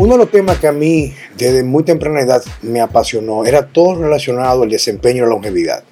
Uno 0.00 0.12
de 0.14 0.18
los 0.20 0.30
temas 0.30 0.58
que 0.58 0.66
a 0.66 0.72
mí 0.72 1.12
desde 1.36 1.62
muy 1.62 1.82
temprana 1.82 2.22
edad 2.22 2.42
me 2.62 2.80
apasionó 2.80 3.44
era 3.44 3.66
todo 3.66 3.96
relacionado 3.96 4.62
al 4.62 4.70
desempeño 4.70 5.18
y 5.18 5.20
la 5.20 5.26
longevidad. 5.26 5.84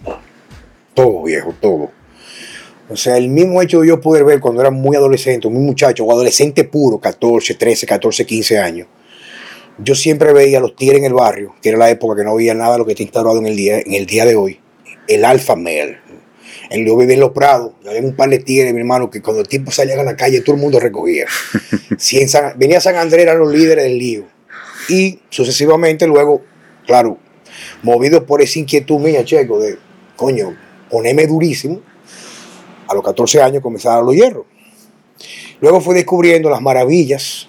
Todo, 0.95 1.25
viejo, 1.25 1.55
todo. 1.61 1.91
O 2.89 2.97
sea, 2.97 3.19
el 3.19 3.29
mismo 3.29 3.61
hecho 3.61 3.83
de 3.83 3.89
yo 3.89 4.01
poder 4.01 4.25
ver 4.25 4.41
cuando 4.41 4.63
era 4.63 4.71
muy 4.71 4.97
adolescente, 4.97 5.47
muy 5.51 5.63
muchacho, 5.63 6.07
o 6.07 6.13
adolescente 6.13 6.65
puro, 6.65 6.99
14, 6.99 7.53
13, 7.53 7.87
14, 7.87 8.25
15 8.25 8.59
años, 8.59 8.89
yo 9.77 9.95
siempre 9.95 10.33
veía 10.33 10.57
a 10.57 10.63
los 10.63 10.75
tigres 10.75 11.01
en 11.01 11.05
el 11.05 11.13
barrio, 11.13 11.55
que 11.61 11.69
era 11.69 11.77
la 11.77 11.91
época 11.91 12.17
que 12.17 12.25
no 12.25 12.31
había 12.31 12.55
nada 12.55 12.73
de 12.73 12.79
lo 12.79 12.87
que 12.87 12.93
está 12.93 13.03
instaurado 13.03 13.37
en 13.37 13.47
el 13.47 13.57
día, 13.57 13.79
en 13.79 13.93
el 13.93 14.07
día 14.07 14.25
de 14.25 14.37
hoy, 14.37 14.59
el 15.07 15.23
alfa 15.23 15.55
male. 15.55 15.99
En 16.71 16.85
yo 16.85 16.97
vivía 16.97 17.15
en 17.15 17.21
Los 17.21 17.31
Prados, 17.31 17.73
había 17.87 18.03
un 18.03 18.15
par 18.15 18.29
de 18.29 18.39
tigres, 18.39 18.73
mi 18.75 18.81
hermano, 18.81 19.09
que 19.09 19.23
cuando 19.23 19.41
el 19.41 19.49
tiempo 19.49 19.71
salía 19.71 19.99
a 19.99 20.05
la 20.05 20.17
calle, 20.17 20.43
todo 20.43 20.57
el 20.57 20.61
mundo 20.61 20.79
recogía. 20.79 21.27
si 21.99 22.19
en 22.21 22.29
San, 22.29 22.59
venía 22.59 22.81
San 22.81 22.97
Andrés, 22.97 23.23
eran 23.23 23.39
los 23.39 23.53
líderes 23.53 23.85
del 23.85 23.99
lío. 23.99 24.25
Y 24.89 25.21
sucesivamente, 25.31 26.07
luego, 26.07 26.43
claro, 26.87 27.19
movido 27.83 28.27
por 28.27 28.43
esa 28.43 28.59
inquietud 28.59 28.99
mía, 28.99 29.25
checo, 29.25 29.59
de, 29.61 29.79
coño, 30.17 30.57
ponerme 30.91 31.27
durísimo, 31.27 31.81
a 32.87 32.95
los 32.95 33.03
14 33.03 33.41
años 33.43 33.63
comenzaba 33.63 33.99
a 33.99 34.03
los 34.03 34.15
hierros. 34.15 34.45
Luego 35.61 35.81
fui 35.81 35.95
descubriendo 35.95 36.51
las 36.51 36.61
maravillas 36.61 37.49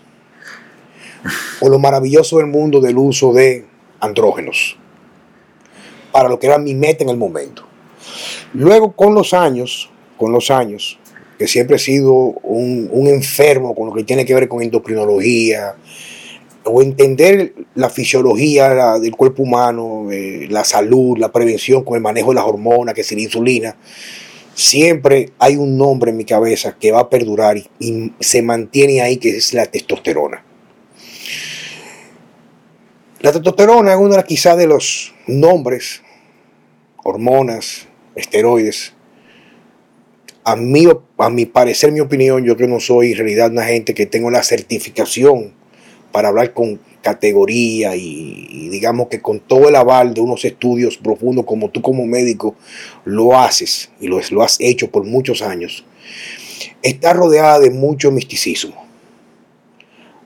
o 1.59 1.70
lo 1.70 1.78
maravilloso 1.80 2.38
del 2.38 2.48
mundo 2.48 2.80
del 2.80 2.98
uso 2.98 3.34
de 3.34 3.66
andrógenos 4.00 4.78
para 6.12 6.30
lo 6.30 6.40
que 6.40 6.48
era 6.48 6.58
mi 6.58 6.73
meta 6.73 7.04
en 7.04 7.09
el 7.09 7.17
momento. 7.17 7.69
Luego 8.54 8.91
con 8.91 9.14
los 9.14 9.34
años, 9.34 9.90
con 10.18 10.32
los 10.32 10.52
años, 10.52 11.00
que 11.38 11.48
siempre 11.48 11.78
he 11.78 11.80
sido 11.80 12.14
un, 12.14 13.08
enfermo 13.08 13.73
con 13.73 13.88
lo 13.88 13.94
que 13.94 14.04
tiene 14.04 14.26
que 14.26 14.34
ver 14.34 14.48
con 14.48 14.62
endocrinología, 14.62 15.76
o 16.66 16.81
entender 16.81 17.53
la 17.75 17.90
fisiología 17.90 19.00
del 19.00 19.16
cuerpo 19.16 19.44
humano, 19.44 20.12
eh, 20.12 20.47
la 20.50 20.64
salud, 20.66 21.17
la 21.17 21.31
prevención 21.31 21.84
con 21.84 21.95
el 21.95 22.02
manejo 22.02 22.30
de 22.30 22.36
las 22.36 22.44
hormonas, 22.44 22.94
que 22.94 23.02
es 23.02 23.12
la 23.14 23.22
insulina, 23.22 23.75
siempre 24.53 25.31
hay 25.40 25.56
un 25.56 25.78
nombre 25.78 26.12
en 26.12 26.17
mi 26.17 26.25
cabeza 26.25 26.75
que 26.78 26.92
va 26.92 27.00
a 27.00 27.09
perdurar 27.09 27.58
y, 27.80 28.12
se 28.20 28.42
mantiene 28.42 29.02
ahí, 29.02 29.17
que 29.17 29.38
es 29.38 29.53
la 29.53 29.66
testosterona. 29.66 30.44
La 33.22 33.31
testosterona 33.31 33.94
es 33.94 34.00
de 34.00 34.23
quizás 34.23 34.58
de 34.58 34.67
los 34.67 35.14
nombres, 35.28 36.02
hormonas, 37.03 37.89
esteroides. 38.20 38.94
A 40.44 40.56
mí, 40.56 40.88
a 41.17 41.30
mi 41.30 41.45
parecer, 41.45 41.92
mi 41.92 42.00
opinión, 42.00 42.44
yo 42.44 42.56
que 42.56 42.67
no 42.67 42.80
soy 42.80 43.12
en 43.12 43.17
realidad 43.17 43.52
una 43.52 43.66
gente 43.66 43.94
que 43.94 44.06
tengo 44.06 44.31
la 44.31 44.44
certificación 44.44 45.53
para 46.12 46.30
hablar 46.30 46.53
con 46.53 46.80
categoría 47.02 47.95
y, 47.95 48.70
digamos 48.70 49.08
que 49.08 49.22
con 49.22 49.40
todo 49.40 49.70
el 49.70 49.75
aval 49.75 50.14
de 50.14 50.22
unos 50.22 50.44
estudios 50.45 50.97
profundos 50.97 51.45
como 51.45 51.70
tú 51.70 51.81
como 51.81 52.06
médico 52.06 52.56
lo 53.06 53.38
haces 53.38 53.90
y 54.00 54.08
lo, 54.08 54.20
lo 54.31 54.44
has 54.44 54.58
hecho 54.59 54.92
por 54.92 55.06
muchos 55.06 55.42
años, 55.42 55.86
está 56.81 57.14
rodeada 57.14 57.59
de 57.59 57.72
mucho 57.72 58.12
misticismo. 58.12 58.90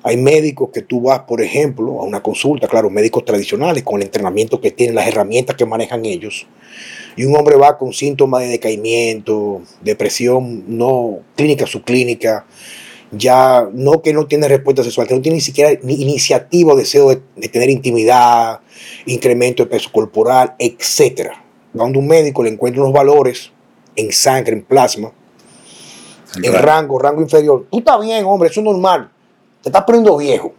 Hay 0.05 0.17
médicos 0.17 0.69
que 0.73 0.81
tú 0.81 1.01
vas, 1.01 1.21
por 1.21 1.41
ejemplo, 1.41 2.01
a 2.01 2.03
una 2.03 2.21
consulta, 2.21 2.67
claro, 2.67 2.89
médicos 2.89 3.23
tradicionales, 3.23 3.83
con 3.83 4.01
el 4.01 4.07
entrenamiento 4.07 4.59
que 4.59 4.71
tienen, 4.71 4.95
las 4.95 5.07
herramientas 5.07 5.55
que 5.55 5.65
manejan 5.65 6.03
ellos, 6.03 6.45
y 7.15 7.25
un 7.25 7.35
hombre 7.35 7.55
va 7.55 7.77
con 7.77 7.93
síntomas 7.93 8.41
de 8.41 8.47
decaimiento, 8.47 9.61
depresión 9.81 10.63
no 10.67 11.19
clínica, 11.35 11.67
subclínica, 11.67 12.45
ya 13.11 13.67
no 13.71 14.01
que 14.01 14.13
no 14.13 14.25
tiene 14.25 14.47
respuesta 14.47 14.83
sexual, 14.83 15.07
que 15.07 15.15
no 15.15 15.21
tiene 15.21 15.35
ni 15.35 15.41
siquiera 15.41 15.79
ni 15.83 16.01
iniciativa 16.01 16.73
o 16.73 16.75
deseo 16.75 17.09
de, 17.09 17.47
tener 17.47 17.69
intimidad, 17.69 18.61
incremento 19.05 19.63
de 19.63 19.69
peso 19.69 19.91
corporal, 19.91 20.55
etc. 20.57 21.31
Cuando 21.75 21.99
un 21.99 22.07
médico 22.07 22.43
le 22.43 22.49
encuentra 22.49 22.81
unos 22.81 22.93
valores 22.93 23.51
en 23.95 24.11
sangre, 24.11 24.53
en 24.53 24.63
plasma, 24.63 25.11
en 26.41 26.53
rango, 26.53 26.97
rango 26.97 27.21
inferior, 27.21 27.67
tú 27.69 27.79
estás 27.79 28.01
bien, 28.01 28.25
hombre, 28.25 28.49
eso 28.49 28.59
es 28.59 28.65
normal, 28.65 29.11
te 29.61 29.69
estás 29.69 29.83
poniendo 29.83 30.17
viejo. 30.17 30.53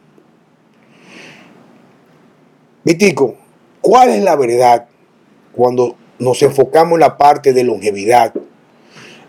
Vitico, 2.84 3.34
¿cuál 3.80 4.10
es 4.10 4.22
la 4.22 4.36
verdad 4.36 4.86
cuando 5.52 5.96
nos 6.18 6.42
enfocamos 6.42 6.94
en 6.94 7.00
la 7.00 7.16
parte 7.16 7.52
de 7.52 7.64
longevidad, 7.64 8.32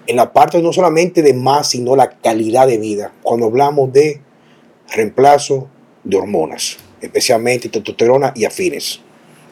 en 0.08 0.16
la 0.16 0.32
parte 0.32 0.62
no 0.62 0.72
solamente 0.72 1.22
de 1.22 1.34
más, 1.34 1.70
sino 1.70 1.96
la 1.96 2.10
calidad 2.10 2.68
de 2.68 2.78
vida, 2.78 3.14
cuando 3.24 3.48
hablamos 3.48 3.92
de 3.92 4.22
reemplazo 4.94 5.68
de 6.04 6.18
hormonas, 6.18 6.78
especialmente 7.02 7.70
testosterona 7.70 8.32
y 8.36 8.46
afines. 8.46 9.02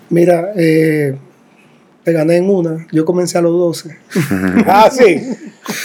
Mira, 0.10 0.52
eh, 0.56 1.18
te 2.04 2.12
gané 2.12 2.38
en 2.38 2.50
una. 2.50 2.86
Yo 2.92 3.06
comencé 3.06 3.38
a 3.38 3.42
los 3.42 3.54
12. 3.54 3.98
ah, 4.68 4.90
sí. 4.92 5.22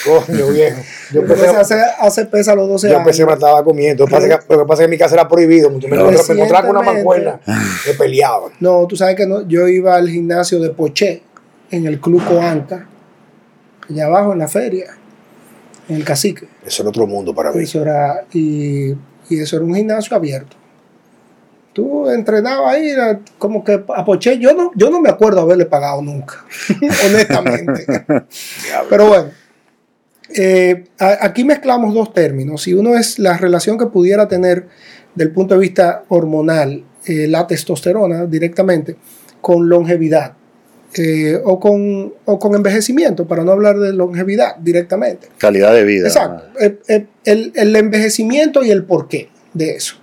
Coño, 0.05 0.49
viejo. 0.49 0.81
Yo 1.13 1.21
empecé 1.21 1.47
a 1.47 1.61
hacer, 2.01 2.29
pesa 2.29 2.53
a 2.53 2.55
los 2.57 2.69
12 2.69 2.89
años. 2.89 2.97
Yo 2.97 3.01
empecé, 3.01 3.25
me 3.25 3.33
estaba 3.33 3.63
comiendo. 3.63 4.05
Lo 4.05 4.09
que, 4.09 4.15
pasa 4.15 4.29
que, 4.29 4.65
pasa 4.65 4.81
que 4.81 4.85
en 4.85 4.91
mi 4.91 4.99
casa 4.99 5.15
era 5.15 5.29
prohibido. 5.29 5.71
Me, 5.71 5.79
no. 5.79 6.11
encontraba 6.11 6.67
con 6.67 6.77
una 6.77 6.83
mancuerna. 6.83 7.41
Me 7.47 7.95
peleaban. 7.95 8.53
No, 8.59 8.87
tú 8.89 8.97
sabes 8.97 9.15
que 9.15 9.27
no, 9.27 9.47
yo 9.47 9.69
iba 9.69 9.95
al 9.95 10.09
gimnasio 10.09 10.59
de 10.61 10.71
Poché, 10.71 11.23
en 11.71 11.87
el 11.87 12.01
Club 12.01 12.25
Coanca, 12.25 12.87
allá 13.89 14.07
abajo 14.07 14.33
en 14.33 14.39
la 14.39 14.49
feria, 14.49 14.97
en 15.89 15.97
el 15.97 16.05
Cacique. 16.05 16.49
Eso 16.65 16.83
era 16.83 16.91
otro 16.91 17.07
mundo 17.07 17.35
para 17.35 17.53
mí. 17.53 17.63
Eso 17.63 17.83
era, 17.83 18.25
y, 18.33 18.91
y 19.29 19.41
eso 19.41 19.57
era 19.57 19.65
un 19.65 19.75
gimnasio 19.75 20.17
abierto 20.17 20.57
tú 21.79 22.11
entrenabas 22.11 22.75
ahí, 22.75 22.93
como 23.39 23.63
que 23.63 23.85
apoché. 23.95 24.37
Yo 24.41 24.53
no, 24.53 24.73
yo 24.75 24.91
no 24.91 25.01
me 25.01 25.09
acuerdo 25.09 25.41
haberle 25.41 25.65
pagado 25.65 26.03
nunca, 26.03 26.45
honestamente. 27.07 27.87
Pero 28.91 29.07
bueno, 29.07 29.31
eh, 30.35 30.87
aquí 30.99 31.45
mezclamos 31.45 31.95
dos 31.95 32.13
términos. 32.13 32.67
Y 32.67 32.75
uno 32.75 32.97
es 32.97 33.21
la 33.21 33.37
relación 33.37 33.79
que 33.79 33.87
pudiera 33.87 34.27
tener 34.27 34.67
del 35.15 35.31
punto 35.31 35.55
de 35.55 35.61
vista 35.61 36.03
hormonal 36.09 36.83
eh, 37.07 37.29
la 37.29 37.47
testosterona 37.47 38.27
directamente 38.27 38.97
con 39.41 39.69
longevidad. 39.69 40.35
Eh, 40.95 41.39
o, 41.45 41.61
con, 41.61 42.15
o 42.25 42.39
con 42.39 42.55
envejecimiento, 42.55 43.27
para 43.27 43.45
no 43.45 43.53
hablar 43.53 43.79
de 43.79 43.93
longevidad 43.93 44.57
directamente. 44.57 45.29
Calidad 45.37 45.75
de 45.75 45.85
vida. 45.85 46.07
Exacto. 46.09 46.45
El, 46.59 47.09
el, 47.25 47.53
el 47.55 47.77
envejecimiento 47.77 48.65
y 48.65 48.71
el 48.71 48.85
porqué 48.85 49.29
de 49.53 49.77
eso. 49.77 49.97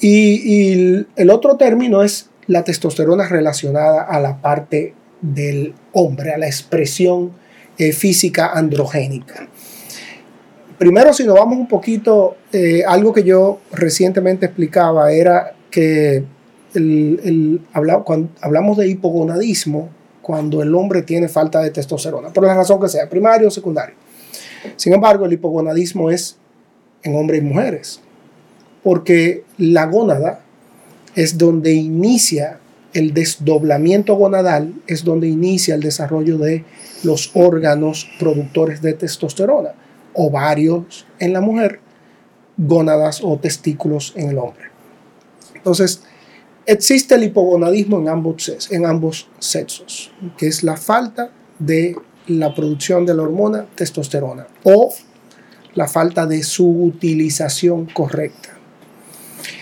Y, 0.00 1.06
el 1.16 1.30
otro 1.30 1.56
término 1.56 2.02
es 2.02 2.28
la 2.46 2.64
testosterona 2.64 3.28
relacionada 3.28 4.02
a 4.02 4.20
la 4.20 4.40
parte 4.40 4.94
del 5.20 5.74
hombre, 5.92 6.32
a 6.32 6.38
la 6.38 6.46
expresión 6.46 7.32
eh, 7.78 7.92
física 7.92 8.52
androgénica. 8.52 9.48
Primero, 10.78 11.14
si 11.14 11.24
nos 11.24 11.36
vamos 11.36 11.58
un 11.58 11.68
poquito, 11.68 12.36
eh, 12.52 12.84
algo 12.86 13.12
que 13.12 13.24
yo 13.24 13.60
recientemente 13.72 14.46
explicaba 14.46 15.10
era 15.10 15.54
que 15.70 16.24
cuando 18.04 18.28
hablamos 18.40 18.76
de 18.76 18.88
hipogonadismo, 18.88 19.88
cuando 20.22 20.62
el 20.62 20.74
hombre 20.74 21.02
tiene 21.02 21.28
falta 21.28 21.60
de 21.60 21.70
testosterona, 21.70 22.32
por 22.32 22.44
la 22.44 22.54
razón 22.54 22.80
que 22.80 22.88
sea, 22.88 23.08
primario 23.08 23.48
o 23.48 23.50
secundario. 23.50 23.94
Sin 24.76 24.92
embargo, 24.92 25.26
el 25.26 25.32
hipogonadismo 25.32 26.10
es 26.10 26.36
en 27.02 27.14
hombres 27.14 27.40
y 27.40 27.44
mujeres 27.44 28.00
porque 28.86 29.42
la 29.58 29.86
gónada 29.86 30.42
es 31.16 31.36
donde 31.36 31.72
inicia 31.72 32.60
el 32.92 33.12
desdoblamiento 33.12 34.14
gonadal, 34.14 34.74
es 34.86 35.02
donde 35.02 35.26
inicia 35.26 35.74
el 35.74 35.80
desarrollo 35.80 36.38
de 36.38 36.64
los 37.02 37.32
órganos 37.34 38.08
productores 38.20 38.80
de 38.82 38.92
testosterona, 38.92 39.70
ovarios 40.14 41.04
en 41.18 41.32
la 41.32 41.40
mujer, 41.40 41.80
gónadas 42.56 43.22
o 43.24 43.36
testículos 43.38 44.12
en 44.14 44.30
el 44.30 44.38
hombre. 44.38 44.66
Entonces, 45.56 46.04
existe 46.66 47.14
el 47.14 47.24
hipogonadismo 47.24 47.98
en 47.98 48.08
ambos, 48.08 48.68
en 48.70 48.86
ambos 48.86 49.28
sexos, 49.38 50.12
que 50.36 50.48
es 50.48 50.62
la 50.62 50.76
falta 50.76 51.30
de 51.58 51.96
la 52.26 52.54
producción 52.54 53.06
de 53.06 53.14
la 53.14 53.22
hormona 53.22 53.66
testosterona 53.74 54.46
o 54.64 54.92
la 55.74 55.86
falta 55.86 56.26
de 56.26 56.42
su 56.42 56.68
utilización 56.68 57.86
correcta. 57.86 58.50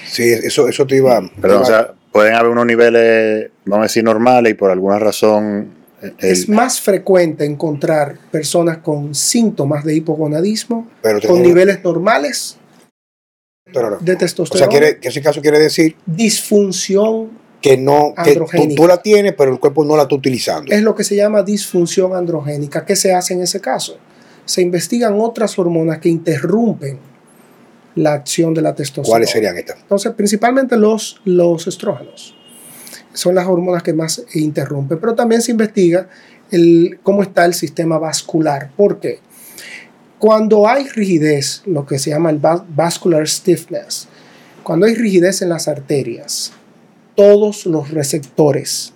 Sí, 0.06 0.22
eso, 0.22 0.68
eso 0.68 0.86
te 0.86 0.96
iba. 0.96 1.20
Pero, 1.40 1.60
o 1.60 1.64
sea, 1.64 1.92
pueden 2.12 2.34
haber 2.34 2.50
unos 2.52 2.66
niveles, 2.66 3.50
vamos 3.64 3.84
a 3.84 3.88
decir, 3.88 4.04
normales 4.04 4.52
y 4.52 4.54
por 4.54 4.70
alguna 4.70 4.98
razón. 4.98 5.72
Eh, 6.00 6.12
es 6.20 6.48
más 6.48 6.80
frecuente 6.80 7.44
encontrar 7.44 8.16
personas 8.30 8.78
con 8.78 9.14
síntomas 9.14 9.84
de 9.84 9.96
hipogonadismo 9.96 10.88
con 11.26 11.42
niveles 11.42 11.82
normales 11.82 12.58
de 13.66 14.16
testosterona. 14.16 14.68
O 14.68 14.70
sea, 14.70 14.78
quiere, 14.78 14.98
que 14.98 15.08
ese 15.08 15.22
caso 15.22 15.40
quiere 15.40 15.58
decir. 15.58 15.96
Disfunción 16.06 17.30
que 17.60 17.78
no 17.78 18.12
que 18.22 18.36
tú, 18.76 18.86
la 18.86 19.00
tienes, 19.00 19.32
pero 19.32 19.52
el 19.52 19.58
cuerpo 19.58 19.84
no 19.84 19.96
la 19.96 20.02
está 20.02 20.14
utilizando. 20.14 20.70
Es 20.70 20.82
lo 20.82 20.94
que 20.94 21.02
se 21.02 21.16
llama 21.16 21.42
disfunción 21.42 22.14
androgénica. 22.14 22.84
¿Qué 22.84 22.94
se 22.94 23.14
hace 23.14 23.32
en 23.32 23.40
ese 23.40 23.60
caso? 23.60 23.96
Se 24.44 24.60
investigan 24.60 25.18
otras 25.18 25.58
hormonas 25.58 25.98
que 25.98 26.10
interrumpen 26.10 26.98
la 27.94 28.12
acción 28.12 28.52
de 28.52 28.60
la 28.60 28.74
testosterona. 28.74 29.08
¿Cuáles 29.08 29.30
serían 29.30 29.56
estas? 29.56 29.78
Entonces, 29.80 30.12
principalmente 30.12 30.76
los, 30.76 31.22
los 31.24 31.66
estrógenos. 31.66 32.34
Son 33.14 33.34
las 33.34 33.46
hormonas 33.46 33.82
que 33.82 33.94
más 33.94 34.22
interrumpen. 34.34 34.98
Pero 34.98 35.14
también 35.14 35.40
se 35.40 35.52
investiga 35.52 36.08
el, 36.50 36.98
cómo 37.02 37.22
está 37.22 37.46
el 37.46 37.54
sistema 37.54 37.96
vascular. 37.96 38.72
¿Por 38.76 39.00
qué? 39.00 39.20
Cuando 40.18 40.66
hay 40.68 40.88
rigidez, 40.88 41.62
lo 41.66 41.86
que 41.86 41.98
se 41.98 42.10
llama 42.10 42.30
el 42.30 42.38
vascular 42.38 43.28
stiffness, 43.28 44.08
cuando 44.62 44.86
hay 44.86 44.94
rigidez 44.94 45.42
en 45.42 45.50
las 45.50 45.68
arterias, 45.68 46.52
todos 47.14 47.66
los 47.66 47.90
receptores 47.90 48.94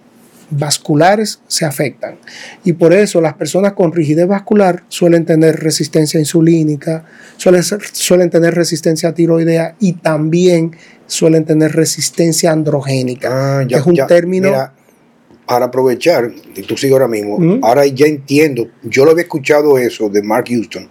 vasculares 0.50 1.40
se 1.46 1.64
afectan. 1.64 2.16
Y 2.64 2.72
por 2.72 2.92
eso 2.92 3.20
las 3.20 3.34
personas 3.34 3.74
con 3.74 3.92
rigidez 3.92 4.26
vascular 4.26 4.84
suelen 4.88 5.24
tener 5.24 5.56
resistencia 5.56 6.18
insulínica, 6.18 7.04
suelen, 7.36 7.62
suelen 7.62 8.30
tener 8.30 8.54
resistencia 8.54 9.12
tiroidea 9.12 9.76
y 9.78 9.94
también 9.94 10.72
suelen 11.06 11.44
tener 11.44 11.72
resistencia 11.72 12.50
androgénica. 12.52 13.60
Ah, 13.60 13.66
ya, 13.68 13.78
es 13.78 13.86
un 13.86 13.94
ya, 13.94 14.06
término... 14.06 14.48
mira, 14.48 14.72
para 15.46 15.66
aprovechar, 15.66 16.30
y 16.54 16.62
tú 16.62 16.76
sigues 16.76 16.92
ahora 16.92 17.08
mismo, 17.08 17.38
ahora 17.62 17.86
ya 17.86 18.04
entiendo, 18.04 18.68
yo 18.82 19.06
lo 19.06 19.12
había 19.12 19.22
escuchado 19.22 19.78
eso 19.78 20.10
de 20.10 20.22
Mark 20.22 20.44
Houston, 20.48 20.86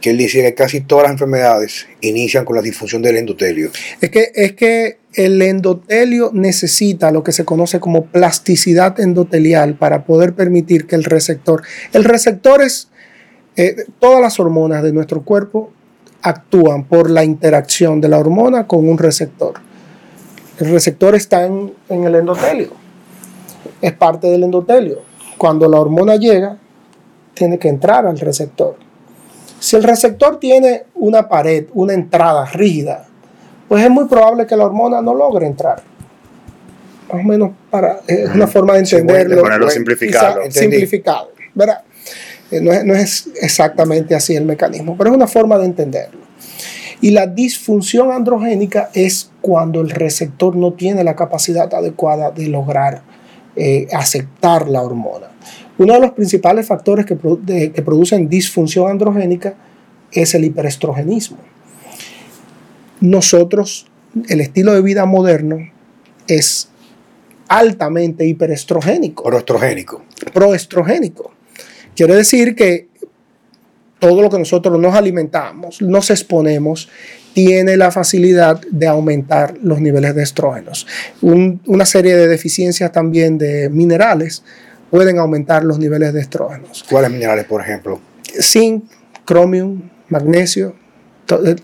que 0.00 0.10
él 0.10 0.18
dice 0.18 0.42
que 0.42 0.54
casi 0.54 0.80
todas 0.80 1.04
las 1.04 1.12
enfermedades 1.12 1.86
inician 2.00 2.44
con 2.44 2.56
la 2.56 2.62
disfunción 2.62 3.02
del 3.02 3.16
endotelio. 3.16 3.70
Es 4.00 4.10
que, 4.10 4.32
es 4.34 4.52
que 4.52 4.98
el 5.14 5.42
endotelio 5.42 6.30
necesita 6.32 7.10
lo 7.10 7.22
que 7.22 7.32
se 7.32 7.44
conoce 7.44 7.80
como 7.80 8.06
plasticidad 8.06 8.98
endotelial 9.00 9.74
para 9.74 10.04
poder 10.04 10.34
permitir 10.34 10.86
que 10.86 10.96
el 10.96 11.04
receptor, 11.04 11.62
el 11.92 12.04
receptor 12.04 12.62
es, 12.62 12.88
eh, 13.56 13.84
todas 13.98 14.20
las 14.20 14.38
hormonas 14.40 14.82
de 14.82 14.92
nuestro 14.92 15.22
cuerpo 15.22 15.72
actúan 16.22 16.84
por 16.84 17.10
la 17.10 17.24
interacción 17.24 18.00
de 18.00 18.08
la 18.08 18.18
hormona 18.18 18.66
con 18.66 18.88
un 18.88 18.98
receptor. 18.98 19.54
El 20.58 20.70
receptor 20.70 21.14
está 21.14 21.46
en, 21.46 21.72
en 21.88 22.04
el 22.04 22.14
endotelio, 22.14 22.70
es 23.80 23.92
parte 23.92 24.28
del 24.28 24.44
endotelio. 24.44 25.02
Cuando 25.38 25.68
la 25.68 25.80
hormona 25.80 26.16
llega, 26.16 26.58
tiene 27.34 27.58
que 27.58 27.68
entrar 27.68 28.06
al 28.06 28.18
receptor. 28.18 28.76
Si 29.60 29.76
el 29.76 29.84
receptor 29.84 30.40
tiene 30.40 30.84
una 30.94 31.28
pared, 31.28 31.66
una 31.74 31.92
entrada 31.94 32.46
rígida, 32.46 33.06
pues 33.68 33.84
es 33.84 33.90
muy 33.90 34.06
probable 34.06 34.46
que 34.46 34.56
la 34.56 34.64
hormona 34.64 35.00
no 35.00 35.14
logre 35.14 35.46
entrar. 35.46 35.82
Más 37.12 37.24
o 37.24 37.28
menos 37.28 37.50
para, 37.70 38.00
es 38.06 38.30
una 38.34 38.46
forma 38.46 38.74
de 38.74 38.86
Sí, 38.86 38.96
entenderlo. 38.96 39.36
de 39.36 39.42
ponerlo 39.42 39.66
Quizá 39.66 39.74
simplificado. 39.76 40.40
Simplificado, 40.50 41.30
¿verdad? 41.54 41.82
Eh, 42.50 42.60
No 42.60 42.72
es, 42.72 42.84
no 42.84 42.94
es 42.94 43.28
exactamente 43.40 44.14
así 44.14 44.34
el 44.34 44.44
mecanismo, 44.44 44.96
pero 44.96 45.10
es 45.10 45.16
una 45.16 45.26
forma 45.28 45.58
de 45.58 45.66
entenderlo. 45.66 46.20
Y 47.02 47.10
la 47.10 47.26
disfunción 47.26 48.10
androgénica 48.12 48.90
es 48.94 49.30
cuando 49.40 49.80
el 49.80 49.90
receptor 49.90 50.56
no 50.56 50.72
tiene 50.72 51.02
la 51.04 51.16
capacidad 51.16 51.72
adecuada 51.72 52.30
de 52.30 52.46
lograr 52.48 53.02
eh, 53.56 53.88
aceptar 53.92 54.68
la 54.68 54.82
hormona. 54.82 55.28
Uno 55.80 55.94
de 55.94 56.00
los 56.00 56.10
principales 56.10 56.66
factores 56.66 57.06
que, 57.06 57.16
produ- 57.18 57.40
de- 57.40 57.72
que 57.72 57.80
producen 57.80 58.28
disfunción 58.28 58.90
androgénica 58.90 59.54
es 60.12 60.34
el 60.34 60.44
hiperestrogenismo. 60.44 61.38
Nosotros, 63.00 63.86
el 64.28 64.42
estilo 64.42 64.74
de 64.74 64.82
vida 64.82 65.06
moderno 65.06 65.58
es 66.26 66.68
altamente 67.48 68.26
hiperestrogénico 68.26 69.22
Proestrogénico. 69.24 70.04
proestrogénico. 70.34 71.32
Quiere 71.96 72.14
decir 72.14 72.54
que 72.54 72.88
todo 73.98 74.20
lo 74.20 74.28
que 74.28 74.38
nosotros 74.38 74.78
nos 74.78 74.94
alimentamos, 74.94 75.80
nos 75.80 76.10
exponemos, 76.10 76.88
tiene 77.32 77.76
la 77.78 77.90
facilidad 77.90 78.60
de 78.70 78.86
aumentar 78.86 79.54
los 79.62 79.80
niveles 79.80 80.14
de 80.14 80.22
estrógenos. 80.24 80.86
Un- 81.22 81.60
una 81.66 81.86
serie 81.86 82.16
de 82.16 82.28
deficiencias 82.28 82.92
también 82.92 83.38
de 83.38 83.70
minerales 83.70 84.42
pueden 84.90 85.18
aumentar 85.18 85.64
los 85.64 85.78
niveles 85.78 86.12
de 86.12 86.20
estrógenos. 86.20 86.84
¿Cuáles 86.90 87.10
minerales, 87.10 87.44
por 87.44 87.60
ejemplo? 87.60 88.00
Zinc, 88.40 88.84
cromium, 89.24 89.82
magnesio. 90.08 90.74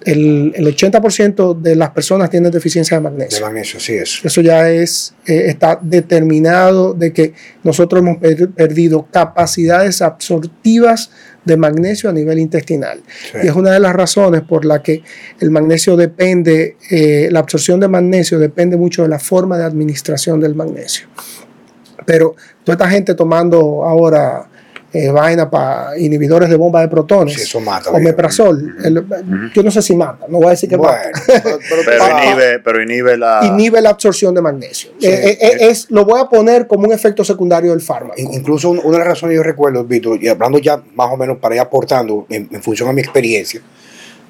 El, 0.05 0.53
el 0.55 0.65
80% 0.77 1.61
de 1.61 1.75
las 1.75 1.91
personas 1.91 2.31
tienen 2.31 2.53
deficiencia 2.53 2.97
de 2.99 3.03
De 3.03 3.11
magnesio. 3.11 3.45
magnesio, 3.45 3.81
sí 3.81 3.95
es. 3.95 4.21
Eso 4.25 4.41
ya 4.41 4.71
es, 4.71 5.13
eh, 5.27 5.47
está 5.49 5.77
determinado 5.83 6.95
de 6.95 7.13
que 7.13 7.35
nosotros 7.65 8.01
hemos 8.01 8.19
per- 8.19 8.51
perdido 8.51 9.09
capacidades 9.11 10.03
absortivas 10.03 11.11
de 11.45 11.57
magnesio 11.57 12.09
a 12.09 12.13
nivel 12.13 12.39
intestinal. 12.39 13.01
Sí. 13.33 13.39
Y 13.43 13.49
es 13.49 13.55
una 13.57 13.73
de 13.73 13.81
las 13.81 13.93
razones 13.93 14.43
por 14.43 14.65
la 14.65 14.85
que 14.85 15.03
el 15.41 15.51
magnesio 15.51 15.97
depende, 15.97 16.77
eh, 16.89 17.29
la 17.33 17.41
absorción 17.41 17.81
de 17.81 17.89
magnesio 17.89 18.39
depende 18.39 18.77
mucho 18.77 19.03
de 19.03 19.09
la 19.09 19.19
forma 19.19 19.59
de 19.59 19.65
administración 19.65 20.39
del 20.39 20.55
magnesio. 20.55 21.09
Pero 22.07 22.35
toda 22.65 22.75
esta 22.75 22.89
gente 22.89 23.15
tomando 23.15 23.85
ahora 23.85 24.47
eh, 24.93 25.11
vaina 25.11 25.51
para 25.51 25.99
inhibidores 25.99 26.49
de 26.49 26.57
bomba 26.57 26.81
de 26.81 26.89
protones, 26.89 27.35
Sí, 27.35 27.43
eso 27.43 27.61
mata, 27.61 27.91
omeprazol, 27.91 28.77
el- 28.83 29.05
yo 29.53 29.63
no 29.63 29.71
sé 29.71 29.83
si 29.83 29.95
mata, 29.95 30.25
no 30.29 30.39
voy 30.39 30.47
a 30.47 30.51
decir 30.51 30.71
que 30.71 30.77
Bueno, 30.77 30.93
mata 31.13 31.21
pero, 31.43 31.59
pero- 31.69 31.83
Pero 31.85 32.05
inhibe, 32.23 32.59
pero 32.61 32.83
inhibe 32.83 33.17
la. 33.19 33.41
inhibe 33.45 33.81
la 33.83 33.91
absorción 33.91 34.35
de 34.35 34.41
magnesio. 34.41 34.93
Sí, 34.99 35.07
Eh, 35.07 35.31
eh, 35.33 35.39
eh. 35.41 35.57
es, 35.69 35.91
lo 35.91 36.07
voy 36.07 36.19
a 36.21 36.27
poner 36.27 36.67
como 36.67 36.87
un 36.87 36.95
efecto 36.95 37.25
secundario 37.25 37.73
del 37.73 37.83
fármaco. 37.83 38.15
In- 38.19 38.33
Incluso 38.33 38.71
un- 38.71 38.79
una 38.79 38.93
de 38.93 38.99
las 39.01 39.09
razones 39.09 39.37
yo 39.37 39.43
recuerdo, 39.43 39.85
Víctor, 39.85 40.23
y 40.23 40.29
hablando 40.29 40.59
ya 40.59 40.81
más 40.95 41.11
o 41.13 41.17
menos 41.19 41.37
para 41.39 41.57
ir 41.57 41.61
aportando 41.61 42.25
en, 42.31 42.49
en 42.51 42.63
función 42.63 42.89
a 42.89 42.93
mi 42.95 43.03
experiencia, 43.03 43.61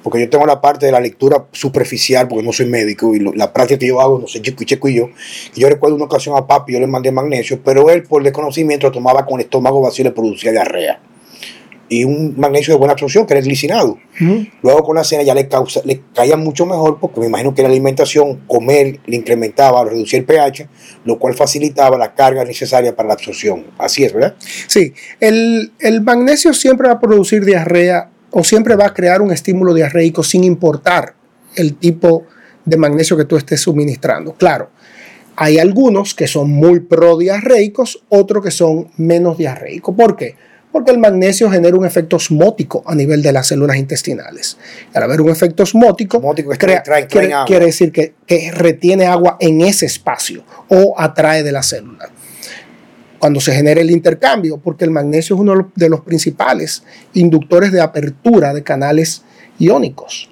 porque 0.09 0.21
yo 0.23 0.29
tengo 0.29 0.45
la 0.45 0.61
parte 0.61 0.85
de 0.85 0.93
la 0.93 1.01
lectura 1.01 1.47
superficial, 1.51 2.29
porque 2.29 2.45
no 2.45 2.53
soy 2.53 2.67
médico, 2.67 3.13
y 3.13 3.19
lo- 3.19 3.33
la 3.33 3.51
práctica 3.51 3.77
que 3.77 3.87
yo 3.87 3.99
hago, 3.99 4.19
no 4.19 4.27
sé, 4.27 4.41
chico 4.41 4.63
y 4.63 4.65
checo 4.65 4.87
y 4.87 4.93
yo, 4.95 5.09
y 5.53 5.59
yo 5.59 5.67
recuerdo 5.67 5.97
una 5.97 6.05
ocasión 6.05 6.37
a 6.37 6.47
papi, 6.47 6.71
yo 6.71 6.79
le 6.79 6.87
mandé 6.87 7.11
magnesio, 7.11 7.59
pero 7.61 7.89
él 7.89 8.03
por 8.03 8.23
desconocimiento 8.23 8.87
lo 8.87 8.93
tomaba 8.93 9.25
con 9.25 9.41
el 9.41 9.47
estómago 9.47 9.81
vacío 9.81 10.03
y 10.03 10.07
le 10.07 10.11
producía 10.11 10.51
diarrea. 10.53 11.01
Y 11.89 12.03
un 12.05 12.33
magnesio 12.37 12.73
de 12.73 12.77
buena 12.79 12.93
absorción, 12.93 13.25
que 13.25 13.33
era 13.33 13.39
el 13.39 13.45
glicinado. 13.45 13.97
Luego 14.61 14.83
con 14.83 14.95
la 14.97 15.03
cena 15.03 15.23
ya 15.23 15.33
le, 15.33 15.47
causa, 15.47 15.81
le 15.85 16.01
caía 16.13 16.35
mucho 16.37 16.65
mejor 16.65 16.99
porque 16.99 17.19
me 17.21 17.27
imagino 17.27 17.53
que 17.53 17.61
la 17.61 17.69
alimentación, 17.69 18.41
comer, 18.47 18.99
le 19.05 19.15
incrementaba, 19.17 19.83
reducía 19.85 20.19
el 20.19 20.25
pH, 20.25 20.67
lo 21.05 21.17
cual 21.19 21.33
facilitaba 21.33 21.97
la 21.97 22.13
carga 22.13 22.43
necesaria 22.43 22.95
para 22.95 23.07
la 23.07 23.13
absorción. 23.13 23.65
Así 23.77 24.03
es, 24.03 24.11
¿verdad? 24.13 24.35
Sí, 24.67 24.93
el, 25.21 25.71
el 25.79 26.01
magnesio 26.01 26.53
siempre 26.53 26.87
va 26.87 26.95
a 26.95 26.99
producir 26.99 27.45
diarrea 27.45 28.09
o 28.39 28.43
siempre 28.43 28.75
va 28.75 28.85
a 28.85 28.93
crear 28.93 29.23
un 29.23 29.31
estímulo 29.31 29.73
diarreico 29.73 30.21
sin 30.21 30.43
importar 30.43 31.15
el 31.55 31.73
tipo 31.73 32.25
de 32.65 32.77
magnesio 32.77 33.17
que 33.17 33.25
tú 33.25 33.35
estés 33.35 33.61
suministrando. 33.61 34.33
Claro, 34.33 34.69
hay 35.35 35.57
algunos 35.57 36.13
que 36.13 36.27
son 36.27 36.51
muy 36.51 36.81
prodiarreicos, 36.81 38.03
otros 38.09 38.43
que 38.43 38.51
son 38.51 38.89
menos 38.97 39.39
diarreicos. 39.39 39.95
¿Por 39.95 40.15
qué? 40.15 40.35
Porque 40.71 40.91
el 40.91 40.99
magnesio 40.99 41.49
genera 41.49 41.75
un 41.75 41.85
efecto 41.87 42.17
osmótico 42.17 42.83
a 42.85 42.93
nivel 42.93 43.23
de 43.23 43.31
las 43.31 43.47
células 43.47 43.77
intestinales. 43.77 44.59
Al 44.93 45.01
haber 45.01 45.19
un 45.21 45.29
efecto 45.29 45.63
osmótico, 45.63 46.21
quiere, 46.59 47.65
decir 47.65 47.91
que, 47.91 48.13
que 48.27 48.51
retiene 48.51 49.07
agua 49.07 49.37
en 49.39 49.61
ese 49.61 49.87
espacio 49.87 50.43
o 50.67 50.93
atrae 50.95 51.41
de 51.41 51.51
la 51.51 51.63
célula 51.63 52.11
cuando 53.19 53.39
se 53.39 53.53
genera 53.53 53.81
el 53.81 53.91
intercambio, 53.91 54.57
porque 54.57 54.85
el 54.85 54.91
magnesio 54.91 55.35
es 55.35 55.41
uno 55.41 55.71
de 55.75 55.89
los- 55.89 56.01
principales 56.01 56.83
inductores 57.13 57.71
de 57.71 57.81
apertura 57.81 58.53
de 58.53 58.63
canales 58.63 59.23
iónicos. 59.59 60.29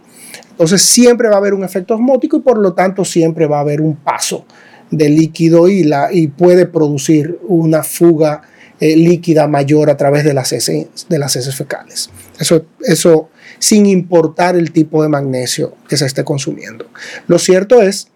Entonces 0.52 0.82
siempre 0.82 1.28
va 1.28 1.36
a 1.36 1.38
haber 1.40 1.54
un 1.54 1.64
efecto 1.64 1.96
osmótico 1.96 2.38
y 2.38 2.42
por 2.42 2.58
lo 2.60 2.74
tanto 2.74 3.04
siempre 3.04 3.46
va 3.48 3.58
a 3.58 3.62
haber 3.62 3.82
un 3.82 3.96
paso 3.96 4.46
de 4.92 5.10
líquido 5.10 5.68
y, 5.68 5.84
la, 5.84 6.10
y 6.14 6.28
puede 6.28 6.66
producir 6.66 7.40
una 7.48 7.84
fuga 7.84 8.44
eh, 8.80 8.96
líquida 8.96 9.48
mayor 9.48 9.90
a 9.90 9.98
través 9.98 10.24
de 10.24 10.34
las 10.34 10.54
heces, 10.54 10.88
de 11.10 11.20
las 11.20 11.36
heces 11.36 11.56
fecales. 11.56 12.10
Eso, 12.40 12.66
eso 12.82 13.30
sin 13.58 13.86
importar 13.86 14.56
el 14.56 14.72
tipo 14.72 15.02
de 15.02 15.10
magnesio 15.10 15.74
que 15.88 15.98
se 15.98 16.06
esté 16.06 16.24
consumiendo. 16.24 16.86
Lo 17.28 17.40
cierto 17.40 17.82
es 17.82 18.10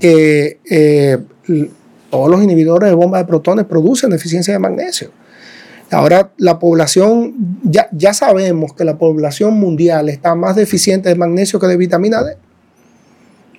que 0.00 0.58
eh, 0.70 1.18
todos 2.10 2.30
los 2.30 2.42
inhibidores 2.42 2.88
de 2.88 2.94
bomba 2.94 3.18
de 3.18 3.24
protones 3.24 3.66
producen 3.66 4.10
deficiencia 4.10 4.52
de 4.54 4.58
magnesio. 4.58 5.10
Ahora 5.90 6.30
la 6.36 6.58
población, 6.58 7.34
ya, 7.64 7.88
ya 7.92 8.12
sabemos 8.12 8.72
que 8.74 8.84
la 8.84 8.98
población 8.98 9.54
mundial 9.54 10.08
está 10.08 10.34
más 10.34 10.56
deficiente 10.56 11.08
de 11.08 11.14
magnesio 11.14 11.58
que 11.58 11.66
de 11.66 11.76
vitamina 11.76 12.22
D. 12.22 12.36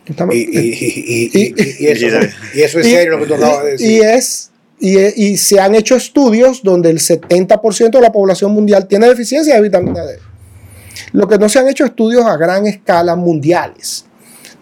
Estamos- 0.06 0.36
Y, 0.36 0.40
y- 0.40 0.60
y- 0.60 1.30
y- 1.34 1.54
y- 1.56 1.76
y 1.80 1.88
eso, 1.88 2.08
y 2.56 2.62
eso 2.62 2.80
es 2.80 2.88
y- 2.88 2.92
serio 2.92 3.12
lo 3.18 3.20
que 3.20 3.26
tú 3.28 3.34
acabas 3.36 3.64
de 3.64 3.70
y- 3.70 3.72
decir. 3.74 3.92
Y 3.92 4.00
es 4.02 4.46
y, 4.82 4.98
y 5.32 5.38
se 5.38 5.60
han 5.60 5.76
hecho 5.76 5.96
estudios 5.98 6.64
donde 6.64 6.90
el 6.90 7.00
70% 7.00 7.98
de 7.98 8.02
la 8.02 8.12
población 8.14 8.54
mundial 8.54 8.88
tiene 8.88 9.08
deficiencia 9.10 9.56
de 9.56 9.62
vitamina 9.62 10.06
D. 10.06 10.20
Lo 11.12 11.28
que 11.28 11.38
no 11.38 11.50
se 11.50 11.60
han 11.60 11.68
hecho 11.68 11.84
estudios 11.86 12.26
a 12.26 12.38
gran 12.38 12.66
escala 12.66 13.16
mundiales. 13.18 14.06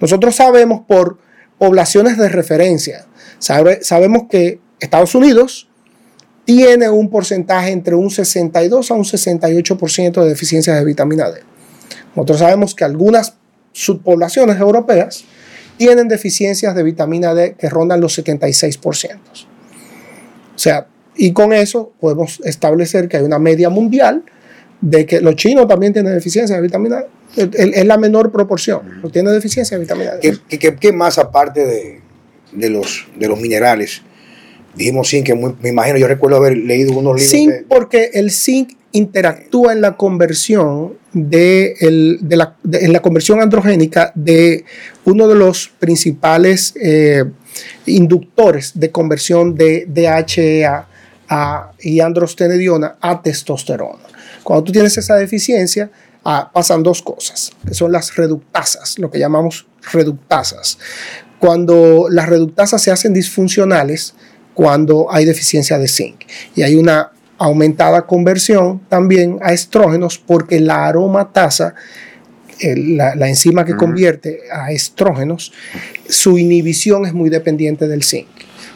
Nosotros 0.01 0.35
sabemos 0.35 0.81
por 0.87 1.17
poblaciones 1.59 2.17
de 2.17 2.29
referencia, 2.29 3.05
sabe- 3.39 3.79
sabemos 3.83 4.23
que 4.29 4.59
Estados 4.79 5.15
Unidos 5.15 5.69
tiene 6.45 6.89
un 6.89 7.09
porcentaje 7.09 7.71
entre 7.71 7.95
un 7.95 8.09
62 8.09 8.91
a 8.91 8.93
un 8.93 9.03
68% 9.03 10.23
de 10.23 10.29
deficiencia 10.29 10.75
de 10.75 10.85
vitamina 10.85 11.29
D. 11.29 11.41
Nosotros 12.15 12.39
sabemos 12.39 12.73
que 12.73 12.83
algunas 12.85 13.35
subpoblaciones 13.73 14.59
europeas 14.59 15.25
tienen 15.77 16.07
deficiencias 16.07 16.73
de 16.73 16.83
vitamina 16.83 17.33
D 17.33 17.55
que 17.59 17.69
rondan 17.69 18.01
los 18.01 18.17
76%. 18.17 19.17
O 20.55 20.59
sea, 20.59 20.87
y 21.15 21.33
con 21.33 21.53
eso 21.53 21.91
podemos 21.99 22.39
establecer 22.45 23.07
que 23.07 23.17
hay 23.17 23.23
una 23.23 23.39
media 23.39 23.69
mundial 23.69 24.23
de 24.81 25.05
que 25.05 25.21
los 25.21 25.35
chinos 25.35 25.67
también 25.67 25.93
tienen 25.93 26.13
deficiencia 26.13 26.55
de 26.55 26.61
vitamina 26.61 27.03
D. 27.35 27.49
Es 27.75 27.85
la 27.85 27.97
menor 27.97 28.31
proporción, 28.31 29.01
no 29.03 29.09
tiene 29.09 29.31
deficiencia 29.31 29.77
de 29.77 29.81
vitamina 29.83 30.15
D. 30.15 30.39
¿Qué, 30.79 30.91
más 30.93 31.17
aparte 31.17 31.65
de, 31.65 32.01
de, 32.57 32.69
los, 32.69 33.07
de 33.17 33.27
los 33.27 33.39
minerales? 33.39 34.01
Dijimos 34.75 35.09
zinc, 35.09 35.25
que 35.25 35.35
me 35.35 35.69
imagino, 35.69 35.97
yo 35.97 36.07
recuerdo 36.07 36.37
haber 36.37 36.57
leído 36.57 36.91
unos 36.91 37.15
libros. 37.15 37.31
Zinc, 37.31 37.53
porque 37.67 38.11
el 38.13 38.31
zinc 38.31 38.73
interactúa 38.91 39.73
en 39.73 39.81
la 39.81 39.97
conversión 39.97 40.97
de, 41.13 41.75
la, 42.29 42.55
en 42.71 42.93
la 42.93 43.01
conversión 43.01 43.41
androgénica 43.41 44.11
de 44.15 44.65
uno 45.05 45.27
de 45.27 45.35
los 45.35 45.69
principales 45.79 46.73
eh, 46.81 47.25
inductores 47.85 48.79
de 48.79 48.91
conversión 48.91 49.55
de 49.55 49.85
DHEA 49.87 50.87
a, 51.29 51.71
y 51.79 51.99
androstenediona 51.99 52.97
a 53.01 53.21
testosterona. 53.21 54.03
Cuando 54.43 54.63
tú 54.63 54.71
tienes 54.71 54.97
esa 54.97 55.15
deficiencia, 55.15 55.89
ah, 56.23 56.49
pasan 56.53 56.83
dos 56.83 57.01
cosas, 57.01 57.51
que 57.67 57.73
son 57.73 57.91
las 57.91 58.15
reductasas, 58.15 58.97
lo 58.99 59.11
que 59.11 59.19
llamamos 59.19 59.67
reductasas. 59.91 60.77
Cuando 61.39 62.07
las 62.09 62.27
reductasas 62.27 62.81
se 62.81 62.91
hacen 62.91 63.13
disfuncionales, 63.13 64.15
cuando 64.53 65.07
hay 65.11 65.25
deficiencia 65.25 65.77
de 65.77 65.87
zinc. 65.87 66.21
Y 66.55 66.63
hay 66.63 66.75
una 66.75 67.11
aumentada 67.37 68.07
conversión 68.07 68.81
también 68.89 69.37
a 69.43 69.53
estrógenos 69.53 70.17
porque 70.17 70.59
la 70.59 70.87
aromatasa, 70.87 71.75
la, 72.59 73.15
la, 73.15 73.29
enzima 73.29 73.65
que 73.65 73.75
convierte 73.75 74.41
a 74.51 74.71
estrógenos, 74.71 75.53
su 76.09 76.39
inhibición 76.39 77.05
es 77.05 77.13
muy 77.13 77.29
dependiente 77.29 77.87
del 77.87 78.03
zinc. 78.03 78.27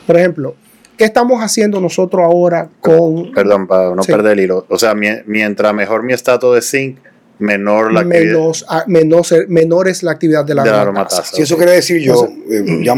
Por 0.05 0.17
ejemplo, 0.17 0.55
¿qué 0.97 1.05
estamos 1.05 1.41
haciendo 1.41 1.81
nosotros 1.81 2.21
ahora 2.23 2.69
con... 2.79 3.31
Perdón, 3.31 3.65
para 3.65 3.95
no 3.95 4.03
perder 4.03 4.33
el 4.33 4.41
hilo. 4.41 4.65
O 4.69 4.77
sea, 4.77 4.93
mientras 4.93 5.73
mejor 5.73 6.03
mi 6.03 6.13
estatus 6.13 6.53
de 6.53 6.61
zinc, 6.61 6.97
menor 7.41 7.91
la 7.91 8.03
menos, 8.03 8.65
actividad. 8.69 9.47
menor 9.47 9.87
es 9.87 10.03
la 10.03 10.11
actividad 10.11 10.45
de 10.45 10.55
la, 10.55 10.81
aromatasa. 10.81 11.23
Si 11.23 11.41
eso 11.41 11.57
quiere 11.57 11.73
decir 11.73 12.01
yo, 12.01 12.27
eh, 12.49 12.81
ya 12.83 12.95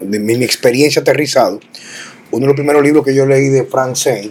de 0.00 0.18
mi 0.18 0.44
experiencia 0.44 1.02
aterrizado, 1.02 1.60
uno 2.30 2.40
de 2.40 2.46
los 2.46 2.56
primeros 2.56 2.82
libros 2.82 3.04
que 3.04 3.14
yo 3.14 3.26
leí 3.26 3.48
de 3.48 3.64
Frank 3.64 3.96
Zane, 3.96 4.30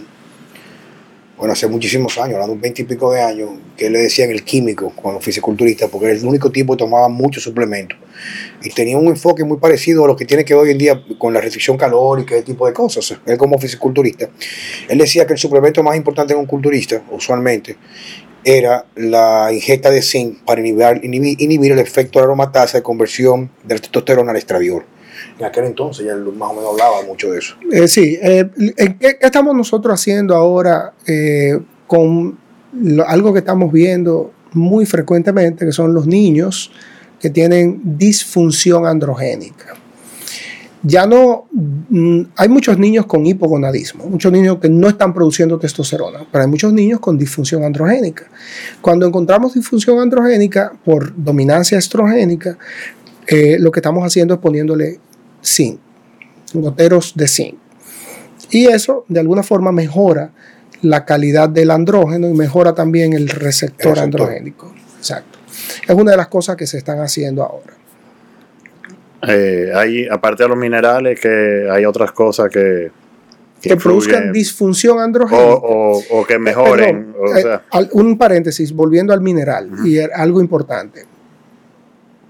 bueno, 1.36 1.52
hace 1.52 1.66
muchísimos 1.66 2.16
años, 2.16 2.34
hablando 2.34 2.54
de 2.54 2.62
20 2.62 2.82
y 2.82 2.84
pico 2.86 3.12
de 3.12 3.20
años, 3.20 3.50
que 3.76 3.90
le 3.90 3.98
decían 3.98 4.30
el 4.30 4.42
químico 4.42 4.90
cuando 4.96 5.20
fisiculturista, 5.20 5.86
porque 5.88 6.06
era 6.06 6.18
el 6.18 6.24
único 6.24 6.50
tipo 6.50 6.72
que 6.72 6.78
tomaba 6.78 7.08
muchos 7.10 7.42
suplementos. 7.42 7.98
Y 8.62 8.70
tenía 8.70 8.96
un 8.96 9.08
enfoque 9.08 9.44
muy 9.44 9.58
parecido 9.58 10.04
a 10.04 10.06
lo 10.06 10.16
que 10.16 10.24
tiene 10.24 10.46
que 10.46 10.54
hoy 10.54 10.70
en 10.70 10.78
día 10.78 11.02
con 11.18 11.34
la 11.34 11.42
restricción 11.42 11.76
calórica 11.76 12.34
y 12.34 12.38
ese 12.38 12.46
tipo 12.46 12.66
de 12.66 12.72
cosas. 12.72 13.18
Él 13.26 13.36
como 13.36 13.58
fisiculturista. 13.58 14.30
Él 14.88 14.96
decía 14.96 15.26
que 15.26 15.34
el 15.34 15.38
suplemento 15.38 15.82
más 15.82 15.94
importante 15.94 16.32
en 16.32 16.38
un 16.38 16.46
culturista, 16.46 17.02
usualmente, 17.10 17.76
era 18.46 18.86
la 18.94 19.52
ingesta 19.52 19.90
de 19.90 20.00
zinc 20.00 20.38
para 20.44 20.60
inhibir, 20.60 21.00
inhibir, 21.02 21.72
el 21.72 21.80
efecto 21.80 22.20
de 22.20 22.22
la 22.22 22.26
aromatasa 22.28 22.78
de 22.78 22.82
conversión 22.82 23.50
del 23.64 23.80
testosterona 23.80 24.30
al 24.30 24.36
estradiol. 24.36 24.84
En 25.36 25.46
aquel 25.46 25.64
entonces 25.64 26.06
ya 26.06 26.14
más 26.14 26.52
o 26.52 26.54
menos 26.54 26.70
hablaba 26.70 27.02
mucho 27.02 27.32
de 27.32 27.40
eso. 27.40 27.56
Eh, 27.72 27.88
sí, 27.88 28.16
eh, 28.22 28.48
¿qué, 29.00 29.18
estamos 29.20 29.52
nosotros 29.56 29.92
haciendo 29.92 30.36
ahora 30.36 30.92
eh, 31.08 31.58
con 31.88 32.38
algo 33.04 33.32
que 33.32 33.40
estamos 33.40 33.72
viendo 33.72 34.30
muy 34.52 34.86
frecuentemente, 34.86 35.66
que 35.66 35.72
son 35.72 35.92
los 35.92 36.06
niños 36.06 36.70
que 37.18 37.30
tienen 37.30 37.80
disfunción 37.98 38.86
androgénica? 38.86 39.74
Ya 40.88 41.04
no, 41.04 41.46
mm, 41.50 42.20
hay 42.36 42.48
muchos 42.48 42.78
niños 42.78 43.06
con 43.06 43.26
hipogonadismo, 43.26 44.06
muchos 44.06 44.30
niños 44.30 44.58
que 44.60 44.68
no 44.68 44.88
están 44.88 45.12
produciendo 45.12 45.58
testosterona, 45.58 46.24
pero 46.30 46.44
hay 46.44 46.50
muchos 46.50 46.72
niños 46.72 47.00
con 47.00 47.18
disfunción 47.18 47.64
androgénica. 47.64 48.26
Cuando 48.80 49.04
encontramos 49.04 49.54
disfunción 49.54 49.98
androgénica 49.98 50.72
por 50.84 51.12
dominancia 51.16 51.76
estrogénica, 51.76 52.56
lo 53.58 53.72
que 53.72 53.80
estamos 53.80 54.04
haciendo 54.04 54.34
es 54.34 54.40
poniéndole 54.40 55.00
zinc, 55.42 55.80
goteros 56.54 57.14
de 57.16 57.26
zinc. 57.26 57.54
Y 58.50 58.66
eso 58.66 59.04
de 59.08 59.18
alguna 59.18 59.42
forma 59.42 59.72
mejora 59.72 60.30
la 60.82 61.04
calidad 61.04 61.48
del 61.48 61.72
andrógeno 61.72 62.28
y 62.28 62.32
mejora 62.32 62.74
también 62.74 63.12
el 63.12 63.28
receptor, 63.28 63.98
androgénico. 63.98 64.72
Exacto. 64.98 65.38
Es 65.88 65.94
una 65.94 66.12
de 66.12 66.16
las 66.16 66.28
cosas 66.28 66.54
que 66.54 66.66
se 66.66 66.78
están 66.78 67.00
haciendo 67.00 67.42
ahora. 67.42 67.74
Eh, 69.22 69.70
hay, 69.74 70.06
aparte 70.08 70.42
de 70.42 70.48
los 70.48 70.58
minerales, 70.58 71.18
que 71.20 71.68
hay 71.70 71.84
otras 71.84 72.12
cosas 72.12 72.50
que, 72.50 72.90
que, 73.60 73.76
produzcan 73.76 74.32
disfunción 74.32 74.98
androgénica. 74.98 75.44
O, 75.44 76.24
que 76.26 76.38
mejoren. 76.38 77.14
Eh, 77.36 77.58
un 77.92 78.18
paréntesis, 78.18 78.72
volviendo 78.72 79.12
al 79.12 79.20
mineral, 79.20 79.70
y 79.84 79.98
algo 79.98 80.40
importante. 80.40 81.04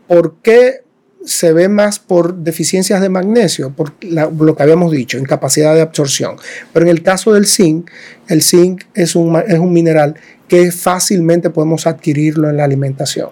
¿Por 0.06 0.36
qué 0.42 0.82
se 1.24 1.52
ve 1.52 1.68
más 1.68 1.98
por 1.98 2.36
deficiencias 2.36 3.00
de 3.00 3.08
magnesio, 3.08 3.70
por 3.70 3.94
lo 4.00 4.54
que 4.54 4.62
habíamos 4.62 4.92
dicho, 4.92 5.18
incapacidad 5.18 5.74
de 5.74 5.80
absorción. 5.80 6.36
Pero 6.72 6.86
en 6.86 6.90
el 6.90 7.02
caso 7.02 7.32
del 7.32 7.46
zinc, 7.46 7.90
el 8.28 8.42
zinc 8.42 8.84
es 8.94 9.16
un, 9.16 9.36
es 9.36 9.58
un 9.58 9.72
mineral 9.72 10.14
que 10.46 10.70
fácilmente 10.70 11.50
podemos 11.50 11.88
adquirirlo 11.88 12.48
en 12.48 12.58
la 12.58 12.64
alimentación 12.64 13.30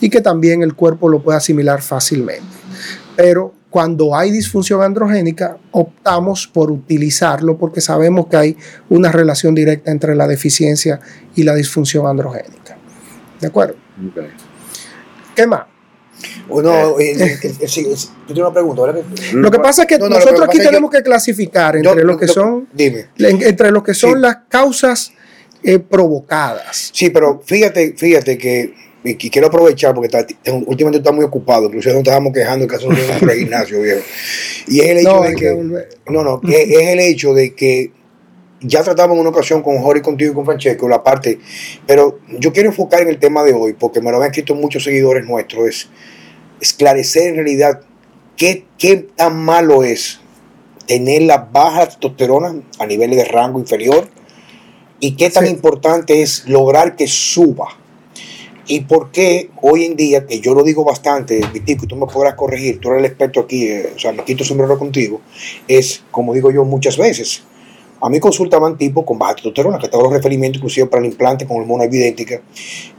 y 0.00 0.10
que 0.10 0.20
también 0.20 0.62
el 0.62 0.74
cuerpo 0.74 1.08
lo 1.08 1.22
puede 1.22 1.38
asimilar 1.38 1.82
fácilmente. 1.82 2.46
Pero 3.16 3.54
cuando 3.72 4.14
hay 4.14 4.30
disfunción 4.30 4.82
androgénica, 4.82 5.56
optamos 5.70 6.46
por 6.46 6.70
utilizarlo 6.70 7.56
porque 7.56 7.80
sabemos 7.80 8.26
que 8.26 8.36
hay 8.36 8.56
una 8.90 9.10
relación 9.10 9.54
directa 9.54 9.90
entre 9.90 10.14
la 10.14 10.28
deficiencia 10.28 11.00
y 11.34 11.42
la 11.42 11.54
disfunción 11.54 12.06
androgénica. 12.06 12.76
¿De 13.40 13.46
acuerdo? 13.46 13.76
¿Qué 15.34 15.46
más? 15.46 15.62
No, 16.48 17.00
eh, 17.00 17.12
eh, 17.18 17.38
eh, 17.42 17.66
yo 17.66 18.34
tengo 18.34 18.42
una 18.42 18.52
pregunta. 18.52 18.82
Lo 19.32 19.50
que 19.50 19.58
pasa 19.58 19.82
es 19.82 19.88
que 19.88 19.98
nosotros 19.98 20.42
aquí 20.42 20.58
tenemos 20.58 20.90
que 20.90 21.02
clasificar 21.02 21.76
entre 21.76 22.04
lo 22.04 22.18
que 22.18 22.28
son, 22.28 22.68
entre 22.76 23.70
lo 23.70 23.82
que 23.82 23.94
son 23.94 24.20
las 24.20 24.36
causas 24.48 25.12
provocadas. 25.88 26.90
Sí, 26.92 27.10
pero 27.10 27.40
fíjate, 27.42 27.94
fíjate 27.96 28.36
que 28.36 28.74
y 29.04 29.16
quiero 29.16 29.48
aprovechar 29.48 29.94
porque 29.94 30.08
últimamente 30.66 30.98
está 30.98 31.12
muy 31.12 31.24
ocupado, 31.24 31.66
incluso 31.66 31.88
nos 31.90 31.98
estamos 31.98 32.32
quejando 32.32 32.64
en 32.64 32.68
caso 32.68 32.88
de 32.88 32.94
un 32.94 33.30
gimnasio 33.30 33.82
viejo. 33.82 34.02
Y 34.68 34.80
es 34.80 34.86
el 34.90 34.98
hecho 34.98 35.20
de 35.20 35.34
que, 35.34 35.54
no, 36.06 36.22
no, 36.22 36.40
es 36.48 36.88
el 36.88 37.00
hecho 37.00 37.34
de 37.34 37.54
que 37.54 37.90
ya 38.60 38.82
tratamos 38.82 39.14
en 39.14 39.22
una 39.22 39.30
ocasión 39.30 39.62
con 39.62 39.78
Jorge, 39.78 40.02
contigo 40.02 40.32
y 40.32 40.34
con 40.34 40.44
Francesco 40.44 40.88
la 40.88 41.02
parte, 41.02 41.40
pero 41.86 42.20
yo 42.38 42.52
quiero 42.52 42.68
enfocar 42.68 43.02
en 43.02 43.08
el 43.08 43.18
tema 43.18 43.42
de 43.42 43.52
hoy 43.52 43.72
porque 43.72 44.00
me 44.00 44.10
lo 44.12 44.18
han 44.18 44.26
escrito 44.26 44.54
muchos 44.54 44.84
seguidores 44.84 45.26
nuestros, 45.26 45.66
es 45.66 45.88
esclarecer 46.60 47.28
en 47.28 47.34
realidad 47.36 47.80
qué, 48.36 48.66
qué 48.78 49.08
tan 49.16 49.36
malo 49.36 49.82
es 49.82 50.20
tener 50.86 51.22
la 51.22 51.38
baja 51.38 51.86
testosterona 51.86 52.62
a 52.78 52.86
niveles 52.86 53.16
de 53.16 53.24
rango 53.24 53.58
inferior 53.58 54.08
y 55.00 55.16
qué 55.16 55.30
tan 55.30 55.46
importante 55.46 56.22
es 56.22 56.46
lograr 56.46 56.94
que 56.94 57.08
suba. 57.08 57.81
Y 58.66 58.80
por 58.80 59.10
qué 59.10 59.50
hoy 59.60 59.84
en 59.84 59.96
día, 59.96 60.26
que 60.26 60.40
yo 60.40 60.54
lo 60.54 60.62
digo 60.62 60.84
bastante, 60.84 61.40
Vitico, 61.52 61.84
y 61.84 61.88
tú 61.88 61.96
me 61.96 62.06
podrás 62.06 62.34
corregir, 62.34 62.78
tú 62.78 62.90
eres 62.90 63.00
el 63.00 63.06
experto 63.06 63.40
aquí, 63.40 63.66
eh, 63.66 63.92
o 63.94 63.98
sea, 63.98 64.12
me 64.12 64.24
quito 64.24 64.44
sombrero 64.44 64.78
contigo, 64.78 65.20
es, 65.66 66.04
como 66.10 66.32
digo 66.32 66.50
yo 66.50 66.64
muchas 66.64 66.96
veces, 66.96 67.42
a 68.00 68.08
mí 68.08 68.20
consultaban 68.20 68.78
tipo 68.78 69.04
con 69.04 69.18
baja 69.18 69.34
testosterona, 69.34 69.78
que 69.78 69.88
tengo 69.88 70.04
los 70.04 70.12
referimientos 70.12 70.58
inclusive 70.58 70.86
para 70.86 71.02
el 71.02 71.10
implante 71.10 71.46
con 71.46 71.58
hormona 71.60 71.84
evidéntica, 71.84 72.40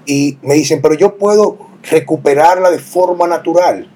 y 0.06 0.38
me 0.42 0.56
dicen, 0.56 0.82
pero 0.82 0.96
yo 0.96 1.18
puedo 1.18 1.58
recuperarla 1.90 2.72
de 2.72 2.80
forma 2.80 3.28
natural. 3.28 3.90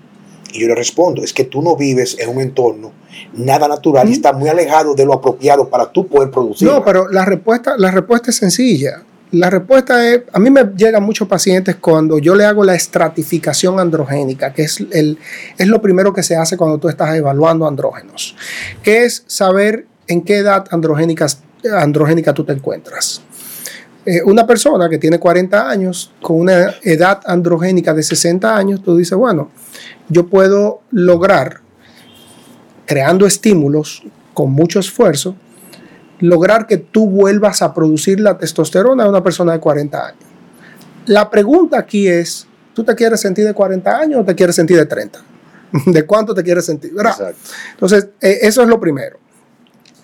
Y 0.54 0.62
yo 0.62 0.68
le 0.68 0.76
respondo, 0.76 1.24
es 1.24 1.34
que 1.34 1.44
tú 1.44 1.62
no 1.62 1.76
vives 1.76 2.18
en 2.20 2.30
un 2.30 2.42
entorno 2.42 2.94
nada 3.34 3.68
natural 3.68 4.08
y 4.10 4.14
está 4.14 4.34
muy 4.34 4.50
alejado 4.50 4.96
de 4.96 5.06
lo 5.06 5.14
apropiado 5.14 5.70
para 5.70 5.92
tú 5.92 6.08
poder 6.08 6.32
producir. 6.32 6.68
No, 6.68 6.84
pero 6.84 7.08
la 7.10 7.26
respuesta, 7.26 7.76
la 7.78 7.92
respuesta 7.92 8.32
es 8.32 8.38
sencilla. 8.38 9.04
La 9.32 9.50
respuesta 9.50 10.08
es, 10.08 10.22
a 10.32 10.40
mí 10.40 10.50
me 10.50 10.64
llegan 10.78 11.04
muchos 11.04 11.28
pacientes 11.28 11.76
cuando 11.76 12.18
yo 12.18 12.34
le 12.34 12.46
hago 12.46 12.64
la 12.64 12.76
estratificación 12.76 13.78
androgénica, 13.78 14.54
que 14.54 14.64
es, 14.64 14.80
el, 14.92 15.18
es 15.58 15.68
lo 15.68 15.82
primero 15.82 16.14
que 16.14 16.24
se 16.24 16.38
hace 16.38 16.56
cuando 16.56 16.78
tú 16.78 16.88
estás 16.88 17.14
evaluando 17.16 17.68
andrógenos, 17.68 18.38
que 18.82 19.04
es 19.04 19.26
saber 19.28 19.86
en 20.08 20.22
qué 20.22 20.38
edad 20.38 20.66
androgénica, 20.72 21.28
androgénica 21.78 22.34
tú 22.34 22.46
te 22.46 22.54
encuentras. 22.54 23.22
Eh, 24.06 24.22
una 24.24 24.48
persona 24.48 24.88
que 24.88 24.98
tiene 24.98 25.20
40 25.20 25.70
años 25.70 26.14
con 26.22 26.40
una 26.40 26.76
edad 26.82 27.20
androgénica 27.26 27.94
de 27.94 28.04
60 28.04 28.56
años, 28.56 28.82
tú 28.82 28.96
dices, 28.96 29.18
bueno, 29.18 29.52
yo 30.08 30.28
puedo 30.28 30.84
lograr, 30.92 31.60
creando 32.86 33.26
estímulos 33.26 34.04
con 34.34 34.54
mucho 34.54 34.80
esfuerzo, 34.80 35.36
lograr 36.20 36.68
que 36.68 36.78
tú 36.78 37.10
vuelvas 37.10 37.62
a 37.62 37.74
producir 37.74 38.20
la 38.20 38.38
testosterona 38.38 39.04
de 39.04 39.10
una 39.10 39.24
persona 39.24 39.54
de 39.54 39.60
40 39.60 40.08
años. 40.08 40.24
La 41.06 41.30
pregunta 41.30 41.78
aquí 41.80 42.08
es, 42.08 42.48
¿tú 42.74 42.84
te 42.84 42.96
quieres 42.96 43.22
sentir 43.22 43.46
de 43.46 43.54
40 43.54 43.98
años 43.98 44.22
o 44.22 44.26
te 44.26 44.36
quieres 44.36 44.56
sentir 44.56 44.78
de 44.78 44.86
30? 44.86 45.20
¿De 45.86 46.06
cuánto 46.06 46.34
te 46.34 46.44
quieres 46.44 46.66
sentir? 46.66 46.94
¿verdad? 46.94 47.14
Exacto. 47.14 47.40
Entonces, 47.72 48.08
eh, 48.22 48.40
eso 48.42 48.62
es 48.62 48.68
lo 48.68 48.80
primero. 48.80 49.20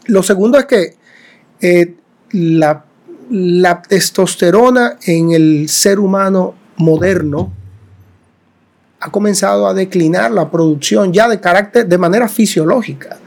Lo 0.06 0.24
segundo 0.24 0.58
es 0.58 0.66
que 0.66 0.96
eh, 1.62 1.96
la, 2.32 2.86
la 3.30 3.82
testosterona 3.82 4.98
en 5.06 5.32
el 5.32 5.70
ser 5.70 6.00
humano 6.00 6.56
moderno 6.78 7.52
ha 9.00 9.12
comenzado 9.12 9.68
a 9.68 9.74
declinar 9.74 10.32
la 10.32 10.50
producción 10.50 11.12
ya 11.12 11.28
de 11.28 11.40
carácter 11.42 11.88
de 11.88 11.98
manera 11.98 12.30
fisiológica. 12.30 13.18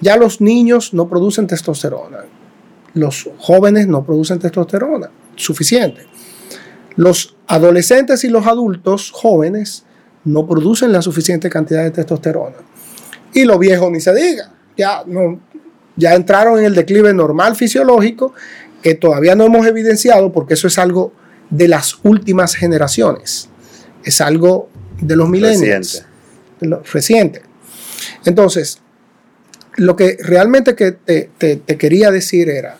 Ya 0.00 0.16
los 0.16 0.40
niños 0.40 0.92
no 0.92 1.08
producen 1.08 1.46
testosterona. 1.46 2.24
Los 2.94 3.28
jóvenes 3.38 3.86
no 3.86 4.04
producen 4.04 4.38
testosterona 4.38 5.10
suficiente. 5.36 6.06
Los 6.96 7.36
adolescentes 7.46 8.22
y 8.24 8.28
los 8.28 8.46
adultos 8.46 9.10
jóvenes 9.12 9.84
no 10.24 10.46
producen 10.46 10.92
la 10.92 11.02
suficiente 11.02 11.48
cantidad 11.48 11.82
de 11.82 11.90
testosterona. 11.90 12.56
Y 13.32 13.44
los 13.44 13.58
viejos 13.58 13.90
ni 13.90 14.00
se 14.00 14.14
diga. 14.14 14.52
Ya, 14.76 15.02
no, 15.06 15.40
ya 15.96 16.14
entraron 16.14 16.58
en 16.58 16.66
el 16.66 16.74
declive 16.74 17.12
normal 17.14 17.56
fisiológico 17.56 18.34
que 18.82 18.94
todavía 18.94 19.34
no 19.34 19.44
hemos 19.44 19.66
evidenciado 19.66 20.32
porque 20.32 20.54
eso 20.54 20.66
es 20.66 20.78
algo 20.78 21.12
de 21.50 21.68
las 21.68 21.98
últimas 22.04 22.54
generaciones. 22.54 23.48
Es 24.04 24.20
algo 24.20 24.68
de 25.00 25.16
los 25.16 25.28
millennials. 25.28 26.04
Reciente. 26.60 26.90
reciente. 26.92 27.42
Entonces, 28.24 28.80
lo 29.76 29.96
que 29.96 30.18
realmente 30.22 30.74
que 30.74 30.92
te, 30.92 31.30
te- 31.38 31.56
te 31.56 31.78
quería 31.78 32.10
decir 32.10 32.48
era, 32.50 32.76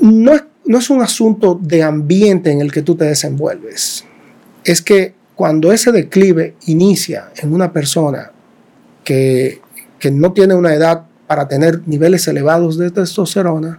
no 0.00 0.34
es, 0.34 0.44
no 0.66 0.78
es 0.78 0.90
un 0.90 1.02
asunto 1.02 1.58
de 1.60 1.82
ambiente 1.82 2.50
en 2.50 2.60
el 2.60 2.70
que 2.72 2.82
tú 2.82 2.94
te 2.94 3.04
desenvuelves. 3.04 4.04
Es 4.64 4.82
que 4.82 5.14
cuando 5.34 5.72
ese 5.72 5.92
declive 5.92 6.54
inicia 6.66 7.30
en 7.36 7.52
una 7.52 7.72
persona 7.72 8.32
que, 9.04 9.60
que 9.98 10.10
no 10.10 10.32
tiene 10.32 10.54
una 10.54 10.74
edad 10.74 11.04
para 11.26 11.46
tener 11.48 11.82
niveles 11.86 12.26
elevados 12.28 12.76
de 12.78 12.90
testosterona, 12.90 13.78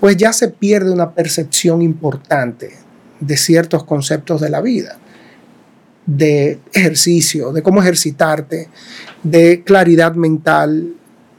pues 0.00 0.16
ya 0.16 0.32
se 0.32 0.48
pierde 0.48 0.90
una 0.90 1.12
percepción 1.12 1.80
importante 1.82 2.72
de 3.20 3.36
ciertos 3.36 3.84
conceptos 3.84 4.40
de 4.40 4.50
la 4.50 4.60
vida, 4.60 4.98
de 6.06 6.58
ejercicio, 6.72 7.52
de 7.52 7.62
cómo 7.62 7.80
ejercitarte, 7.80 8.68
de 9.22 9.62
claridad 9.64 10.14
mental, 10.14 10.94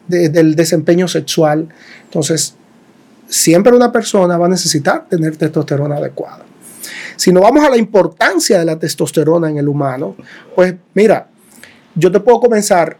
de- 0.08 0.30
del 0.30 0.56
desempeño 0.56 1.08
sexual. 1.10 1.68
Entonces, 2.06 2.56
siempre 3.28 3.76
una 3.76 3.92
persona 3.92 4.38
va 4.38 4.46
a 4.46 4.50
necesitar 4.50 5.08
tener 5.10 5.36
testosterona 5.36 5.96
adecuada. 5.96 6.46
Si 7.16 7.32
nos 7.32 7.44
vamos 7.44 7.64
a 7.64 7.70
la 7.70 7.78
importancia 7.78 8.60
de 8.60 8.66
la 8.66 8.78
testosterona 8.78 9.50
en 9.50 9.58
el 9.58 9.68
humano, 9.68 10.16
pues 10.56 10.76
mira, 10.94 11.28
yo 11.96 12.12
te 12.12 12.20
puedo 12.20 12.40
comenzar 12.40 12.98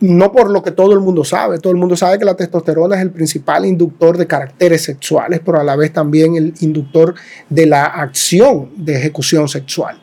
no 0.00 0.32
por 0.32 0.50
lo 0.50 0.62
que 0.62 0.70
todo 0.70 0.92
el 0.92 1.00
mundo 1.00 1.24
sabe, 1.24 1.58
todo 1.58 1.72
el 1.72 1.78
mundo 1.78 1.96
sabe 1.96 2.18
que 2.18 2.24
la 2.24 2.34
testosterona 2.34 2.96
es 2.96 3.02
el 3.02 3.10
principal 3.10 3.64
inductor 3.64 4.18
de 4.18 4.26
caracteres 4.26 4.82
sexuales, 4.82 5.40
pero 5.44 5.60
a 5.60 5.64
la 5.64 5.76
vez 5.76 5.92
también 5.92 6.36
el 6.36 6.54
inductor 6.60 7.14
de 7.48 7.66
la 7.66 7.86
acción 7.86 8.70
de 8.76 8.96
ejecución 8.96 9.48
sexual, 9.48 9.98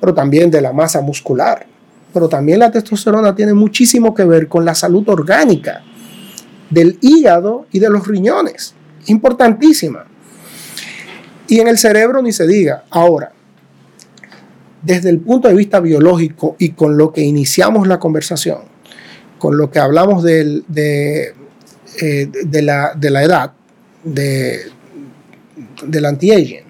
pero 0.00 0.14
también 0.14 0.50
de 0.50 0.60
la 0.60 0.72
masa 0.72 1.00
muscular. 1.00 1.66
Pero 2.12 2.28
también 2.28 2.58
la 2.58 2.70
testosterona 2.70 3.34
tiene 3.34 3.54
muchísimo 3.54 4.14
que 4.14 4.24
ver 4.24 4.46
con 4.46 4.64
la 4.64 4.74
salud 4.74 5.08
orgánica 5.08 5.82
del 6.72 6.98
hígado 7.00 7.66
y 7.70 7.78
de 7.78 7.90
los 7.90 8.06
riñones. 8.06 8.74
Importantísima. 9.06 10.04
Y 11.48 11.60
en 11.60 11.68
el 11.68 11.76
cerebro 11.78 12.22
ni 12.22 12.32
se 12.32 12.46
diga. 12.46 12.84
Ahora, 12.90 13.32
desde 14.82 15.10
el 15.10 15.20
punto 15.20 15.48
de 15.48 15.54
vista 15.54 15.80
biológico 15.80 16.56
y 16.58 16.70
con 16.70 16.96
lo 16.96 17.12
que 17.12 17.20
iniciamos 17.20 17.86
la 17.86 17.98
conversación, 17.98 18.58
con 19.38 19.56
lo 19.56 19.70
que 19.70 19.78
hablamos 19.78 20.22
del- 20.22 20.64
de, 20.68 21.34
eh, 22.00 22.30
de 22.44 22.62
la, 22.62 22.92
de 22.94 23.10
la 23.10 23.22
edad, 23.22 23.52
de, 24.02 24.60
del 25.86 26.04
anti-aging, 26.06 26.64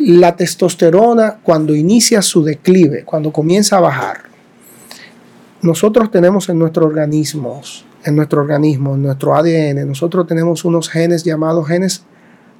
la 0.00 0.36
testosterona 0.36 1.38
cuando 1.42 1.74
inicia 1.74 2.20
su 2.22 2.42
declive, 2.44 3.04
cuando 3.04 3.32
comienza 3.32 3.76
a 3.76 3.80
bajar, 3.80 4.22
nosotros 5.62 6.10
tenemos 6.10 6.48
en 6.48 6.58
nuestro 6.58 6.84
organismo, 6.86 7.62
en 8.06 8.16
nuestro 8.16 8.40
organismo, 8.40 8.94
en 8.94 9.02
nuestro 9.02 9.34
ADN, 9.34 9.86
nosotros 9.86 10.26
tenemos 10.26 10.64
unos 10.64 10.88
genes 10.88 11.24
llamados 11.24 11.66
genes 11.66 12.04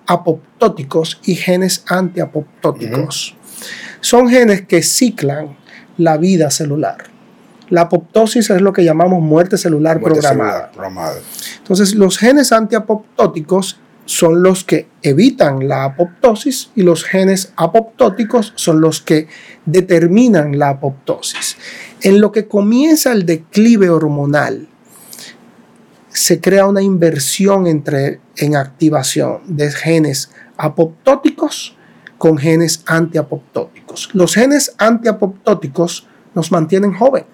apoptóticos 0.07 1.21
y 1.25 1.37
genes 1.37 1.85
antiapoptóticos. 1.87 3.37
Son 4.01 4.29
genes 4.29 4.63
que 4.63 4.83
ciclan 4.83 5.57
la 5.97 6.17
vida 6.17 6.51
celular. 6.51 7.05
La 7.71 7.83
apoptosis 7.83 8.51
es 8.51 8.61
lo 8.61 8.73
que 8.73 8.85
llamamos 8.85 9.21
muerte 9.21 9.57
celular 9.57 10.01
Muerte 10.01 10.21
programada. 10.21 10.53
celular 10.53 10.73
programada. 10.73 11.17
Entonces, 11.59 11.95
los 11.95 12.19
genes 12.19 12.53
antiapoptóticos 12.53 13.81
son 14.05 14.43
los 14.43 14.65
que 14.65 14.89
evitan 15.03 15.67
la 15.67 15.85
apoptosis 15.85 16.71
y 16.77 16.83
los 16.83 17.05
genes 17.05 17.53
apoptóticos 17.57 18.53
son 18.55 18.81
los 18.81 19.01
que 19.01 19.29
determinan 19.65 20.59
la 20.59 20.71
apoptosis. 20.71 21.57
En 22.03 22.21
lo 22.21 22.31
que 22.31 22.47
comienza 22.47 23.13
el 23.13 23.27
declive 23.27 23.91
hormonal, 23.91 24.69
se 26.17 26.41
crea 26.41 26.67
una 26.67 26.83
inversión 26.83 27.67
entre, 27.67 28.21
en 28.37 28.57
activación 28.57 29.41
de 29.47 29.71
genes 29.71 30.31
apoptóticos 30.57 31.77
con 32.19 32.39
genes 32.39 32.83
antiapoptóticos. 32.87 34.09
Los 34.15 34.35
genes 34.35 34.73
antiapoptóticos 34.79 36.07
nos 36.35 36.51
mantienen 36.53 36.93
joven. 36.95 37.25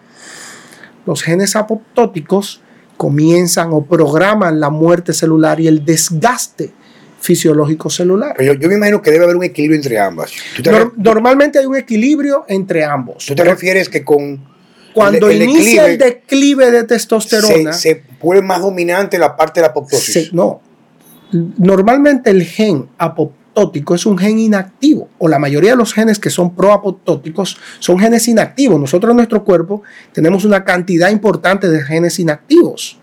Los 1.07 1.23
genes 1.23 1.55
apoptóticos 1.57 2.61
comienzan 2.97 3.71
o 3.73 3.85
programan 3.85 4.61
la 4.61 4.71
muerte 4.71 5.12
celular 5.12 5.61
y 5.61 5.66
el 5.68 5.85
desgaste 5.85 6.73
fisiológico 7.21 7.88
celular. 7.90 8.35
Pero 8.37 8.55
yo, 8.55 8.61
yo 8.61 8.68
me 8.68 8.75
imagino 8.75 9.01
que 9.03 9.11
debe 9.12 9.25
haber 9.25 9.37
un 9.37 9.45
equilibrio 9.45 9.77
entre 9.77 9.99
ambas. 9.99 10.33
¿Tú 10.57 10.62
te, 10.62 10.71
Nor- 10.73 10.92
normalmente 10.97 11.59
hay 11.61 11.66
un 11.66 11.77
equilibrio 11.77 12.45
entre 12.49 12.85
ambos. 12.85 13.27
tú 13.27 13.35
te 13.35 13.45
refieres 13.45 13.88
que 13.88 14.05
con 14.05 14.45
Cuando 14.94 15.28
el- 15.31 15.42
el 15.42 15.48
inicia 15.50 15.87
el 15.87 15.98
declive 15.98 16.70
de 16.70 16.81
se, 16.81 16.87
testosterona, 16.87 17.72
se 17.72 18.02
vuelve 18.20 18.42
más 18.42 18.61
dominante 18.61 19.18
la 19.18 19.37
parte 19.37 19.61
de 19.61 19.66
la 19.66 19.70
apoptosis? 19.70 20.14
se- 20.28 20.31
no. 20.33 20.61
Normalmente 21.59 22.31
el 22.31 22.44
gen 22.44 22.88
apoptótico 22.98 23.94
es 23.94 24.05
un 24.07 24.18
gen 24.18 24.38
inactivo, 24.38 25.09
o 25.18 25.28
la 25.28 25.38
mayoría 25.38 25.70
de 25.70 25.76
los 25.76 25.94
genes 25.94 26.18
que 26.18 26.31
son 26.31 26.55
proapoptóticos 26.55 27.57
son 27.78 27.98
genes 27.98 28.28
inactivos. 28.28 28.78
Nosotros 28.78 29.11
en 29.12 29.16
nuestro 29.16 29.44
cuerpo 29.44 29.83
tenemos 30.12 30.44
una 30.44 30.64
cantidad 30.64 31.11
importante 31.11 31.68
de 31.68 31.83
genes 31.83 32.18
inactivos 32.18 32.98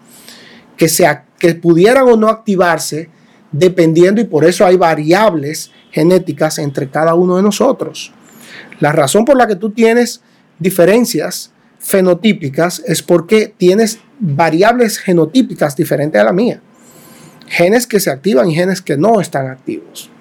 que, 0.78 0.88
se, 0.89 1.06
que 1.39 1.56
pudieran 1.56 2.08
o 2.08 2.15
no 2.17 2.28
activarse 2.30 3.10
dependiendo, 3.52 4.21
y 4.21 4.25
por 4.25 4.45
eso 4.45 4.63
hay 4.65 4.78
variables 4.78 5.71
genéticas 5.91 6.60
entre 6.60 6.88
cada 6.89 7.15
uno 7.15 7.36
de 7.36 7.41
nosotros. 7.41 8.13
La 8.80 8.91
razón 8.91 9.25
por 9.25 9.36
la 9.38 9.47
que 9.47 9.56
tú 9.56 9.71
tienes 9.71 10.21
diferencias 10.60 11.52
fenotípicas 11.89 12.84
es 12.86 13.02
porque 13.02 13.52
tienes 13.58 13.97
variables 14.19 14.99
genotípicas 14.99 15.75
diferentes 15.75 16.21
a 16.21 16.23
la 16.23 16.32
mía. 16.32 16.62
Genes 17.47 17.88
que 17.88 17.99
se 17.99 18.12
activan 18.12 18.47
y 18.47 18.54
genes 18.54 18.80
que 18.80 18.95
no 18.95 19.19
están 19.19 19.47
activos. 19.47 20.12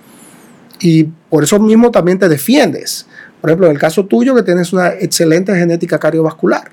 Y 0.80 1.04
por 1.28 1.44
eso 1.44 1.60
mismo 1.60 1.90
también 1.90 2.18
te 2.18 2.26
defiendes. 2.26 3.06
Por 3.42 3.50
ejemplo, 3.50 3.66
en 3.66 3.72
el 3.72 3.78
caso 3.78 4.06
tuyo 4.06 4.34
que 4.34 4.42
tienes 4.42 4.72
una 4.72 4.94
excelente 4.94 5.54
genética 5.54 5.98
cardiovascular, 5.98 6.70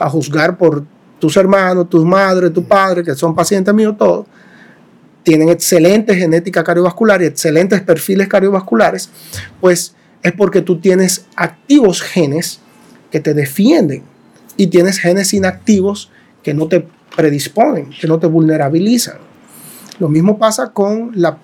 a 0.00 0.10
juzgar 0.10 0.58
por 0.58 0.84
tus 1.20 1.36
hermanos, 1.36 1.88
tus 1.88 2.04
madres, 2.04 2.52
tu 2.52 2.64
padre, 2.64 3.04
que 3.04 3.14
son 3.14 3.36
pacientes 3.36 3.72
míos 3.72 3.94
todos, 3.96 4.26
tienen 5.22 5.48
excelente 5.48 6.16
genética 6.16 6.64
cardiovascular 6.64 7.22
y 7.22 7.26
excelentes 7.26 7.80
perfiles 7.82 8.26
cardiovasculares, 8.26 9.10
pues 9.60 9.94
es 10.24 10.32
porque 10.32 10.60
tú 10.60 10.80
tienes 10.80 11.26
activos 11.36 12.02
genes 12.02 12.58
que 13.12 13.20
te 13.20 13.32
defienden 13.32 14.12
y 14.56 14.68
tienes 14.68 14.98
genes 14.98 15.32
inactivos 15.34 16.10
que 16.42 16.54
no 16.54 16.68
te 16.68 16.86
predisponen, 17.16 17.90
que 17.90 18.06
no 18.06 18.18
te 18.18 18.26
vulnerabilizan. 18.26 19.16
Lo 19.98 20.08
mismo 20.08 20.38
pasa 20.38 20.70
con 20.72 21.12
la, 21.14 21.38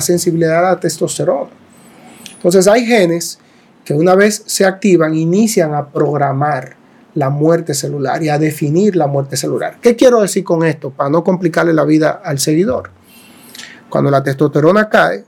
sensibilidad 0.00 0.66
a 0.66 0.70
la 0.72 0.80
testosterona. 0.80 1.50
Entonces 2.34 2.66
hay 2.66 2.84
genes 2.84 3.38
que 3.84 3.94
una 3.94 4.14
vez 4.14 4.42
se 4.46 4.64
activan 4.64 5.14
inician 5.14 5.74
a 5.74 5.88
programar 5.88 6.76
la 7.14 7.30
muerte 7.30 7.74
celular 7.74 8.22
y 8.22 8.28
a 8.28 8.38
definir 8.38 8.96
la 8.96 9.06
muerte 9.06 9.36
celular. 9.36 9.78
¿Qué 9.80 9.96
quiero 9.96 10.22
decir 10.22 10.44
con 10.44 10.64
esto? 10.64 10.90
Para 10.90 11.10
no 11.10 11.22
complicarle 11.22 11.72
la 11.72 11.84
vida 11.84 12.20
al 12.24 12.38
seguidor. 12.38 12.90
Cuando 13.88 14.10
la 14.10 14.22
testosterona 14.22 14.88
cae, 14.88 15.24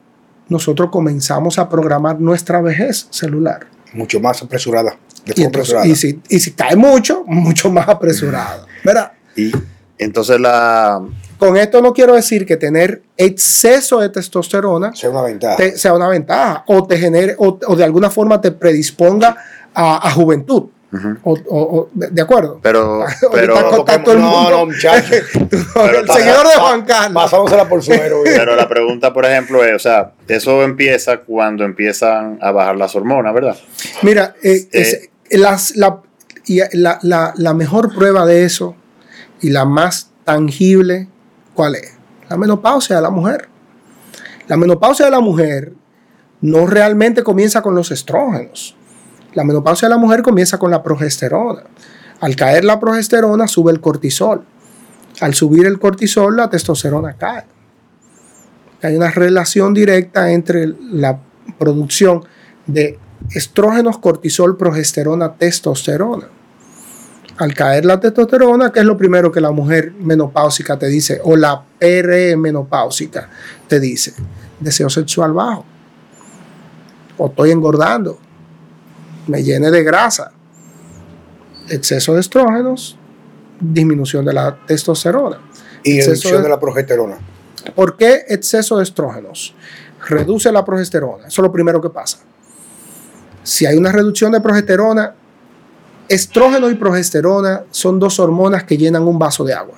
nosotros 0.48 0.90
comenzamos 0.90 1.58
a 1.58 1.68
programar 1.68 2.20
nuestra 2.20 2.60
vejez 2.60 3.06
celular. 3.10 3.66
Mucho 3.92 4.20
más 4.20 4.42
apresurada. 4.42 4.96
De 5.26 5.34
Y, 5.36 5.42
entonces- 5.44 5.84
y 5.86 5.94
si, 5.96 6.20
y 6.28 6.38
si 6.40 6.52
cae 6.52 6.76
mucho, 6.76 7.24
mucho 7.26 7.70
más 7.70 7.88
apresurado. 7.88 8.66
¿Verdad? 8.84 9.12
Y 9.36 9.50
entonces 9.98 10.38
la, 10.40 11.00
Con 11.38 11.56
esto 11.56 11.80
no 11.80 11.92
quiero 11.92 12.14
decir 12.14 12.44
que 12.46 12.56
tener 12.56 13.02
exceso 13.16 14.00
de 14.00 14.08
testosterona 14.10 14.94
Sea 14.94 15.10
una 15.10 15.22
ventaja. 15.22 15.56
te- 15.56 15.78
sea 15.78 15.94
una 15.94 16.08
ventaja 16.08 16.64
o 16.66 16.86
te 16.86 16.98
genere 16.98 17.34
o, 17.38 17.58
o 17.66 17.76
de 17.76 17.84
alguna 17.84 18.10
forma 18.10 18.40
te 18.40 18.50
predisponga 18.52 19.36
a, 19.72 20.06
a 20.08 20.10
juventud. 20.12 20.64
O- 21.24 21.32
o- 21.32 21.38
o- 21.48 21.88
de, 21.92 22.22
acuerdo. 22.22 22.60
Pero, 22.62 23.04
pero, 23.32 23.54
todo 23.84 24.12
el 24.12 24.20
no, 24.20 24.30
mundo- 24.30 24.50
no, 24.50 24.66
muchacho. 24.66 25.12
Pero 25.74 25.98
el 26.00 26.08
seguidor 26.08 26.46
de 26.46 26.54
Juan 26.54 26.82
Carlos. 26.84 27.20
Pasándosela 27.24 27.68
por 27.68 27.82
suero. 27.82 28.20
pero 28.24 28.54
la 28.54 28.68
pregunta, 28.68 29.12
por 29.12 29.24
ejemplo, 29.24 29.64
es, 29.64 29.74
o 29.74 29.78
sea, 29.80 30.12
eso 30.28 30.62
empieza 30.62 31.16
cuando 31.18 31.64
empiezan 31.64 32.38
a 32.40 32.52
bajar 32.52 32.76
las 32.76 32.94
hormonas, 32.94 33.34
¿verdad? 33.34 33.56
Mira, 34.02 34.36
eh, 34.40 34.52
Eh, 34.54 34.68
es- 34.70 35.10
las- 35.38 35.74
la, 35.76 36.02
la 37.36 37.54
mejor 37.54 37.94
prueba 37.94 38.26
de 38.26 38.44
eso 38.44 38.74
y 39.40 39.50
la 39.50 39.64
más 39.64 40.10
tangible, 40.24 41.08
¿cuál 41.54 41.74
es? 41.76 41.92
La 42.28 42.36
menopausia 42.36 42.96
de 42.96 43.02
la 43.02 43.10
mujer. 43.10 43.48
La 44.48 44.56
menopausia 44.56 45.06
de 45.06 45.10
la 45.10 45.20
mujer 45.20 45.72
no 46.40 46.66
realmente 46.66 47.22
comienza 47.22 47.62
con 47.62 47.74
los 47.74 47.90
estrógenos. 47.90 48.76
La 49.34 49.44
menopausia 49.44 49.88
de 49.88 49.94
la 49.94 49.98
mujer 50.00 50.22
comienza 50.22 50.58
con 50.58 50.70
la 50.70 50.82
progesterona. 50.82 51.62
Al 52.20 52.36
caer 52.36 52.64
la 52.64 52.78
progesterona 52.80 53.48
sube 53.48 53.72
el 53.72 53.80
cortisol. 53.80 54.44
Al 55.20 55.34
subir 55.34 55.66
el 55.66 55.78
cortisol 55.78 56.36
la 56.36 56.50
testosterona 56.50 57.14
cae. 57.14 57.44
Hay 58.82 58.96
una 58.96 59.10
relación 59.10 59.72
directa 59.72 60.30
entre 60.32 60.66
la 60.92 61.18
producción 61.58 62.24
de 62.66 62.98
estrógenos, 63.30 63.98
cortisol, 63.98 64.56
progesterona, 64.56 65.34
testosterona. 65.34 66.28
Al 67.36 67.52
caer 67.54 67.84
la 67.84 67.98
testosterona, 67.98 68.70
que 68.70 68.80
es 68.80 68.86
lo 68.86 68.96
primero 68.96 69.32
que 69.32 69.40
la 69.40 69.50
mujer 69.50 69.92
menopáusica 69.98 70.78
te 70.78 70.86
dice, 70.86 71.20
o 71.24 71.34
la 71.36 71.64
perimenopáusica 71.78 73.28
te 73.66 73.80
dice, 73.80 74.14
deseo 74.60 74.88
sexual 74.88 75.32
bajo, 75.32 75.64
o 77.18 77.26
estoy 77.26 77.50
engordando, 77.50 78.18
me 79.26 79.42
llene 79.42 79.70
de 79.72 79.82
grasa, 79.82 80.30
exceso 81.68 82.14
de 82.14 82.20
estrógenos, 82.20 82.96
disminución 83.58 84.24
de 84.24 84.32
la 84.32 84.56
testosterona. 84.66 85.38
Y 85.82 86.00
reducción 86.00 86.36
de- 86.38 86.42
de 86.44 86.48
la 86.50 86.60
progesterona. 86.60 87.18
¿Por 87.74 87.96
qué 87.96 88.24
exceso 88.28 88.76
de 88.76 88.84
estrógenos? 88.84 89.54
Reduce 90.08 90.52
la 90.52 90.64
progesterona. 90.64 91.26
Eso 91.26 91.40
es 91.42 91.46
lo 91.46 91.50
primero 91.52 91.80
que 91.80 91.88
pasa. 91.90 92.18
Si 93.44 93.66
hay 93.66 93.76
una 93.76 93.92
reducción 93.92 94.32
de 94.32 94.40
progesterona, 94.40 95.14
estrógeno 96.08 96.68
y 96.70 96.74
progesterona 96.74 97.62
son 97.70 98.00
dos 98.00 98.18
hormonas 98.18 98.64
que 98.64 98.76
llenan 98.76 99.02
un 99.06 99.18
vaso 99.18 99.44
de 99.44 99.54
agua. 99.54 99.76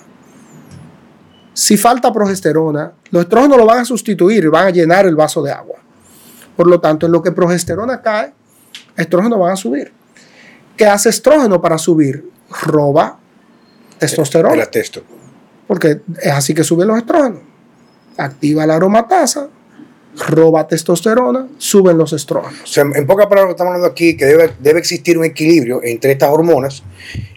Si 1.52 1.76
falta 1.76 2.12
progesterona, 2.12 2.92
los 3.10 3.24
estrógenos 3.24 3.58
lo 3.58 3.66
van 3.66 3.80
a 3.80 3.84
sustituir 3.84 4.44
y 4.44 4.48
van 4.48 4.66
a 4.68 4.70
llenar 4.70 5.06
el 5.06 5.16
vaso 5.16 5.42
de 5.42 5.52
agua. 5.52 5.76
Por 6.56 6.68
lo 6.68 6.80
tanto, 6.80 7.06
en 7.06 7.12
lo 7.12 7.22
que 7.22 7.32
progesterona 7.32 8.00
cae, 8.00 8.32
estrógenos 8.96 9.38
van 9.38 9.52
a 9.52 9.56
subir. 9.56 9.92
¿Qué 10.76 10.86
hace 10.86 11.08
estrógeno 11.08 11.60
para 11.60 11.76
subir? 11.78 12.30
Roba 12.62 13.18
testosterona 13.98 14.54
El 14.54 14.60
atesto. 14.60 15.02
porque 15.66 16.02
es 16.20 16.32
así 16.32 16.54
que 16.54 16.62
suben 16.62 16.86
los 16.88 16.98
estrógenos. 16.98 17.40
Activa 18.18 18.66
la 18.66 18.76
aromatasa, 18.76 19.48
roba 20.28 20.66
testosterona, 20.66 21.46
suben 21.58 21.98
los 21.98 22.12
O 22.12 22.16
estrógenos. 22.16 22.70
sea, 22.70 22.84
en 22.94 23.06
pocas 23.06 23.26
palabras 23.26 23.52
estamos 23.52 23.72
hablando 23.72 23.88
aquí 23.92 24.16
que 24.16 24.24
debe, 24.24 24.50
debe 24.60 24.78
existir 24.78 25.18
un 25.18 25.24
equilibrio 25.24 25.80
entre 25.82 26.12
estas 26.12 26.30
hormonas 26.30 26.82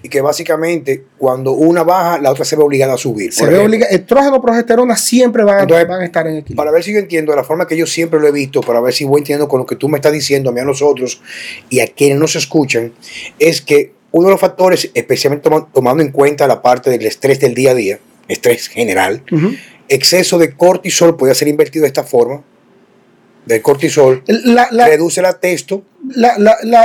y 0.01 0.07
que 0.09 0.21
básicamente 0.21 1.03
cuando 1.17 1.51
una 1.51 1.83
baja, 1.83 2.19
la 2.19 2.31
otra 2.31 2.45
se 2.45 2.55
ve 2.55 2.63
obligada 2.63 2.93
a 2.93 2.97
subir. 2.97 3.33
Se 3.33 3.43
ve 3.45 3.51
ejemplo, 3.55 3.65
obliga- 3.69 3.87
estrógeno, 3.89 4.41
progesterona 4.41 4.95
siempre 4.95 5.43
van, 5.43 5.61
Entonces, 5.61 5.87
van 5.87 6.01
a 6.01 6.05
estar 6.05 6.25
en 6.27 6.35
equilibrio. 6.37 6.55
Para 6.55 6.71
ver 6.71 6.83
si 6.83 6.93
yo 6.93 6.99
entiendo 6.99 7.31
de 7.31 7.35
la 7.37 7.43
forma 7.43 7.67
que 7.67 7.75
yo 7.75 7.85
siempre 7.85 8.19
lo 8.19 8.27
he 8.27 8.31
visto, 8.31 8.61
para 8.61 8.79
ver 8.79 8.93
si 8.93 9.03
voy 9.03 9.19
entendiendo 9.19 9.47
con 9.47 9.59
lo 9.59 9.65
que 9.65 9.75
tú 9.75 9.89
me 9.89 9.97
estás 9.97 10.13
diciendo 10.13 10.49
a 10.49 10.53
mí 10.53 10.59
a 10.61 10.65
nosotros 10.65 11.21
y 11.69 11.81
a 11.81 11.87
quienes 11.87 12.17
nos 12.19 12.35
escuchan, 12.35 12.93
es 13.39 13.61
que 13.61 13.93
uno 14.11 14.27
de 14.27 14.31
los 14.31 14.39
factores, 14.41 14.89
especialmente 14.93 15.43
toma- 15.49 15.67
tomando 15.73 16.01
en 16.01 16.11
cuenta 16.11 16.47
la 16.47 16.61
parte 16.61 16.89
del 16.89 17.05
estrés 17.05 17.39
del 17.39 17.53
día 17.53 17.71
a 17.71 17.75
día, 17.75 17.99
estrés 18.27 18.67
general, 18.67 19.21
Ujú. 19.31 19.51
exceso 19.87 20.37
de 20.37 20.55
cortisol 20.55 21.15
puede 21.17 21.35
ser 21.35 21.47
invertido 21.47 21.83
de 21.83 21.87
esta 21.87 22.03
forma. 22.03 22.41
Del 23.45 23.62
cortisol 23.63 24.23
La- 24.28 24.67
la- 24.71 24.88
reduce 24.88 25.21
la 25.23 25.34
testo, 25.34 25.84
la- 26.15 26.36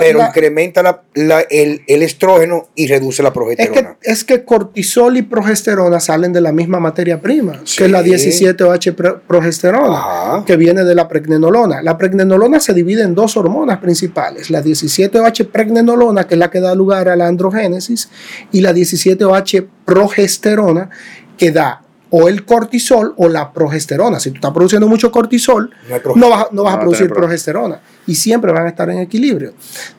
pero 0.01 0.21
incrementa 0.21 1.03
el, 1.51 1.83
el 1.87 2.03
estrógeno 2.03 2.69
y 2.75 2.87
reduce 2.87 3.23
la 3.23 3.29
es, 3.29 3.35
progesterona. 3.35 3.97
que, 4.01 4.11
es 4.11 4.25
que 4.25 4.45
cortisol 4.45 5.17
y 5.19 5.23
progesterona 5.23 6.01
salen 6.01 6.33
de 6.33 6.41
la 6.41 6.53
misma 6.53 6.81
materia 6.81 7.21
prima, 7.21 7.61
Sí. 7.65 7.79
que 7.79 7.85
es 7.85 7.91
la 7.91 8.03
17-OH 8.03 8.93
pro- 8.97 9.21
progesterona. 9.21 9.99
Ajá. 9.99 10.45
que 10.47 10.57
viene 10.57 10.85
de 10.85 10.95
la 10.95 11.07
pregnenolona. 11.07 11.83
La 11.83 11.99
pregnenolona 11.99 12.59
se 12.61 12.73
divide 12.73 13.03
en 13.03 13.15
dos 13.15 13.37
hormonas 13.37 13.79
principales, 13.79 14.49
la 14.51 14.63
17-OH 14.63 15.45
pregnenolona, 15.53 16.27
que 16.27 16.35
es 16.35 16.39
la 16.39 16.51
que 16.51 16.61
da 16.61 16.75
lugar 16.75 17.09
a 17.09 17.17
la 17.17 17.27
androgénesis, 17.27 18.09
y 18.53 18.61
la 18.63 18.73
17-OH 18.73 19.67
progesterona, 19.85 20.89
que 21.37 21.51
da 21.51 21.83
o 22.17 22.29
el 22.29 22.45
cortisol 22.45 23.13
o 23.17 23.29
la 23.29 23.53
progesterona. 23.53 24.21
Si 24.21 24.31
tú 24.31 24.37
estás 24.37 24.53
produciendo 24.53 24.87
mucho 24.87 25.11
cortisol, 25.11 25.71
No 26.15 26.31
vas, 26.31 26.43
a- 26.45 26.49
no 26.53 26.63
vas 26.63 26.63
No 26.63 26.63
a 26.63 26.65
va 26.65 26.73
a 26.75 26.81
producir 26.81 27.09
progesterona 27.09 27.81
y 28.07 28.15
siempre 28.15 28.53
van 28.53 28.67
a 28.67 28.69
estar 28.69 28.89
en 28.91 28.99
equilibrio. 28.99 29.53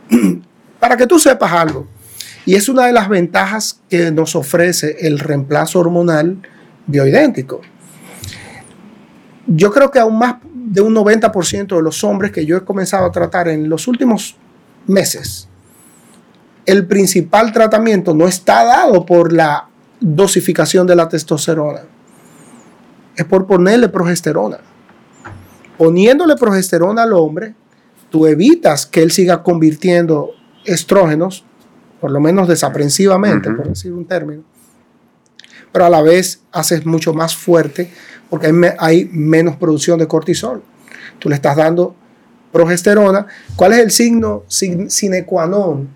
Para 0.80 0.96
que 0.96 1.08
tú 1.08 1.20
sepas 1.20 1.52
algo, 1.52 1.88
y 2.46 2.56
es 2.56 2.70
una 2.70 2.86
de 2.86 2.94
las 2.94 3.10
ventajas 3.10 3.82
que 3.90 4.12
nos 4.12 4.36
ofrece 4.36 4.96
el 5.08 5.20
reemplazo 5.20 5.80
hormonal 5.80 6.38
bioidéntico. 6.88 7.60
Yo 9.48 9.72
creo 9.72 9.92
que 9.92 10.00
aún 10.00 10.18
más 10.18 10.36
de 10.54 10.82
un 10.82 10.94
90% 10.96 11.76
de 11.76 11.82
los 11.82 12.04
hombres 12.04 12.32
que 12.32 12.46
yo 12.46 12.56
he 12.58 12.64
comenzado 12.64 13.06
a 13.06 13.12
tratar 13.12 13.48
en 13.50 13.68
los 13.68 13.88
últimos 13.88 14.36
meses, 14.88 15.48
el 16.66 16.86
principal 16.88 17.52
tratamiento 17.52 18.14
no 18.14 18.28
está 18.28 18.64
dado 18.64 19.06
por 19.06 19.34
la 19.34 19.68
dosificación 20.00 20.88
de 20.88 20.96
la 20.96 21.08
testosterona, 21.10 21.82
es 23.16 23.26
por 23.26 23.46
ponerle 23.48 23.90
progesterona. 23.90 24.60
Poniéndole 25.78 26.36
progesterona 26.36 27.04
al 27.04 27.14
hombre, 27.14 27.54
tú 28.10 28.26
evitas 28.28 28.86
que 28.86 29.02
él 29.04 29.12
siga 29.12 29.44
convirtiendo 29.44 30.30
estrógenos, 30.64 31.44
por 32.00 32.12
lo 32.12 32.20
menos 32.20 32.48
desaprensivamente, 32.48 33.50
por 33.52 33.68
decir 33.68 33.92
un 33.94 34.06
término, 34.06 34.44
pero 35.72 35.86
a 35.86 35.90
la 35.90 36.02
vez 36.02 36.42
haces 36.52 36.86
mucho 36.86 37.14
más 37.14 37.36
fuerte 37.36 37.92
porque 38.30 38.48
hay, 38.48 38.54
me- 38.54 38.76
hay 38.80 39.10
menos 39.12 39.58
producción 39.58 40.00
de 40.00 40.08
cortisol. 40.08 40.64
Tú 41.20 41.28
le 41.30 41.36
estás 41.36 41.58
dando 41.58 41.96
progesterona. 42.52 43.28
¿Cuál 43.56 43.74
es 43.74 43.80
el 43.80 43.92
signo 43.92 44.44
sin- 44.48 44.90
sine 44.90 45.26
qua 45.26 45.46
non 45.46 45.90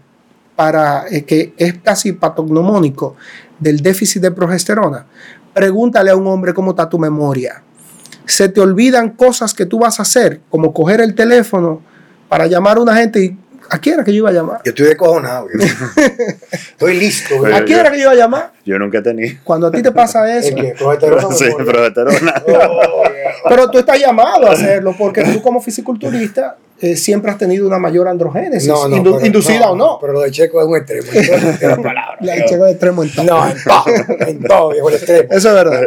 para 0.55 1.05
eh, 1.09 1.23
que 1.23 1.53
es 1.57 1.79
casi 1.79 2.11
patognomónico 2.11 3.15
del 3.57 3.79
déficit 3.79 4.21
de 4.21 4.31
progesterona? 4.31 5.05
Pregúntale 5.53 6.11
a 6.11 6.15
un 6.15 6.27
hombre 6.27 6.53
cómo 6.53 6.71
está 6.71 6.87
tu 6.89 6.99
memoria. 6.99 7.61
Se 8.25 8.47
te 8.49 8.61
olvidan 8.61 9.09
cosas 9.09 9.53
que 9.53 9.65
tú 9.65 9.79
vas 9.79 9.99
a 9.99 10.03
hacer, 10.03 10.41
como 10.49 10.73
coger 10.73 11.01
el 11.01 11.15
teléfono 11.15 11.81
para 12.27 12.45
llamar 12.47 12.77
a 12.77 12.81
una 12.81 12.95
gente 12.95 13.23
y 13.23 13.37
¿a 13.71 13.79
quién 13.79 13.95
era 13.95 14.03
que 14.03 14.11
yo 14.11 14.17
iba 14.19 14.29
a 14.29 14.33
llamar? 14.33 14.61
Yo 14.63 14.69
estoy 14.69 14.85
descojonado. 14.87 15.47
yo. 15.51 15.65
Estoy 16.51 16.97
listo. 16.99 17.35
Pero 17.41 17.45
¿A 17.55 17.59
güey. 17.59 17.65
quién 17.65 17.77
yo- 17.77 17.81
era 17.81 17.91
que 17.91 17.97
yo 17.97 18.03
iba 18.03 18.11
a 18.11 18.15
llamar? 18.15 18.53
Yo 18.65 18.77
nunca 18.77 18.99
he 18.99 19.01
tenido. 19.01 19.39
Cuando 19.43 19.67
a 19.67 19.71
ti 19.71 19.81
te 19.81 19.91
pasa 19.91 20.31
eso. 20.37 20.49
¿El 20.49 20.55
qué? 20.55 20.75
¿Progesterona 20.77 21.27
o 21.27 21.31
Sí, 21.33 21.45
progesterona. 21.65 22.43
Oh, 22.47 23.03
Pero 23.49 23.71
tú 23.71 23.79
estás 23.79 23.99
llamado 23.99 24.47
a 24.47 24.53
hacerlo 24.53 24.95
porque 24.97 25.23
tú 25.23 25.41
como 25.41 25.59
fisiculturista 25.59 26.55
eh, 26.81 26.95
siempre 26.95 27.29
has 27.31 27.37
tenido 27.37 27.67
una 27.67 27.77
mayor 27.79 28.07
androgénesis, 28.07 28.67
No, 28.67 28.87
no, 28.87 28.97
indu- 28.97 29.13
pero- 29.15 29.25
inducida 29.25 29.59
no, 29.67 29.71
o 29.71 29.75
no. 29.75 29.97
Pero 29.99 30.13
lo 30.13 30.21
de 30.21 30.31
Checo 30.31 30.61
es 30.61 30.67
un 30.67 30.75
extremo. 30.77 31.11
de 31.59 31.67
la 31.67 31.75
palabra. 31.77 32.17
La 32.21 32.35
llega 32.35 32.65
de 32.65 32.71
extremo 32.71 33.03
en 33.03 33.13
todo. 33.13 33.25
No, 33.25 33.47
en 33.49 33.57
todo, 33.63 34.17
en 34.27 34.43
todo, 34.43 34.69
viejo, 34.71 34.89
el 34.89 34.95
extremo. 34.95 35.27
Eso 35.31 35.49
es 35.49 35.53
verdad. 35.55 35.81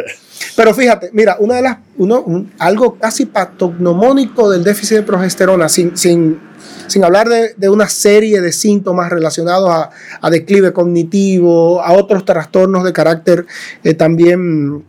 Pero 0.55 0.73
fíjate, 0.73 1.09
mira, 1.13 1.37
una 1.39 1.55
de 1.55 1.61
las, 1.63 1.77
uno, 1.97 2.21
un- 2.21 2.51
algo 2.59 2.95
casi 2.99 3.25
patognomónico 3.25 4.49
del 4.51 4.63
déficit 4.63 4.97
de 4.97 5.03
progesterona, 5.03 5.67
sin, 5.69 5.97
sin, 5.97 6.39
sin 6.87 7.03
hablar 7.03 7.27
de, 7.29 7.53
de 7.57 7.69
una 7.69 7.87
serie 7.89 8.41
de 8.41 8.51
síntomas 8.51 9.09
relacionados 9.09 9.69
a, 9.69 9.89
a 10.21 10.29
declive 10.29 10.73
cognitivo, 10.73 11.81
a 11.81 11.93
otros 11.93 12.23
trastornos 12.25 12.83
de 12.83 12.93
carácter 12.93 13.45
eh, 13.83 13.93
también 13.93 14.83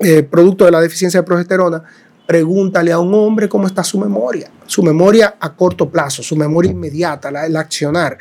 eh, 0.00 0.22
producto 0.24 0.64
de 0.64 0.70
la 0.72 0.80
deficiencia 0.80 1.20
de 1.20 1.26
progesterona, 1.26 1.82
pregúntale 2.28 2.92
a 2.92 2.98
un 2.98 3.14
hombre 3.14 3.48
cómo 3.48 3.66
está 3.66 3.82
su 3.82 3.98
memoria, 3.98 4.50
su 4.66 4.82
memoria 4.82 5.36
a 5.40 5.54
corto 5.54 5.88
plazo, 5.88 6.22
su 6.22 6.36
memoria 6.36 6.70
inmediata, 6.70 7.30
la- 7.30 7.46
el 7.46 7.56
accionar, 7.56 8.18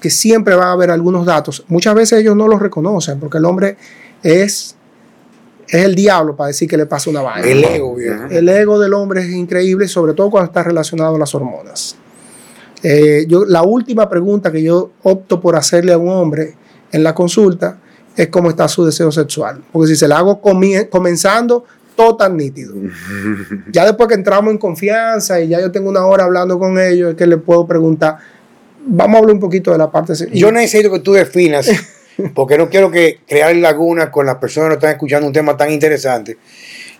que 0.00 0.10
siempre 0.10 0.56
va 0.56 0.64
a 0.66 0.72
haber 0.72 0.90
algunos 0.90 1.24
datos. 1.24 1.64
Muchas 1.68 1.94
veces 1.94 2.18
ellos 2.18 2.34
no 2.34 2.48
los 2.48 2.60
reconocen 2.60 3.20
porque 3.20 3.38
el 3.38 3.44
hombre 3.44 3.76
es, 4.24 4.74
es 5.68 5.84
el 5.84 5.94
diablo 5.94 6.34
para 6.34 6.48
decir 6.48 6.68
que 6.68 6.76
le 6.76 6.86
pasa 6.86 7.08
una 7.10 7.22
vaina. 7.22 7.46
El 7.46 7.62
ego, 7.62 7.94
viejo. 7.94 8.24
El 8.28 8.48
ego 8.48 8.80
del 8.80 8.92
hombre 8.92 9.20
es 9.22 9.30
increíble, 9.30 9.86
sobre 9.86 10.14
todo 10.14 10.30
cuando 10.30 10.48
está 10.48 10.64
relacionado 10.64 11.14
a 11.14 11.18
las 11.20 11.32
hormonas. 11.32 11.94
Eh, 12.82 13.24
yo, 13.28 13.44
la 13.44 13.62
última 13.62 14.08
pregunta 14.08 14.50
que 14.50 14.64
yo 14.64 14.90
opto 15.04 15.40
por 15.40 15.54
hacerle 15.54 15.92
a 15.92 15.98
un 15.98 16.08
hombre 16.08 16.56
en 16.90 17.04
la 17.04 17.14
consulta 17.14 17.78
es 18.16 18.28
cómo 18.30 18.50
está 18.50 18.66
su 18.66 18.84
deseo 18.84 19.12
sexual. 19.12 19.62
Porque 19.72 19.86
si 19.90 19.96
se 19.96 20.08
la 20.08 20.18
hago 20.18 20.40
comenzando, 20.90 21.64
todo 21.96 22.16
tan 22.16 22.36
nítido. 22.36 22.74
Ya 23.70 23.84
después 23.84 24.08
que 24.08 24.14
entramos 24.14 24.52
en 24.52 24.58
confianza 24.58 25.40
y 25.40 25.48
ya 25.48 25.60
yo 25.60 25.70
tengo 25.70 25.90
una 25.90 26.06
hora 26.06 26.24
hablando 26.24 26.58
con 26.58 26.78
ellos, 26.78 27.10
es 27.10 27.16
que 27.16 27.26
le 27.26 27.36
puedo 27.36 27.66
preguntar, 27.66 28.18
vamos 28.86 29.16
a 29.16 29.18
hablar 29.18 29.34
un 29.34 29.40
poquito 29.40 29.72
de 29.72 29.78
la 29.78 29.90
parte... 29.90 30.14
Yo 30.32 30.52
necesito 30.52 30.90
que 30.90 31.00
tú 31.00 31.12
definas, 31.12 31.70
porque 32.34 32.58
no 32.58 32.68
quiero 32.68 32.90
que 32.90 33.20
crear 33.26 33.54
lagunas 33.56 34.10
con 34.10 34.26
las 34.26 34.36
personas 34.36 34.66
que 34.66 34.70
no 34.70 34.74
están 34.74 34.90
escuchando 34.92 35.26
un 35.26 35.32
tema 35.32 35.56
tan 35.56 35.70
interesante. 35.70 36.36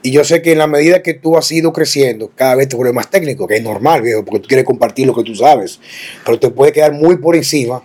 Y 0.03 0.11
yo 0.11 0.23
sé 0.23 0.43
que 0.43 0.53
en 0.53 0.59
la 0.59 0.67
medida 0.67 1.03
que 1.03 1.15
tú 1.15 1.37
has 1.39 1.51
ido 1.51 1.73
creciendo, 1.73 2.31
cada 2.35 2.57
vez 2.57 2.69
te 2.69 2.77
vuelves 2.77 2.95
más 2.95 3.11
técnico, 3.11 3.47
que 3.47 3.57
es 3.57 3.63
normal, 3.63 4.03
viejo, 4.03 4.23
porque 4.25 4.41
tú 4.41 4.49
quieres 4.49 4.67
compartir 4.67 5.07
lo 5.07 5.15
que 5.15 5.23
tú 5.23 5.35
sabes. 5.35 5.81
Pero 6.27 6.39
te 6.39 6.51
puede 6.51 6.73
quedar 6.73 6.93
muy 6.93 7.17
por 7.17 7.37
encima 7.37 7.83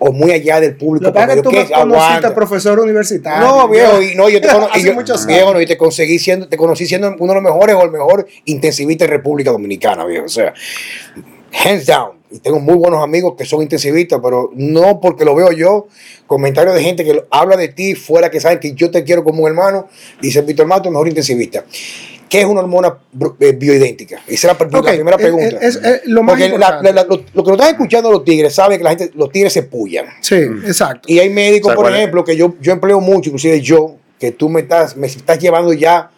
o 0.00 0.12
muy 0.12 0.30
allá 0.32 0.60
del 0.60 0.76
público. 0.76 1.06
Lo 1.06 1.12
que 1.34 1.42
tú 1.42 1.50
me 1.50 1.62
conociste 1.82 2.30
profesor 2.34 2.78
universitario. 2.80 3.46
No, 3.46 3.68
viejo, 3.68 4.00
y 4.02 4.14
no, 4.14 4.28
yo 4.28 4.40
te, 4.40 4.48
cono- 4.52 4.68
y 4.74 4.82
yo- 4.82 4.94
viejo, 5.26 5.54
no, 5.54 5.60
y 5.60 5.66
te 5.66 5.76
conseguí 5.76 6.18
siendo, 6.18 6.48
te 6.48 6.56
conocí 6.56 6.86
siendo 6.86 7.08
uno 7.18 7.34
de 7.34 7.40
los 7.40 7.42
mejores 7.42 7.74
o 7.76 7.82
el 7.82 7.90
mejor 7.90 8.26
intensivista 8.44 9.04
en 9.04 9.10
República 9.10 9.50
Dominicana, 9.50 10.04
viejo. 10.04 10.26
O 10.26 10.28
sea, 10.28 10.54
hands 11.64 11.86
down. 11.86 12.18
Y 12.30 12.40
tengo 12.40 12.60
muy 12.60 12.74
buenos 12.74 13.02
amigos 13.02 13.34
que 13.38 13.46
son 13.46 13.62
intensivistas, 13.62 14.20
pero 14.22 14.50
no 14.54 15.00
porque 15.00 15.24
lo 15.24 15.34
veo 15.34 15.50
yo. 15.50 15.86
Comentarios 16.26 16.74
de 16.74 16.82
gente 16.82 17.02
que 17.02 17.24
habla 17.30 17.56
de 17.56 17.68
ti 17.68 17.94
fuera 17.94 18.30
que 18.30 18.38
saben 18.38 18.58
que 18.60 18.74
yo 18.74 18.90
te 18.90 19.02
quiero 19.02 19.24
como 19.24 19.42
un 19.44 19.48
hermano. 19.48 19.88
Dice 20.20 20.42
Víctor 20.42 20.66
Mato, 20.66 20.90
mejor 20.90 21.08
intensivista. 21.08 21.64
¿Qué 22.28 22.40
es 22.40 22.46
una 22.46 22.60
hormona 22.60 22.98
eh, 23.40 23.52
bioidéntica? 23.52 24.16
Esa 24.26 24.32
es 24.32 24.44
la, 24.44 24.58
pr- 24.58 24.78
Ok, 24.78 24.84
la 24.86 24.92
primera 24.92 25.16
es- 25.16 25.22
pregunta. 25.22 25.56
es- 25.60 25.76
es 25.76 26.00
lo 26.06 26.22
más 26.22 26.32
Porque 26.34 26.48
la- 26.48 26.54
importante. 26.54 26.92
la- 26.92 26.92
la- 26.92 27.04
lo, 27.08 27.16
lo 27.34 27.44
que 27.44 27.50
nos 27.50 27.58
están 27.58 27.68
escuchando 27.70 28.10
los 28.12 28.24
tigres 28.24 28.54
saben 28.54 28.78
que 28.78 28.84
la 28.84 28.90
gente, 28.90 29.10
los 29.14 29.30
tigres 29.32 29.52
se 29.52 29.62
pullan. 29.62 30.06
Sí, 30.20 30.34
exacto. 30.36 31.10
Y 31.10 31.18
hay 31.18 31.30
médicos, 31.30 31.68
O 31.68 31.70
sea, 31.70 31.76
por 31.76 31.84
¿cuál 31.84 31.94
es? 31.94 32.00
ejemplo, 32.00 32.24
que 32.24 32.36
yo, 32.36 32.54
yo 32.60 32.72
empleo 32.72 33.00
mucho, 33.00 33.30
inclusive 33.30 33.60
yo, 33.60 33.96
que 34.18 34.32
tú 34.32 34.48
me 34.48 34.60
estás, 34.60 34.96
me 34.96 35.06
estás 35.06 35.38
llevando 35.38 35.72
ya, 35.72 36.10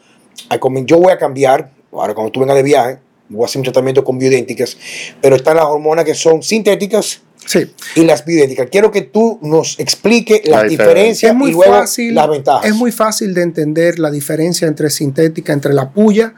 a, 0.48 0.58
comen- 0.58 0.86
yo 0.86 0.98
voy 0.98 1.12
a 1.12 1.18
cambiar, 1.18 1.70
ahora 1.92 2.14
cuando 2.14 2.32
tú 2.32 2.40
vengas 2.40 2.56
de 2.56 2.62
viaje, 2.62 2.98
voy 3.28 3.42
a 3.42 3.46
hacer 3.46 3.58
un 3.60 3.64
tratamiento 3.64 4.02
con 4.02 4.18
bioidénticas, 4.18 4.76
pero 5.20 5.36
están 5.36 5.56
las 5.56 5.66
hormonas 5.66 6.04
que 6.04 6.14
son 6.14 6.42
sintéticas 6.42 7.22
Sí. 7.46 7.70
y 7.96 8.04
las 8.04 8.24
bioidénticas. 8.24 8.68
Quiero 8.70 8.90
que 8.90 9.02
tú 9.02 9.38
nos 9.42 9.78
expliques 9.80 10.42
La 10.44 10.58
la 10.58 10.68
diferencia 10.68 11.30
Es 11.30 11.34
muy 11.34 11.50
y 11.50 11.54
luego 11.54 11.72
fácil. 11.72 12.14
las 12.14 12.28
ventajas. 12.28 12.64
Es 12.66 12.74
muy 12.74 12.92
fácil 12.92 13.34
de 13.34 13.42
entender 13.42 13.98
la 13.98 14.10
diferencia 14.10 14.68
entre 14.68 14.90
sintética, 14.90 15.52
entre 15.52 15.72
la 15.72 15.90
puya 15.90 16.34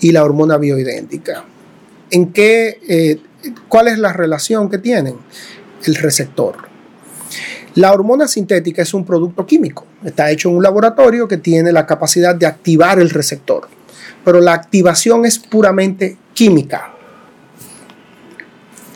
y 0.00 0.12
la 0.12 0.24
hormona 0.24 0.56
bioidéntica. 0.56 1.44
¿En 2.10 2.32
qué, 2.32 2.80
eh, 2.88 3.20
cuál 3.68 3.88
es 3.88 3.98
la 3.98 4.12
relación 4.12 4.68
que 4.70 4.78
tienen? 4.78 5.16
El 5.84 5.94
receptor. 5.96 6.56
La 7.74 7.92
hormona 7.92 8.26
sintética 8.26 8.82
es 8.82 8.94
un 8.94 9.04
producto 9.04 9.46
químico. 9.46 9.84
Está 10.04 10.30
hecho 10.30 10.48
en 10.48 10.56
un 10.56 10.62
laboratorio 10.62 11.28
que 11.28 11.36
tiene 11.36 11.70
la 11.70 11.86
capacidad 11.86 12.34
de 12.34 12.46
activar 12.46 12.98
el 12.98 13.10
receptor. 13.10 13.68
Pero 14.24 14.40
la 14.40 14.54
activación 14.54 15.24
es 15.24 15.38
puramente 15.38 16.16
química. 16.34 16.94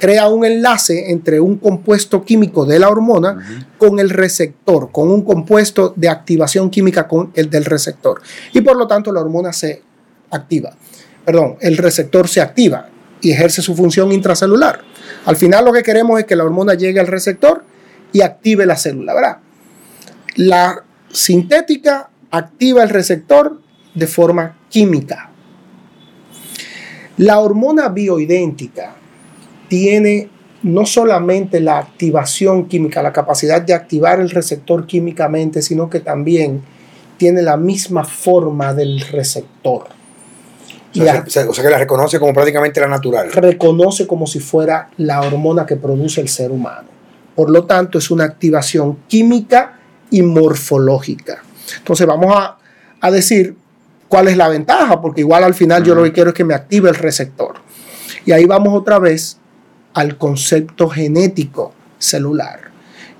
Crea 0.02 0.26
un 0.26 0.44
enlace 0.44 1.12
entre 1.12 1.38
un 1.38 1.58
compuesto 1.58 2.24
químico 2.24 2.66
de 2.66 2.80
la 2.80 2.88
hormona 2.88 3.68
con 3.78 4.00
el 4.00 4.10
receptor, 4.10 4.90
con 4.90 5.08
un 5.12 5.22
compuesto 5.22 5.92
de 5.94 6.08
activación 6.08 6.70
química 6.70 7.06
con 7.06 7.30
el 7.36 7.48
del 7.48 7.64
receptor. 7.64 8.20
Y 8.52 8.62
por 8.62 8.76
lo 8.76 8.88
tanto 8.88 9.12
la 9.12 9.20
hormona 9.20 9.52
se 9.52 9.80
activa. 10.32 10.74
Perdón, 11.24 11.54
el 11.60 11.76
receptor 11.76 12.26
se 12.26 12.40
activa 12.40 12.88
y 13.20 13.30
ejerce 13.30 13.62
su 13.62 13.76
función 13.76 14.10
intracelular. 14.10 14.80
Al 15.24 15.36
final 15.36 15.66
lo 15.66 15.72
que 15.72 15.84
queremos 15.84 16.18
es 16.18 16.26
que 16.26 16.34
la 16.34 16.42
hormona 16.42 16.74
llegue 16.74 16.98
al 16.98 17.06
receptor 17.06 17.62
y 18.12 18.22
active 18.22 18.66
la 18.66 18.74
célula, 18.74 19.14
¿verdad? 19.14 19.36
La 20.34 20.82
sintética 21.12 22.10
activa 22.32 22.82
el 22.82 22.88
receptor 22.88 23.60
de 23.94 24.08
forma 24.08 24.58
química. 24.68 25.30
La 27.18 27.38
hormona 27.38 27.88
bioidéntica 27.88 28.96
tiene 29.72 30.28
no 30.64 30.84
solamente 30.84 31.58
la 31.60 31.78
activación 31.78 32.66
química, 32.68 33.02
la 33.02 33.10
capacidad 33.10 33.62
de 33.62 33.72
activar 33.72 34.20
el 34.20 34.28
receptor 34.28 34.86
químicamente, 34.86 35.62
sino 35.62 35.88
que 35.88 36.00
también 36.00 36.60
tiene 37.16 37.40
la 37.40 37.56
misma 37.56 38.04
forma 38.04 38.74
del 38.74 39.00
receptor. 39.00 39.84
o, 39.84 40.94
sea, 40.94 41.24
se- 41.24 41.30
se- 41.30 41.48
o 41.48 41.54
sea, 41.54 41.64
que 41.64 41.70
la 41.70 41.78
reconoce 41.78 42.18
como 42.20 42.34
prácticamente 42.34 42.78
la 42.80 42.86
natural. 42.86 43.32
reconoce 43.32 44.06
como 44.06 44.26
si 44.26 44.40
fuera 44.40 44.90
la 44.98 45.22
hormona 45.22 45.64
que 45.64 45.76
produce 45.76 46.20
el 46.20 46.28
ser 46.28 46.50
humano. 46.50 46.88
Por 47.34 47.48
lo 47.48 47.64
tanto, 47.64 47.96
es 47.96 48.10
una 48.10 48.24
activación 48.24 48.98
química 49.08 49.78
y 50.10 50.20
morfológica. 50.20 51.42
Entonces, 51.78 52.06
vamos 52.06 52.34
a, 52.36 52.58
a 53.00 53.10
decir 53.10 53.56
cuál 54.08 54.28
es 54.28 54.36
la 54.36 54.48
ventaja, 54.48 55.00
porque 55.00 55.22
igual 55.22 55.44
al 55.44 55.54
final 55.54 55.82
yo 55.82 55.94
lo 55.94 56.02
que 56.02 56.12
quiero 56.12 56.28
es 56.28 56.34
que 56.36 56.44
me 56.44 56.52
active 56.52 56.90
el 56.90 56.94
receptor. 56.96 57.54
Y 58.26 58.32
ahí 58.32 58.44
vamos 58.44 58.78
otra 58.78 58.98
vez 58.98 59.38
al 59.94 60.18
concepto 60.18 60.88
genético 60.88 61.72
celular. 61.98 62.70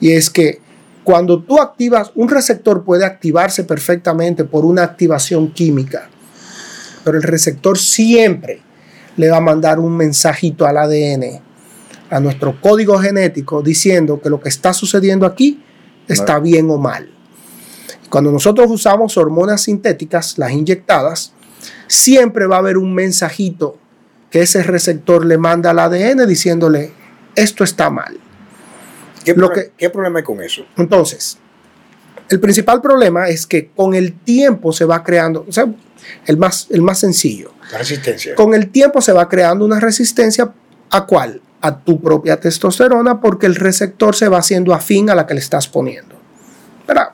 Y 0.01 0.13
es 0.13 0.31
que 0.31 0.61
cuando 1.05 1.43
tú 1.43 1.61
activas, 1.61 2.13
un 2.15 2.29
receptor 2.29 2.85
puede 2.85 3.05
activarse 3.05 3.65
perfectamente 3.65 4.45
por 4.45 4.65
una 4.65 4.83
activación 4.83 5.53
química, 5.53 6.09
pero 7.05 7.17
el 7.17 7.23
receptor 7.23 7.79
siempre 7.79 8.61
le 9.17 9.31
va 9.31 9.39
a 9.39 9.41
mandar 9.41 9.79
un 9.79 9.97
mensajito 9.97 10.67
al 10.67 10.79
ADN, 10.79 11.41
a 12.11 12.21
nuestro 12.21 12.61
código 12.61 12.99
genético, 12.99 13.63
diciendo 13.63 14.21
que 14.21 14.31
lo 14.31 14.41
que 14.41 14.49
está 14.49 14.73
sucediendo 14.73 15.27
aquí 15.27 15.63
está 16.09 16.39
bien 16.39 16.71
o 16.71 16.79
mal. 16.79 17.11
Cuando 18.09 18.31
nosotros 18.31 18.71
usamos 18.71 19.17
hormonas 19.17 19.63
sintéticas, 19.63 20.39
las 20.39 20.53
inyectadas, 20.53 21.33
siempre 21.87 22.47
va 22.47 22.57
a 22.57 22.59
haber 22.61 22.77
un 22.77 22.95
mensajito 22.95 23.79
que 24.33 24.40
ese 24.42 24.62
receptor 24.64 25.25
le 25.25 25.38
manda 25.38 25.71
al 25.71 25.79
ADN 25.79 26.27
diciéndole, 26.27 26.90
esto 27.37 27.62
está 27.62 27.88
mal. 27.90 28.18
¿Qué, 29.25 29.35
Lo 29.35 29.47
pro- 29.49 29.55
que- 29.55 29.73
¿Qué 29.77 29.90
problema 29.90 30.18
hay 30.18 30.25
con 30.25 30.42
eso? 30.42 30.66
Entonces, 30.77 31.38
el 32.29 32.40
principal 32.40 32.81
problema 32.81 33.29
es 33.29 33.47
que 33.47 33.68
con 33.68 33.95
el 33.95 34.14
tiempo 34.14 34.73
se 34.73 34.85
va 34.87 35.05
creando, 35.05 35.45
o 35.49 35.53
sea, 35.53 35.66
el 36.27 36.37
más, 36.38 36.66
el 36.71 36.83
más 36.83 36.99
sencillo, 36.99 37.53
La 37.71 37.79
resistencia. 37.79 38.35
con 38.35 38.55
el 38.55 38.71
tiempo 38.71 39.01
se 39.01 39.12
va 39.12 39.29
creando 39.29 39.64
una 39.64 39.79
resistencia 39.79 40.53
a 40.90 41.07
cuál? 41.07 41.40
A 41.61 41.79
tu 41.79 42.01
propia 42.01 42.40
testosterona 42.40 43.21
porque 43.21 43.47
el 43.47 43.55
receptor 43.55 44.16
se 44.16 44.29
va 44.29 44.38
haciendo 44.38 44.75
afín 44.75 45.11
a 45.11 45.14
la 45.14 45.27
que 45.27 45.35
le 45.35 45.40
estás 45.40 45.68
poniendo. 45.68 46.16
¿Verdad? 46.88 47.11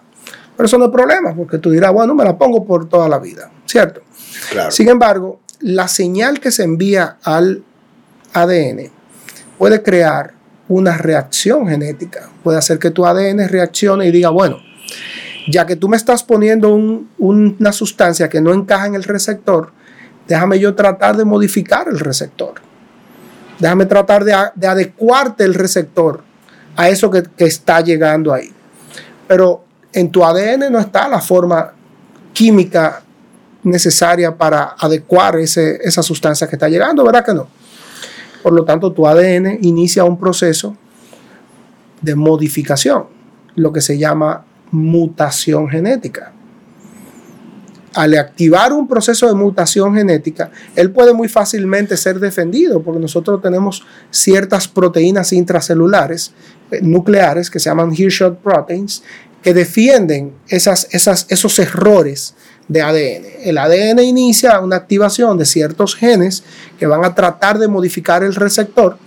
Pero 0.57 0.67
eso 0.67 0.79
no 0.79 0.87
es 0.87 0.91
problema 0.91 1.35
porque 1.35 1.59
tú 1.59 1.71
dirás, 1.71 1.93
bueno, 1.93 2.15
me 2.15 2.25
la 2.25 2.39
pongo 2.39 2.65
por 2.65 2.89
toda 2.89 3.09
la 3.09 3.19
vida, 3.19 3.51
¿cierto? 3.67 4.01
Claro. 4.51 4.71
Sin 4.71 4.89
embargo, 4.89 5.41
la 5.61 5.89
señal 5.89 6.41
que 6.41 6.51
se 6.51 6.63
envía 6.65 7.17
al 7.23 7.63
ADN 8.33 8.91
puede 9.59 9.83
crear 9.83 10.35
una 10.69 10.97
reacción 10.99 11.67
genética. 11.69 12.29
Puede 12.45 12.59
hacer 12.59 12.79
que 12.79 12.91
tu 12.91 13.07
ADN 13.07 13.49
reaccione 13.49 14.07
y 14.07 14.11
diga, 14.13 14.29
bueno, 14.31 14.59
ya 15.49 15.67
que 15.67 15.77
tú 15.77 15.89
me 15.89 15.97
estás 15.97 16.23
poniendo 16.23 16.75
un- 16.75 17.09
una 17.19 17.73
sustancia 17.73 18.29
que 18.29 18.41
no 18.41 18.53
encaja 18.53 18.87
en 18.87 18.95
el 18.95 19.05
receptor, 19.05 19.73
déjame 20.29 20.59
yo 20.59 20.75
tratar 20.75 21.17
de 21.17 21.25
modificar 21.25 21.89
el 21.89 21.99
receptor. 21.99 22.55
Déjame 23.59 23.87
tratar 23.87 24.25
de, 24.25 24.33
adecuarte 24.69 25.43
el 25.45 25.55
receptor 25.55 26.23
a 26.77 26.89
eso 26.91 27.11
que, 27.11 27.23
que 27.25 27.47
está 27.47 27.81
llegando 27.81 28.33
ahí. 28.33 28.53
Pero 29.27 29.65
en 29.93 30.11
tu 30.13 30.23
ADN 30.25 30.71
no 30.71 30.79
está 30.79 31.09
la 31.09 31.21
forma 31.21 31.73
química 32.33 33.03
necesaria 33.63 34.37
para 34.37 34.75
adecuar 34.79 35.37
ese- 35.37 35.79
esa 35.83 36.03
sustancia 36.03 36.47
que 36.49 36.57
está 36.57 36.69
llegando, 36.69 37.05
¿verdad 37.05 37.25
que 37.25 37.35
no? 37.35 37.49
Por 38.43 38.53
lo 38.53 38.65
tanto, 38.65 38.93
tu 38.93 39.07
ADN 39.07 39.59
inicia 39.63 40.05
un 40.05 40.19
proceso 40.19 40.77
de 42.01 42.15
modificación, 42.15 43.05
lo 43.57 43.73
que 43.73 43.81
se 43.81 43.99
llama 43.99 44.45
mutación 44.71 45.69
genética. 45.69 46.33
Al 47.95 48.17
activar 48.17 48.73
un 48.73 48.87
proceso 48.87 49.27
de 49.27 49.35
mutación 49.35 49.95
genética, 49.97 50.51
él 50.77 50.93
puede 50.93 51.13
muy 51.15 51.27
fácilmente 51.29 51.97
ser 51.97 52.21
defendido 52.21 52.81
porque 52.83 53.01
nosotros 53.01 53.43
tenemos 53.43 53.85
ciertas 54.11 54.69
proteínas 54.69 55.33
intracelulares, 55.33 56.33
eh, 56.71 56.79
nucleares, 56.83 57.51
que 57.51 57.59
se 57.59 57.71
llaman 57.71 57.93
Hirschsprung 57.93 58.37
proteins, 58.37 59.03
que 59.43 59.53
defienden 59.55 60.35
esas, 60.49 60.87
esas, 60.93 61.27
esos 61.29 61.59
errores 61.59 62.35
de 62.69 62.83
ADN. 62.83 63.25
El 63.45 63.59
ADN 63.59 64.01
inicia 64.01 64.61
una 64.61 64.77
activación 64.77 65.39
de 65.39 65.47
ciertos 65.47 65.97
genes 65.97 66.45
que 66.79 66.87
van 66.87 67.05
a 67.05 67.15
tratar 67.15 67.59
de 67.59 67.69
modificar 67.69 68.23
el 68.23 68.35
receptor, 68.35 68.99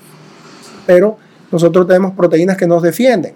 pero 0.86 1.17
nosotros 1.52 1.88
tenemos 1.88 2.13
proteínas 2.13 2.58
que 2.58 2.67
nos 2.67 2.82
defienden, 2.82 3.36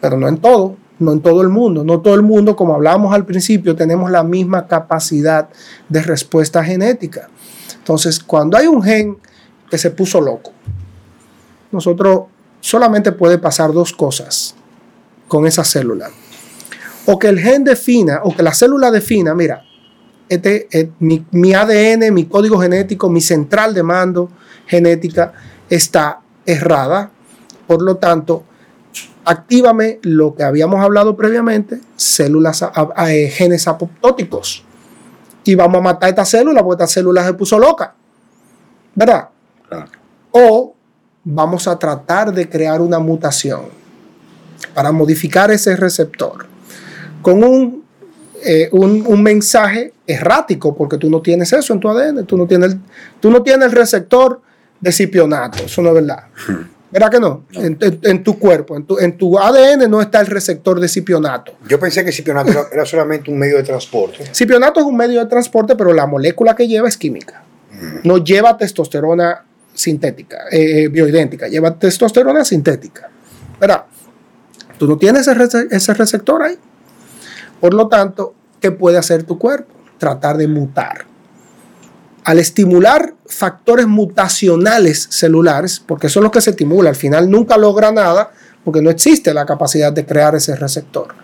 pero 0.00 0.16
no 0.16 0.28
en 0.28 0.38
todo, 0.38 0.76
no 0.98 1.12
en 1.12 1.20
todo 1.20 1.42
el 1.42 1.48
mundo. 1.48 1.84
No 1.84 2.00
todo 2.00 2.14
el 2.14 2.22
mundo, 2.22 2.56
como 2.56 2.74
hablábamos 2.74 3.14
al 3.14 3.24
principio, 3.24 3.74
tenemos 3.74 4.10
la 4.10 4.22
misma 4.22 4.66
capacidad 4.66 5.48
de 5.88 6.02
respuesta 6.02 6.62
genética. 6.62 7.28
Entonces, 7.76 8.20
cuando 8.20 8.56
hay 8.56 8.66
un 8.66 8.82
gen 8.82 9.16
que 9.70 9.78
se 9.78 9.90
puso 9.90 10.20
loco, 10.20 10.52
nosotros 11.70 12.24
solamente 12.60 13.12
puede 13.12 13.38
pasar 13.38 13.72
dos 13.72 13.92
cosas 13.92 14.54
con 15.28 15.46
esa 15.46 15.64
célula. 15.64 16.10
O 17.06 17.18
que 17.18 17.28
el 17.28 17.38
gen 17.40 17.64
defina, 17.64 18.20
o 18.24 18.34
que 18.34 18.42
la 18.42 18.52
célula 18.54 18.90
defina, 18.90 19.34
mira, 19.34 19.62
este, 20.28 20.68
eh, 20.72 20.90
mi, 21.00 21.24
mi 21.32 21.52
ADN, 21.54 22.10
mi 22.12 22.26
código 22.26 22.58
genético, 22.60 23.08
mi 23.10 23.20
central 23.20 23.74
de 23.74 23.82
mando 23.82 24.30
genética 24.66 25.32
está 25.68 26.20
errada. 26.46 27.10
Por 27.66 27.82
lo 27.82 27.96
tanto, 27.96 28.44
actívame 29.24 29.98
lo 30.02 30.34
que 30.34 30.42
habíamos 30.42 30.80
hablado 30.82 31.16
previamente, 31.16 31.80
células, 31.96 32.62
a- 32.62 32.72
a- 32.94 33.12
eh, 33.12 33.28
genes 33.28 33.66
apoptóticos. 33.68 34.64
Y 35.44 35.54
vamos 35.54 35.78
a 35.78 35.82
matar 35.82 36.08
esta 36.10 36.24
célula 36.24 36.62
porque 36.62 36.84
esta 36.84 36.94
célula 36.94 37.24
se 37.24 37.34
puso 37.34 37.58
loca. 37.58 37.94
¿Verdad? 38.94 39.28
Claro. 39.68 39.86
O 40.30 40.74
vamos 41.24 41.66
a 41.66 41.78
tratar 41.78 42.32
de 42.32 42.48
crear 42.48 42.80
una 42.80 42.98
mutación 42.98 43.62
para 44.74 44.92
modificar 44.92 45.50
ese 45.50 45.74
receptor 45.76 46.46
con 47.22 47.42
un, 47.42 47.84
eh, 48.44 48.68
un, 48.72 49.04
un 49.06 49.22
mensaje 49.22 49.92
errático, 50.06 50.74
porque 50.76 50.98
tú 50.98 51.08
no 51.08 51.22
tienes 51.22 51.52
eso 51.52 51.72
en 51.72 51.80
tu 51.80 51.88
ADN, 51.88 52.26
tú 52.26 52.36
no 52.36 52.46
tienes 52.46 52.72
el, 52.72 52.80
tú 53.20 53.30
no 53.30 53.42
tienes 53.42 53.66
el 53.66 53.72
receptor 53.72 54.40
de 54.80 54.92
cipionato, 54.92 55.62
eso 55.64 55.80
no 55.82 55.88
es 55.90 55.94
verdad. 55.94 56.24
¿Verdad 56.90 57.10
que 57.10 57.20
no? 57.20 57.44
En, 57.52 57.78
en- 57.80 57.98
en 58.02 58.22
tu 58.22 58.38
cuerpo, 58.38 58.76
en 58.76 58.84
tu, 58.84 58.98
en 58.98 59.16
tu 59.16 59.38
ADN 59.38 59.88
no 59.90 60.02
está 60.02 60.20
el 60.20 60.26
receptor 60.26 60.78
de 60.78 60.88
cipionato. 60.88 61.54
Yo 61.66 61.78
pensé 61.80 62.04
que 62.04 62.12
cipionato 62.12 62.50
era, 62.50 62.64
era 62.70 62.84
solamente 62.84 63.30
un 63.30 63.38
medio 63.38 63.56
de 63.56 63.62
transporte. 63.62 64.26
Cipionato 64.34 64.80
es 64.80 64.86
un 64.86 64.96
medio 64.96 65.20
de 65.20 65.26
transporte, 65.26 65.74
pero 65.74 65.94
la 65.94 66.06
molécula 66.06 66.54
que 66.54 66.68
lleva 66.68 66.88
es 66.88 66.98
química. 66.98 67.42
No 68.04 68.18
lleva 68.18 68.58
testosterona 68.58 69.42
sintética, 69.72 70.40
eh, 70.50 70.88
bioidéntica, 70.88 71.48
lleva 71.48 71.74
testosterona 71.78 72.44
sintética. 72.44 73.08
¿Verdad? 73.58 73.84
Tú 74.78 74.86
no 74.86 74.98
tienes 74.98 75.26
ese, 75.26 75.68
ese 75.70 75.94
receptor 75.94 76.42
ahí. 76.42 76.58
Por 77.62 77.72
lo 77.72 77.88
tanto, 77.88 78.34
¿qué 78.60 78.72
puede 78.72 78.98
hacer 78.98 79.22
tu 79.22 79.38
cuerpo? 79.38 79.72
Tratar 79.96 80.36
de 80.36 80.48
mutar. 80.48 81.06
Al 82.24 82.38
estimular 82.38 83.14
factores 83.24 83.86
mutacionales 83.86 85.06
celulares, 85.10 85.80
porque 85.80 86.08
eso 86.08 86.20
es 86.20 86.24
lo 86.24 86.30
que 86.30 86.42
se 86.42 86.50
estimula, 86.50 86.90
al 86.90 86.96
final 86.96 87.30
nunca 87.30 87.56
logra 87.56 87.90
nada 87.90 88.32
porque 88.62 88.82
no 88.82 88.90
existe 88.90 89.32
la 89.32 89.46
capacidad 89.46 89.92
de 89.92 90.04
crear 90.04 90.34
ese 90.34 90.54
receptor 90.56 91.14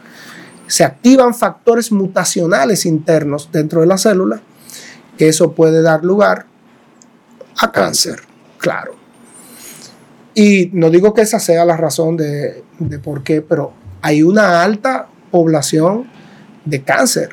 se 0.68 0.84
activan 0.84 1.34
factores 1.34 1.90
mutacionales 1.90 2.86
internos 2.86 3.48
dentro 3.50 3.80
de 3.80 3.86
la 3.86 3.98
célula, 3.98 4.40
que 5.16 5.28
eso 5.28 5.52
puede 5.52 5.82
dar 5.82 6.04
lugar 6.04 6.46
a 7.56 7.72
cáncer, 7.72 8.20
claro. 8.58 8.94
Y 10.34 10.70
no 10.74 10.90
digo 10.90 11.14
que 11.14 11.22
esa 11.22 11.40
sea 11.40 11.64
la 11.64 11.76
razón 11.76 12.16
de, 12.16 12.62
de 12.78 12.98
por 13.00 13.24
qué, 13.24 13.40
pero 13.40 13.72
hay 14.02 14.22
una 14.22 14.62
alta 14.62 15.08
población 15.30 16.08
de 16.64 16.82
cáncer. 16.82 17.30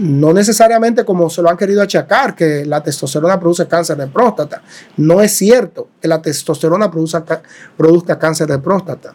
No 0.00 0.32
necesariamente 0.32 1.04
como 1.04 1.30
se 1.30 1.40
lo 1.40 1.48
han 1.50 1.56
querido 1.56 1.80
achacar, 1.80 2.34
que 2.34 2.64
la 2.66 2.82
testosterona 2.82 3.38
produce 3.38 3.68
cáncer 3.68 3.96
de 3.96 4.08
próstata. 4.08 4.62
No 4.96 5.20
es 5.22 5.36
cierto 5.36 5.88
que 6.00 6.08
la 6.08 6.20
testosterona 6.20 6.90
produzca, 6.90 7.24
ca- 7.24 7.42
produzca 7.76 8.18
cáncer 8.18 8.48
de 8.48 8.58
próstata. 8.58 9.14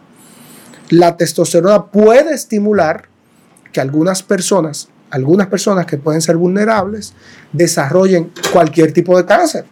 La 0.88 1.16
testosterona 1.16 1.84
puede 1.86 2.32
estimular 2.34 3.04
que 3.72 3.80
algunas 3.80 4.22
personas, 4.22 4.88
algunas 5.10 5.48
personas 5.48 5.84
que 5.86 5.98
pueden 5.98 6.22
ser 6.22 6.36
vulnerables, 6.36 7.12
desarrollen 7.52 8.32
cualquier 8.52 8.92
tipo 8.92 9.16
de 9.18 9.26
cáncer 9.26 9.66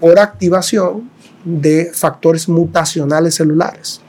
por 0.00 0.18
activación 0.18 1.10
de 1.44 1.90
factores 1.92 2.48
mutacionales 2.48 3.34
celulares. 3.34 4.00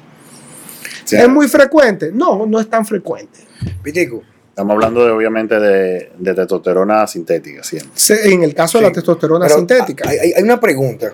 Sí. 1.18 1.22
¿Es 1.22 1.30
muy 1.30 1.48
frecuente? 1.48 2.12
No, 2.14 2.46
no 2.46 2.60
es 2.60 2.70
tan 2.70 2.86
frecuente. 2.86 3.40
Pitico, 3.84 4.22
Estamos 4.50 4.74
hablando 4.74 5.06
de, 5.06 5.12
obviamente 5.12 5.58
de, 5.60 6.12
de 6.20 6.34
testosterona 6.36 7.08
sintética 7.08 7.64
siempre. 7.64 7.92
Se- 7.96 8.34
En 8.34 8.44
el 8.44 8.54
caso 8.54 8.78
de 8.78 8.84
la 8.84 8.88
Sí, 8.90 8.96
testosterona 8.96 9.46
pero 9.46 9.58
sintética. 9.60 10.10
Hay, 10.10 10.34
una 10.44 10.60
pregunta. 10.60 11.14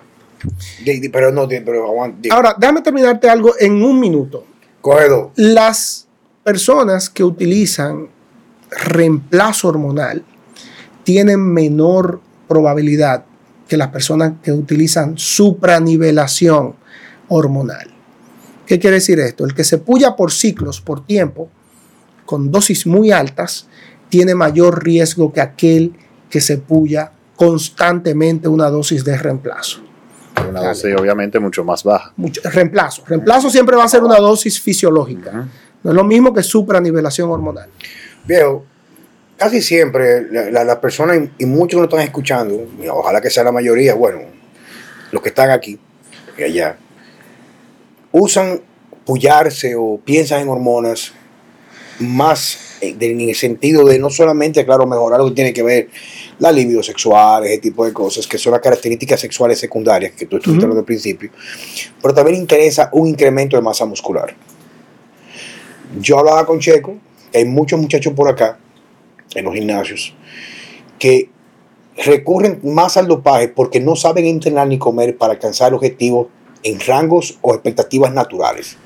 De- 0.83 0.99
de- 0.99 1.09
pero 1.09 1.31
no, 1.31 1.47
pero 1.47 1.85
Ahora, 2.31 2.55
déjame 2.57 2.81
terminarte 2.81 3.29
algo 3.29 3.53
en 3.59 3.81
un 3.83 3.99
minuto. 3.99 4.43
dos. 4.83 5.31
Las 5.35 6.07
personas 6.43 7.09
que 7.09 7.23
utilizan 7.23 8.07
reemplazo 8.71 9.67
hormonal 9.69 10.23
tienen 11.03 11.39
menor 11.41 12.19
probabilidad 12.47 13.23
que 13.67 13.77
las 13.77 13.89
personas 13.89 14.33
que 14.41 14.51
utilizan 14.51 15.17
supranivelación 15.17 16.75
hormonal. 17.27 17.93
¿Qué 18.67 18.77
quiere 18.79 18.95
decir 18.97 19.19
esto? 19.19 19.45
El 19.45 19.55
que 19.55 19.63
se 19.63 19.77
puya 19.79 20.15
por 20.15 20.31
ciclos, 20.31 20.81
por 20.81 21.05
tiempo, 21.05 21.49
con 22.25 22.51
dosis 22.51 22.85
muy 22.85 23.11
altas, 23.11 23.67
tiene 24.09 24.35
mayor 24.35 24.83
riesgo 24.83 25.31
que 25.33 25.41
aquel 25.41 25.93
que 26.29 26.41
se 26.41 26.57
puya 26.57 27.11
constantemente 27.35 28.47
una 28.47 28.69
dosis 28.69 29.03
de 29.05 29.17
reemplazo. 29.17 29.79
Una 30.37 30.59
Dale. 30.59 30.67
dosis 30.67 30.95
obviamente 30.99 31.39
mucho 31.39 31.63
más 31.63 31.83
baja. 31.83 32.11
Mucho- 32.17 32.41
reemplazo. 32.43 33.03
Reemplazo 33.07 33.49
siempre 33.49 33.75
va 33.75 33.85
a 33.85 33.87
ser 33.89 34.03
una 34.03 34.17
dosis 34.17 34.59
fisiológica. 34.61 35.47
No 35.83 35.91
es 35.91 35.95
lo 35.95 36.03
mismo 36.03 36.33
que 36.33 36.43
supranivelación 36.43 37.29
hormonal. 37.31 37.69
Viejo, 38.25 38.65
casi 39.37 39.61
siempre 39.61 40.29
la- 40.31 40.49
la- 40.51 40.63
las 40.63 40.77
personas, 40.77 41.17
y 41.37 41.45
muchos 41.45 41.77
que 41.77 41.81
nos 41.81 41.85
están 41.85 42.01
escuchando, 42.01 42.67
ojalá 42.91 43.21
que 43.21 43.29
sea 43.29 43.43
la 43.43 43.51
mayoría, 43.51 43.93
bueno, 43.95 44.19
los 45.11 45.21
que 45.21 45.29
están 45.29 45.49
aquí 45.51 45.79
y 46.37 46.43
allá, 46.43 46.77
usan 48.11 48.61
pullarse 49.05 49.75
o 49.75 49.99
piensan 50.03 50.41
en 50.41 50.49
hormonas 50.49 51.13
más 51.99 52.77
eh, 52.81 52.95
en 52.99 53.21
el 53.21 53.35
sentido 53.35 53.85
de 53.85 53.97
no 53.99 54.09
solamente, 54.09 54.65
claro, 54.65 54.85
mejorar 54.85 55.19
lo 55.19 55.27
que 55.29 55.35
tiene 55.35 55.53
que 55.53 55.63
ver 55.63 55.89
la 56.39 56.51
libido 56.51 56.83
sexual, 56.83 57.45
ese 57.45 57.57
tipo 57.57 57.85
de 57.85 57.93
cosas, 57.93 58.27
que 58.27 58.37
son 58.37 58.51
las 58.51 58.61
características 58.61 59.19
sexuales 59.19 59.59
secundarias 59.59 60.11
que 60.11 60.25
tú 60.25 60.37
estuviste 60.37 60.65
hablando 60.65 60.81
al 60.81 60.85
principio, 60.85 61.31
pero 62.01 62.13
también 62.13 62.37
interesa 62.37 62.89
un 62.93 63.07
incremento 63.07 63.55
de 63.55 63.63
masa 63.63 63.85
muscular. 63.85 64.35
Yo 65.99 66.19
hablaba 66.19 66.45
con 66.45 66.59
Checo, 66.59 66.97
que 67.31 67.39
hay 67.39 67.45
muchos 67.45 67.79
muchachos 67.79 68.13
por 68.13 68.29
acá, 68.29 68.59
en 69.33 69.45
los 69.45 69.53
gimnasios, 69.53 70.13
que 70.99 71.29
recurren 71.97 72.59
más 72.63 72.97
al 72.97 73.07
dopaje 73.07 73.47
porque 73.47 73.79
no 73.79 73.95
saben 73.95 74.25
entrenar 74.25 74.67
ni 74.67 74.77
comer 74.77 75.17
para 75.17 75.33
alcanzar 75.33 75.73
objetivos 75.73 76.27
en 76.67 76.79
rangos 76.79 77.37
o 77.41 77.53
expectativas 77.53 78.13
naturales. 78.13 78.77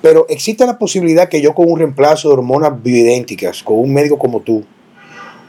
Pero 0.00 0.26
existe 0.28 0.64
la 0.66 0.78
posibilidad 0.78 1.28
que 1.28 1.40
yo 1.40 1.54
con 1.54 1.70
un 1.70 1.78
reemplazo 1.78 2.28
de 2.28 2.34
hormonas 2.34 2.80
bioidénticas, 2.82 3.62
con 3.62 3.78
un 3.78 3.92
médico 3.92 4.18
como 4.18 4.40
tú, 4.40 4.64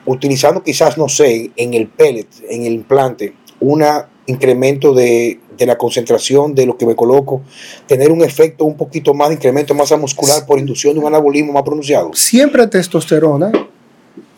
utilizando 0.05 0.63
quizás, 0.63 0.97
no 0.97 1.07
sé, 1.07 1.51
en 1.55 1.73
el 1.73 1.87
pellet, 1.87 2.27
en 2.49 2.65
el 2.65 2.73
implante, 2.73 3.33
un 3.59 3.83
incremento 4.25 4.93
de, 4.93 5.39
de 5.57 5.65
la 5.65 5.77
concentración 5.77 6.55
de 6.55 6.65
lo 6.65 6.77
que 6.77 6.85
me 6.85 6.95
coloco, 6.95 7.41
tener 7.85 8.11
un 8.11 8.23
efecto 8.23 8.65
un 8.65 8.75
poquito 8.75 9.13
más 9.13 9.29
de 9.29 9.35
incremento 9.35 9.73
de 9.73 9.79
masa 9.79 9.97
muscular 9.97 10.45
por 10.47 10.57
inducción 10.57 10.93
de 10.93 11.01
un 11.01 11.07
anabolismo 11.07 11.53
más 11.53 11.63
pronunciado. 11.63 12.11
Siempre 12.13 12.65
testosterona 12.65 13.51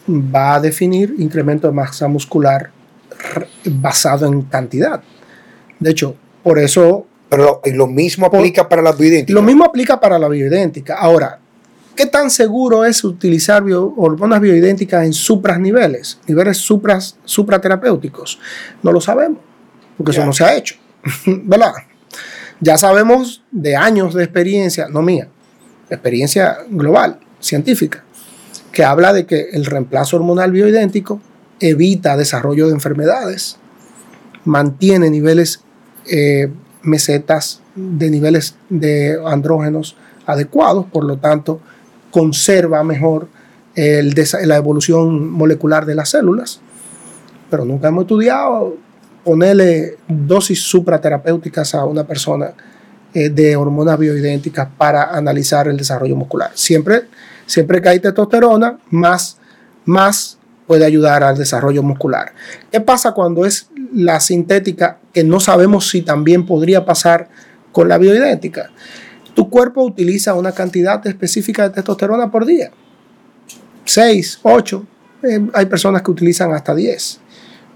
va 0.09 0.55
a 0.55 0.59
definir 0.59 1.15
incremento 1.19 1.67
de 1.67 1.73
masa 1.73 2.07
muscular 2.07 2.71
basado 3.65 4.25
en 4.25 4.41
cantidad. 4.41 5.01
De 5.79 5.91
hecho, 5.91 6.15
por 6.43 6.59
eso 6.59 7.05
Pero 7.31 7.43
lo, 7.45 7.61
y 7.63 7.71
lo 7.71 7.87
mismo 7.87 8.29
Por- 8.29 8.39
aplica 8.41 8.67
para 8.67 8.81
las 8.81 8.97
bioidénticas. 8.97 9.33
lo 9.33 9.41
mismo 9.41 9.63
aplica 9.63 9.99
para 10.01 10.19
la 10.19 10.27
bioidéntica. 10.27 10.95
Ahora, 10.97 11.39
¿qué 11.95 12.05
tan 12.05 12.29
seguro 12.29 12.83
es 12.83 13.05
utilizar 13.05 13.63
bio- 13.63 13.93
hormonas 13.95 14.41
bioidénticas 14.41 15.05
en 15.05 15.13
supras 15.13 15.57
niveles, 15.57 16.19
niveles 16.27 16.57
supras, 16.57 17.15
supraterapéuticos? 17.23 18.37
No 18.83 18.91
lo 18.91 18.99
sabemos, 18.99 19.39
porque 19.95 20.11
Ya. 20.11 20.17
eso 20.19 20.25
no 20.25 20.33
se 20.33 20.43
ha 20.43 20.55
hecho, 20.57 20.75
¿verdad? 21.25 21.71
Ya 22.59 22.77
sabemos 22.77 23.41
de 23.49 23.77
años 23.77 24.13
de 24.13 24.25
experiencia, 24.25 24.89
no 24.89 25.01
mía, 25.01 25.29
experiencia 25.89 26.57
global, 26.69 27.17
científica, 27.39 28.03
que 28.73 28.83
habla 28.83 29.13
de 29.13 29.25
que 29.25 29.51
el 29.53 29.65
reemplazo 29.65 30.17
hormonal 30.17 30.51
bioidéntico 30.51 31.21
evita 31.61 32.17
desarrollo 32.17 32.67
de 32.67 32.73
enfermedades, 32.73 33.55
mantiene 34.43 35.09
niveles 35.09 35.61
eh, 36.11 36.49
mesetas 36.83 37.61
de 37.75 38.09
niveles 38.09 38.55
de 38.69 39.19
andrógenos 39.25 39.95
adecuados, 40.25 40.85
por 40.91 41.03
lo 41.03 41.17
tanto, 41.17 41.59
conserva 42.11 42.83
mejor 42.83 43.27
la 43.75 44.55
evolución 44.57 45.29
molecular 45.29 45.85
de 45.85 45.95
las 45.95 46.09
células, 46.09 46.59
pero 47.49 47.65
nunca 47.65 47.87
hemos 47.87 48.03
estudiado 48.03 48.75
ponerle 49.23 49.97
dosis 50.07 50.61
supraterapéuticas 50.61 51.75
a 51.75 51.85
una 51.85 52.05
persona 52.05 52.53
eh, 53.13 53.29
de 53.29 53.55
hormonas 53.55 53.97
bioidénticas 53.99 54.67
para 54.77 55.15
analizar 55.15 55.67
el 55.67 55.77
desarrollo 55.77 56.15
muscular. 56.15 56.51
Siempre, 56.53 57.03
siempre 57.45 57.81
que 57.81 57.89
hay 57.89 57.99
testosterona, 57.99 58.79
más, 58.89 59.37
más 59.85 60.37
puede 60.65 60.85
ayudar 60.85 61.23
al 61.23 61.37
desarrollo 61.37 61.83
muscular. 61.83 62.31
¿Qué 62.71 62.79
pasa 62.79 63.11
cuando 63.11 63.45
es 63.45 63.67
la 63.93 64.19
sintética 64.19 64.99
que 65.13 65.23
no 65.23 65.39
sabemos 65.39 65.89
si 65.89 66.01
también 66.01 66.45
podría 66.45 66.85
pasar 66.85 67.29
con 67.71 67.87
la 67.87 67.97
bioidéntica? 67.97 68.71
tu 69.33 69.49
cuerpo 69.49 69.83
utiliza 69.83 70.33
una 70.33 70.51
cantidad 70.51 71.05
específica 71.07 71.63
de 71.63 71.75
testosterona 71.75 72.29
por 72.29 72.45
día. 72.45 72.71
6, 73.85 74.39
8. 74.43 74.85
Eh, 75.23 75.47
hay 75.53 75.65
personas 75.65 76.01
que 76.01 76.11
utilizan 76.11 76.53
hasta 76.53 76.75
10, 76.75 77.19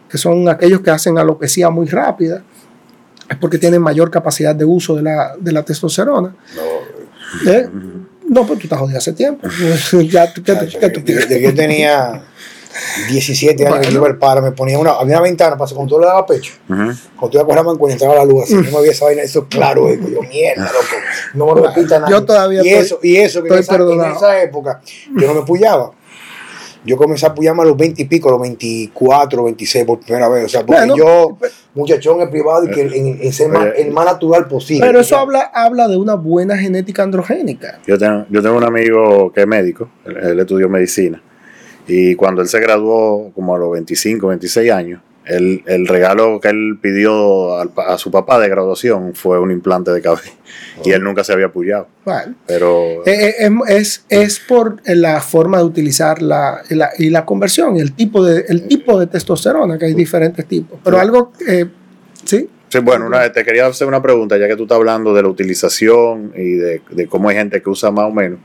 que 0.09 0.18
son 0.18 0.47
aquellos 0.49 0.82
que 0.82 0.91
hacen 0.91 1.18
alopecia 1.18 1.70
muy 1.70 1.88
rápida. 1.88 2.43
Es 3.30 3.38
porque 3.38 3.57
tienen 3.57 3.82
mayor 3.82 4.11
capacidad 4.11 4.55
de 4.55 4.66
uso 4.66 4.95
de 4.95 5.01
la, 5.01 5.36
de 5.39 5.51
la 5.51 5.63
testosterona. 5.63 6.36
¿Eh? 7.47 7.68
No, 8.28 8.45
pues 8.45 8.59
tú 8.59 8.66
estás 8.66 8.80
jodido 8.80 8.97
hace 8.97 9.13
tiempo. 9.13 9.47
ya, 10.09 10.34
yo 10.34 11.53
tenía 11.53 12.24
17 13.10 13.64
años, 13.66 13.78
Bueno. 13.78 13.92
yo 13.92 13.98
iba 14.00 14.08
al 14.08 14.18
par, 14.18 14.42
me 14.42 14.52
ponía 14.52 14.78
una, 14.80 14.92
había 14.92 15.16
una 15.18 15.22
ventana 15.24 15.58
para 15.58 15.72
cuando 15.74 15.96
tú 15.96 16.02
le 16.02 16.08
dabas 16.08 16.26
pecho. 16.28 16.54
Ujú. 16.70 16.76
Cuando 16.78 17.30
tú 17.30 17.30
ibas 17.32 17.42
a 17.42 17.46
coger 17.46 17.56
la 17.56 17.64
mancuerna 17.64 17.94
entraba 17.94 18.16
la 18.16 18.26
luz 18.26 18.44
así. 18.44 18.56
No 18.56 18.62
me 18.72 18.78
había 18.78 18.92
esa 18.92 19.06
vaina, 19.06 19.22
eso 19.22 19.40
es 19.40 19.46
claro, 19.50 19.88
yo 19.94 20.22
mierda, 20.22 20.64
loco. 20.66 20.96
No 21.34 21.46
me 21.48 21.62
lo 21.62 21.68
repita 21.68 22.00
nada. 22.00 22.10
Yo 22.12 22.26
todavía 22.26 22.62
y 22.64 22.70
estoy- 22.70 22.80
eso, 22.86 23.00
y 23.04 23.16
eso 23.18 23.44
que 23.44 23.50
en 23.50 23.60
esa, 23.60 23.74
en 23.74 23.78
perdonado. 23.80 24.16
esa 24.16 24.42
época 24.42 24.82
yo 25.16 25.28
no 25.28 25.34
me 25.34 25.42
pullaba. 25.46 25.92
Yo 26.88 26.98
comencé 26.98 27.26
a 27.26 27.34
pullarme 27.34 27.64
a 27.64 27.66
los 27.66 27.76
20 27.76 28.04
y 28.04 28.06
pico, 28.06 28.30
a 28.30 28.34
los 28.34 28.42
24, 28.42 29.44
26 29.46 29.86
por 29.86 30.00
primera 30.02 30.30
vez. 30.30 30.46
O 30.46 30.50
sea, 30.50 30.64
porque 30.64 30.82
Bueno, 30.86 30.96
yo, 30.96 31.36
muchachón 31.74 32.22
en 32.22 32.30
privado 32.30 32.64
y 32.66 32.70
que 32.70 32.82
en, 32.82 33.20
en 33.24 33.34
ser 33.34 33.50
más, 33.50 33.70
el 33.76 33.90
más 33.92 34.06
natural 34.06 34.48
posible. 34.48 34.86
Pero 34.86 35.00
eso 35.00 35.18
habla, 35.18 35.50
habla 35.52 35.88
de 35.88 35.98
una 35.98 36.14
buena 36.14 36.56
genética 36.56 37.02
androgénica. 37.02 37.80
Yo 37.88 37.98
tengo, 37.98 38.26
yo 38.30 38.40
tengo 38.44 38.58
un 38.58 38.64
amigo 38.66 39.32
que 39.34 39.42
es 39.42 39.48
médico, 39.48 39.90
él, 40.06 40.16
él 40.18 40.40
estudió 40.40 40.70
medicina, 40.70 41.20
y 41.88 42.16
cuando 42.16 42.42
él 42.42 42.48
se 42.48 42.60
graduó, 42.60 43.32
como 43.34 43.56
a 43.56 43.60
los 43.60 43.72
25, 43.74 44.28
26 44.28 44.72
años, 44.72 45.02
él- 45.26 45.64
el 45.66 45.88
regalo 45.88 46.40
que 46.40 46.50
él 46.50 46.78
pidió 46.80 47.58
a 47.58 47.98
su 47.98 48.12
papá 48.12 48.40
de 48.40 48.48
graduación 48.48 49.16
fue 49.16 49.40
un 49.40 49.50
implante 49.52 49.90
de 49.92 50.02
cabello, 50.02 50.32
y 50.84 50.92
él 50.92 51.04
nunca 51.04 51.24
se 51.24 51.34
había 51.34 51.48
apoyado. 51.48 51.88
Bueno, 52.06 52.36
Pero 52.46 53.04
eh, 53.08 53.34
eh, 53.40 53.50
es, 53.70 54.06
es 54.10 54.40
por 54.40 54.78
la 54.86 55.20
forma 55.22 55.58
de 55.58 55.64
utilizar 55.64 56.22
la, 56.22 56.62
la- 56.70 56.92
y 57.00 57.10
la 57.10 57.26
conversión, 57.26 57.78
el 57.78 57.94
tipo, 57.94 58.24
de, 58.24 58.46
el 58.50 58.68
tipo 58.68 59.00
de 59.00 59.08
testosterona, 59.08 59.80
que 59.80 59.86
hay 59.86 59.94
diferentes 59.96 60.46
tipos. 60.46 60.80
Pero 60.84 61.00
algo, 61.00 61.34
eh, 61.48 61.66
¿sí? 62.24 62.48
Sí, 62.70 62.80
bueno, 62.80 63.08
una, 63.08 63.32
te 63.32 63.44
quería 63.44 63.68
hacer 63.68 63.88
una 63.88 64.02
pregunta, 64.02 64.38
ya 64.38 64.48
que 64.48 64.56
tú 64.56 64.64
estás 64.64 64.76
hablando 64.78 65.14
de 65.14 65.22
la 65.24 65.30
utilización 65.30 66.34
y 66.36 66.54
de, 66.54 66.82
de 66.92 67.08
cómo 67.08 67.30
hay 67.30 67.38
gente 67.38 67.62
que 67.62 67.70
usa 67.70 67.90
más 67.90 68.06
o 68.06 68.12
menos. 68.14 68.40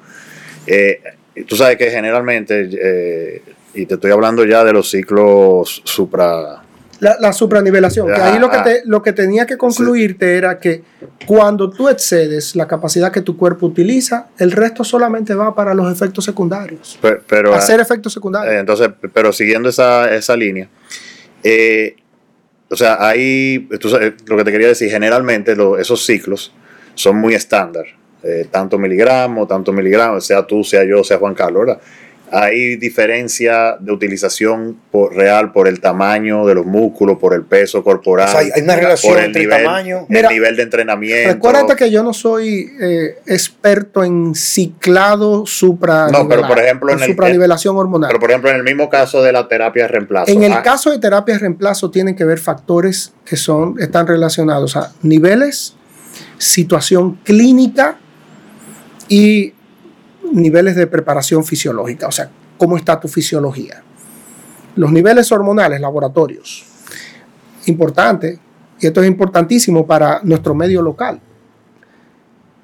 Eh, 0.67 1.01
tú 1.47 1.57
sabes 1.57 1.77
que 1.77 1.91
generalmente, 1.91 2.69
eh, 2.73 3.43
y 3.75 3.87
te 3.87 3.95
estoy 3.95 4.11
hablando 4.11 4.45
ya 4.45 4.65
de 4.65 4.73
los 4.73 4.91
ciclos 4.91 5.83
supra... 5.85 6.63
La, 7.01 7.17
la 7.19 7.33
supranivelación. 7.33 8.09
Que 8.09 8.21
ahí 8.21 8.39
lo 8.39 8.51
que, 8.51 8.59
te- 8.59 8.83
lo 8.85 9.01
que 9.03 9.15
tenía 9.15 9.47
que 9.47 9.57
concluirte 9.57 10.37
era 10.37 10.59
que 10.59 10.83
cuando 11.27 11.71
tú 11.71 11.89
excedes 11.89 12.55
la 12.57 12.69
capacidad 12.69 13.11
que 13.11 13.23
tu 13.23 13.39
cuerpo 13.39 13.65
utiliza, 13.67 14.27
el 14.39 14.53
resto 14.53 14.85
solamente 14.85 15.35
va 15.35 15.55
para 15.55 15.73
los 15.73 15.91
efectos 15.91 16.27
secundarios. 16.27 16.99
pe- 17.01 17.21
Pero, 17.27 17.55
Hacer 17.55 17.81
efectos 17.81 18.13
secundarios. 18.13 18.53
Eh, 18.55 18.59
entonces, 18.59 18.91
pero 19.15 19.33
siguiendo 19.33 19.71
esa, 19.71 20.15
esa 20.15 20.37
línea, 20.37 20.69
eh, 21.43 21.97
o 22.69 22.77
sea, 22.77 22.99
ahí, 23.01 23.67
tú 23.81 23.89
sabes, 23.89 24.13
lo 24.27 24.37
que 24.37 24.45
te 24.45 24.53
quería 24.53 24.69
decir, 24.69 24.91
generalmente 24.91 25.57
lo- 25.57 25.79
esos 25.79 26.05
ciclos 26.05 26.53
son 26.95 27.17
muy 27.17 27.33
estándar, 27.35 27.87
eh, 28.23 28.47
tanto 28.51 28.79
miligramos, 28.79 29.49
tanto 29.49 29.73
miligramos, 29.73 30.25
sea 30.27 30.47
tú, 30.47 30.63
sea 30.65 30.85
yo, 30.85 31.03
sea 31.05 31.19
Juan 31.19 31.35
Carlos, 31.35 31.67
¿verdad? 31.67 31.81
Hay 32.33 32.77
diferencia 32.77 33.77
de 33.81 33.91
utilización 33.91 34.77
por, 34.93 35.17
real 35.17 35.51
por 35.51 35.67
el 35.67 35.81
tamaño 35.81 36.47
de 36.47 36.55
los 36.55 36.65
músculos, 36.65 37.19
por 37.19 37.35
el 37.35 37.43
peso 37.43 37.83
corporal, 37.83 38.29
O 38.29 38.31
sea, 38.31 38.41
hay- 38.55 38.63
una 38.63 38.77
relación 38.77 39.13
por 39.15 39.19
el 39.21 39.27
entre 39.27 39.43
nivel, 39.43 39.65
tamaño. 39.65 39.99
el 39.99 40.07
Mira, 40.09 40.29
nivel 40.31 40.55
de 40.55 40.63
entrenamiento. 40.63 41.33
Recuérdate 41.35 41.75
que 41.75 41.91
yo 41.91 42.05
no 42.05 42.13
soy 42.13 42.71
eh, 42.81 43.17
experto 43.27 44.05
en 44.05 44.37
ciclado 44.37 45.45
supra 45.45 46.07
No, 46.13 46.29
pero 46.29 46.47
por 46.47 46.61
ejemplo, 46.61 46.93
en 46.93 47.01
el- 47.03 47.07
supranivelación 47.09 47.77
hormonal. 47.77 48.07
Pero 48.11 48.21
por 48.21 48.31
ejemplo, 48.31 48.49
en 48.51 48.57
el 48.59 48.63
mismo 48.63 48.89
caso 48.89 49.25
de 49.25 49.33
la 49.33 49.49
terapia 49.49 49.83
de 49.83 49.89
reemplazo. 49.89 50.31
En 50.31 50.45
el 50.45 50.53
ah, 50.53 50.63
caso 50.63 50.93
de 50.93 51.01
terapia 51.01 51.35
de 51.35 51.41
reemplazo 51.41 51.91
tienen 51.91 52.15
que 52.15 52.25
ver 52.25 52.39
factores 52.39 53.13
que 53.25 53.35
son, 53.37 53.75
están 53.81 54.07
relacionados 54.07 54.77
a 54.77 54.93
niveles, 55.03 55.75
situación 56.39 57.19
clínica 57.25 57.99
y 59.11 59.53
niveles 60.33 60.77
de 60.77 60.87
preparación 60.87 61.45
fisiológica, 61.45 62.07
o 62.07 62.13
sea, 62.13 62.31
cómo 62.57 62.77
está 62.77 62.99
tu 62.99 63.09
fisiología. 63.09 63.83
Los 64.77 64.93
niveles 64.93 65.31
hormonales, 65.33 65.81
laboratorios. 65.81 66.65
Importante, 67.67 68.39
y 68.79 68.87
esto 68.87 69.03
es 69.03 69.09
importantísimo 69.09 69.85
para 69.85 70.21
nuestro 70.23 70.55
medio 70.55 70.81
local. 70.81 71.21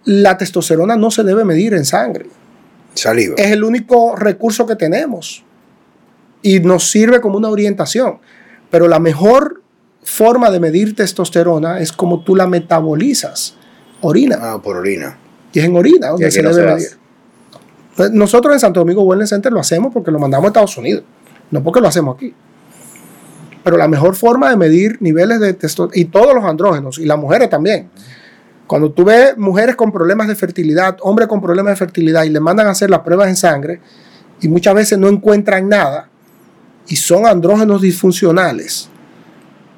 La 0.05 0.39
testosterona 0.39 0.97
no 0.97 1.11
se 1.11 1.25
debe 1.25 1.45
medir 1.45 1.75
en 1.75 1.85
sangre 1.85 2.27
Saliva. 2.95 3.35
es 3.37 3.51
el 3.51 3.65
único 3.65 4.15
recurso 4.15 4.65
que 4.67 4.77
tenemos 4.77 5.45
y 6.43 6.61
nos 6.61 6.89
sirve 6.89 7.21
como 7.21 7.37
una 7.39 7.49
orientación. 7.49 8.21
Pero 8.71 8.87
la 8.87 9.01
mejor 9.01 9.63
forma 10.05 10.51
de 10.53 10.61
medir 10.61 10.95
testosterona 10.95 11.81
es 11.81 11.91
como 11.91 12.23
tú 12.23 12.37
la 12.37 12.47
metabolizas. 12.47 13.57
Orina. 14.01 14.39
Ah, 14.41 14.63
por 14.63 14.77
orina. 14.77 15.19
Y 15.57 15.59
es 15.59 15.65
en 15.65 15.75
orina 15.75 16.09
donde 16.09 16.31
se 16.31 16.43
no 16.43 16.53
debe 16.53 16.69
se 16.69 16.75
medir. 16.75 16.89
Pues 17.97 18.11
Nosotros 18.11 18.53
en 18.53 18.61
Santo 18.61 18.81
Domingo 18.81 19.03
Wellness 19.05 19.31
Center 19.31 19.51
lo 19.51 19.61
hacemos 19.61 19.91
porque 19.91 20.11
lo 20.11 20.19
mandamos 20.19 20.45
a 20.45 20.49
Estados 20.49 20.77
Unidos, 20.77 21.03
no 21.51 21.63
porque 21.63 21.81
lo 21.81 21.89
hacemos 21.89 22.15
aquí. 22.15 22.35
Pero 23.65 23.79
la 23.79 23.89
mejor 23.89 24.15
forma 24.17 24.51
de 24.51 24.57
medir 24.57 24.99
niveles 25.01 25.41
de 25.41 25.55
testosterona, 25.55 25.99
y 25.99 26.05
todos 26.11 26.35
los 26.35 26.45
andrógenos, 26.45 26.99
y 26.99 27.07
las 27.07 27.17
mujeres 27.17 27.49
también. 27.49 27.89
Cuando 28.67 28.93
tú 28.93 29.07
ves 29.07 29.39
mujeres 29.39 29.77
con 29.77 29.91
problemas 29.91 30.29
de 30.29 30.35
fertilidad, 30.35 30.99
hombres 31.01 31.27
con 31.27 31.41
problemas 31.41 31.73
de 31.73 31.77
fertilidad, 31.77 32.25
y 32.25 32.29
le 32.29 32.41
mandan 32.41 32.67
a 32.67 32.73
hacer 32.73 32.91
las 32.91 33.01
pruebas 33.01 33.29
en 33.29 33.37
sangre, 33.37 33.81
y 34.43 34.49
muchas 34.49 34.75
veces 34.75 34.99
no 34.99 35.09
encuentran 35.09 35.71
nada, 35.71 36.11
y 36.87 36.97
son 36.97 37.25
andrógenos 37.25 37.81
disfuncionales, 37.81 38.91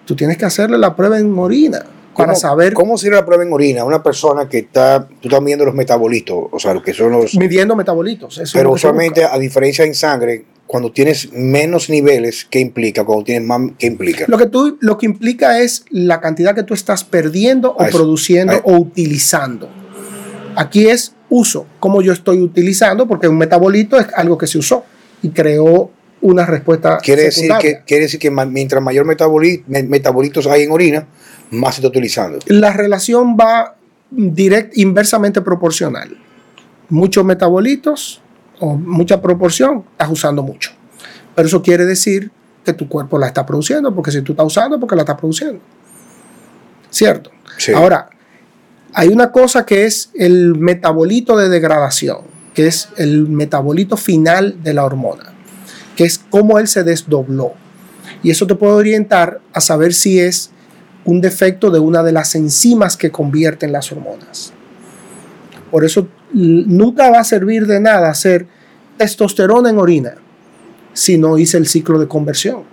tú 0.05 0.17
tienes 0.17 0.39
que 0.39 0.45
hacerle 0.45 0.77
la 0.77 0.97
prueba 0.97 1.21
en 1.21 1.39
orina 1.39 1.85
para 2.19 2.33
¿Cómo- 2.33 2.41
saber, 2.41 2.73
¿Cómo 2.75 2.99
sirve 2.99 3.15
la 3.17 3.25
prueba 3.25 3.45
en 3.45 3.53
orina? 3.53 3.85
Una 3.85 4.03
persona 4.03 4.49
que 4.49 4.59
está, 4.59 5.07
tú 5.21 5.29
estás 5.29 5.43
viendo 5.45 5.65
los 5.65 5.75
metabolitos, 5.75 6.37
o 6.51 6.59
sea, 6.59 6.75
lo 6.75 6.83
que 6.83 6.93
son 6.93 7.13
los... 7.13 7.35
midiendo 7.37 7.77
metabolitos. 7.77 8.35
eso 8.35 8.43
es 8.43 8.53
Pero 8.53 8.73
usualmente, 8.73 9.25
a 9.25 9.39
diferencia 9.39 9.85
en 9.85 9.95
sangre, 9.95 10.45
cuando 10.67 10.91
tienes 10.93 11.33
menos 11.33 11.89
niveles, 11.89 12.45
¿qué 12.51 12.59
implica? 12.61 13.05
Cuando 13.05 13.25
tienes 13.25 13.47
más, 13.49 13.61
¿qué 13.79 13.87
implica? 13.87 14.25
Lo 14.29 14.37
que, 14.37 14.47
tú, 14.47 14.77
lo 14.81 14.99
que 14.99 15.07
implica 15.07 15.61
es 15.61 15.85
la 15.91 16.21
cantidad 16.21 16.55
que 16.55 16.63
tú 16.65 16.75
estás 16.75 17.05
perdiendo 17.05 17.71
o 17.73 17.83
Ah, 17.83 17.89
produciendo 17.91 18.53
Ah. 18.55 18.61
o 18.65 18.73
utilizando. 18.77 19.71
Aquí 20.57 20.89
es 20.89 21.15
uso, 21.31 21.67
cómo 21.79 22.03
yo 22.03 22.13
estoy 22.13 22.41
utilizando, 22.41 23.07
porque 23.07 23.29
un 23.29 23.39
metabolito 23.39 23.97
es 23.99 24.07
algo 24.15 24.37
que 24.37 24.47
se 24.47 24.59
usó 24.59 24.85
y 25.23 25.31
creó 25.31 25.91
una 26.21 26.45
respuesta 26.45 26.99
Quiere 26.99 27.23
decir, 27.25 27.49
que, 27.61 27.83
quiere 27.87 28.03
decir 28.05 28.19
que 28.19 28.29
mientras 28.31 28.83
mayor 28.83 29.07
metaboli- 29.07 29.63
me- 29.69 29.85
metabolitos 29.85 30.49
hay 30.49 30.63
en 30.65 30.73
orina, 30.73 31.07
más 31.51 31.75
se 31.75 31.81
está 31.81 31.89
utilizando. 31.89 32.39
La 32.47 32.73
relación 32.73 33.37
va 33.37 33.77
direct, 34.11 34.77
inversamente 34.77 35.41
proporcional. 35.41 36.17
Muchos 36.89 37.25
metabolitos 37.25 38.23
o 38.61 38.77
mucha 38.77 39.21
proporción, 39.21 39.85
estás 39.93 40.11
usando 40.11 40.43
mucho. 40.43 40.73
Pero 41.35 41.47
eso 41.47 41.63
quiere 41.63 41.85
decir 41.85 42.31
que 42.65 42.73
tu 42.73 42.89
cuerpo 42.89 43.19
la 43.19 43.29
está 43.29 43.47
produciendo, 43.47 43.95
porque 43.95 44.11
si 44.11 44.23
tú 44.23 44.33
estás 44.33 44.47
usando, 44.47 44.81
porque 44.81 44.97
la 44.97 45.03
estás 45.03 45.17
produciendo. 45.17 45.61
¿Cierto? 46.91 47.31
Sí. 47.57 47.73
Ahora, 47.73 48.11
hay 48.95 49.09
una 49.09 49.31
cosa 49.31 49.65
que 49.65 49.85
es 49.85 50.11
el 50.15 50.57
metabolito 50.57 51.37
de 51.37 51.49
degradación, 51.49 52.19
que 52.55 52.67
es 52.67 52.89
el 52.97 53.29
metabolito 53.29 53.97
final 53.97 54.63
de 54.63 54.75
la 54.75 54.85
hormona, 54.85 55.33
que 55.97 56.05
es 56.05 56.19
cómo 56.19 56.59
él 56.59 56.67
se 56.67 56.83
desdobló. 56.83 57.53
Y 58.23 58.31
eso 58.31 58.47
te 58.47 58.55
puede 58.55 58.73
orientar 58.73 59.41
a 59.53 59.61
saber 59.61 59.95
si 59.95 60.19
es 60.19 60.51
un 61.09 61.23
defecto 61.23 61.71
de 61.71 61.79
una 61.79 62.03
de 62.03 62.13
las 62.13 62.35
enzimas 62.35 62.99
que 62.99 63.11
convierten 63.11 63.73
las 63.73 63.91
hormonas. 63.91 64.53
Por 65.71 65.83
eso 65.87 66.07
nunca 66.35 67.09
va 67.09 67.21
a 67.21 67.25
servir 67.25 67.67
de 67.67 67.81
nada 67.81 68.11
hacer 68.11 68.47
testosterona 68.99 69.71
en 69.71 69.79
orina 69.79 70.17
si 70.93 71.17
no 71.17 71.39
hice 71.39 71.57
el 71.57 71.67
ciclo 71.67 71.99
de 71.99 72.07
conversión. 72.07 72.65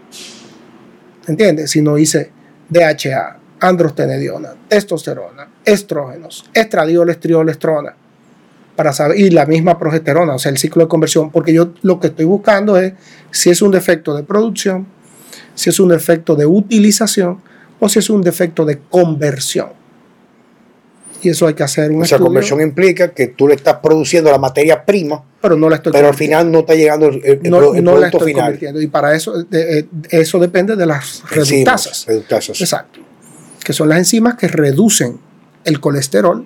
¿Entiendes? 1.25 1.71
Si 1.71 1.81
no 1.81 1.97
hice 1.97 2.31
DHA, 2.67 3.39
androstenediona, 3.61 4.49
testosterona, 4.67 5.47
estrógenos, 5.63 6.49
estradiol, 6.53 7.09
estriol, 7.09 7.55
para 8.75 8.91
saber, 8.91 9.17
y 9.17 9.29
la 9.29 9.45
misma 9.45 9.79
progesterona, 9.79 10.35
o 10.35 10.39
sea, 10.39 10.51
el 10.51 10.57
ciclo 10.57 10.83
de 10.83 10.89
conversión, 10.89 11.31
porque 11.31 11.53
yo 11.53 11.71
lo 11.83 12.01
que 12.01 12.07
estoy 12.07 12.25
buscando 12.25 12.75
es 12.75 12.95
si 13.31 13.49
es 13.49 13.61
un 13.61 13.71
defecto 13.71 14.13
de 14.13 14.23
producción, 14.23 14.87
si 15.53 15.69
es 15.69 15.79
un 15.79 15.87
defecto 15.87 16.35
de 16.35 16.45
utilización 16.45 17.39
o 17.79 17.89
si 17.89 17.99
es 17.99 18.09
un 18.09 18.21
defecto 18.21 18.65
de 18.65 18.79
conversión. 18.89 19.69
Y 21.21 21.29
eso 21.29 21.47
hay 21.47 21.53
que 21.55 21.63
hacer 21.63 21.89
un 21.91 22.01
O 22.03 22.05
sea, 22.05 22.17
estudio, 22.17 22.25
conversión 22.27 22.61
implica 22.61 23.09
que 23.11 23.27
tú 23.27 23.47
le 23.47 23.55
estás 23.55 23.77
produciendo 23.81 24.29
la 24.29 24.37
materia 24.37 24.85
prima, 24.85 25.23
pero 25.41 25.55
no 25.57 25.69
la 25.69 25.77
estoy 25.77 25.91
pero 25.91 26.09
al 26.09 26.13
final 26.13 26.51
no 26.51 26.59
está 26.59 26.75
llegando 26.75 27.07
el, 27.07 27.21
el- 27.23 27.49
no, 27.49 27.73
el 27.73 27.83
no 27.83 27.97
la 27.97 28.07
estoy 28.07 28.27
final. 28.33 28.43
convirtiendo. 28.45 28.81
Y 28.81 28.87
para 28.87 29.15
eso, 29.15 29.43
de- 29.43 29.79
eh, 29.79 29.87
eso 30.11 30.37
depende 30.39 30.75
de 30.75 30.85
las 30.85 31.23
reductasas. 31.29 32.05
reductasas. 32.07 32.61
Exacto. 32.61 32.99
Que 33.63 33.73
son 33.73 33.89
las 33.89 33.97
enzimas 33.97 34.35
que 34.35 34.47
reducen 34.47 35.17
el 35.63 35.79
colesterol, 35.79 36.45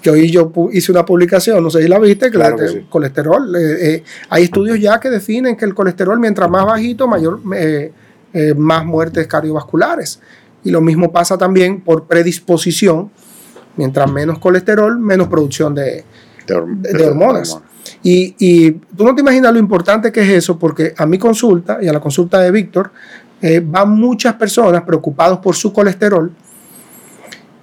que 0.00 0.10
hoy 0.10 0.30
yo 0.30 0.52
hice 0.72 0.92
una 0.92 1.04
publicación, 1.04 1.60
no 1.62 1.70
sé 1.70 1.82
si 1.82 1.88
la 1.88 1.98
viste, 1.98 2.26
que 2.26 2.36
Claro 2.38 2.56
la- 2.56 2.62
que 2.64 2.68
el 2.70 2.80
sí. 2.82 2.86
colesterol, 2.88 3.56
eh, 3.56 3.94
eh, 3.94 4.04
hay 4.28 4.44
estudios 4.44 4.78
ya 4.78 5.00
que 5.00 5.10
definen 5.10 5.56
que 5.56 5.64
el 5.64 5.74
colesterol 5.74 6.18
mientras 6.20 6.48
más 6.48 6.64
bajito, 6.64 7.08
mayor, 7.08 7.40
eh, 7.56 7.90
eh, 8.32 8.54
más 8.54 8.84
muertes 8.84 9.26
cardiovasculares. 9.26 10.20
Y 10.64 10.70
lo 10.70 10.80
mismo 10.80 11.10
pasa 11.10 11.38
también 11.38 11.80
por 11.80 12.06
predisposición, 12.06 13.10
mientras 13.76 14.10
menos 14.10 14.38
colesterol, 14.38 14.98
menos 14.98 15.28
producción 15.28 15.74
de, 15.74 16.04
De, 16.46 16.54
hor- 16.54 16.76
de- 16.76 16.92
de 16.92 17.06
hormonas. 17.06 17.58
Y, 18.02 18.34
y 18.38 18.72
tú 18.72 19.04
no 19.04 19.14
te 19.14 19.22
imaginas 19.22 19.52
lo 19.52 19.58
importante 19.58 20.12
que 20.12 20.20
es 20.20 20.28
eso, 20.28 20.58
porque 20.58 20.94
a 20.96 21.06
mi 21.06 21.18
consulta 21.18 21.78
y 21.80 21.88
a 21.88 21.92
la 21.92 22.00
consulta 22.00 22.38
de 22.40 22.50
Víctor 22.50 22.92
eh, 23.42 23.62
van 23.64 23.90
muchas 23.92 24.34
personas 24.34 24.82
preocupados 24.82 25.38
por 25.38 25.54
su 25.56 25.72
colesterol. 25.72 26.30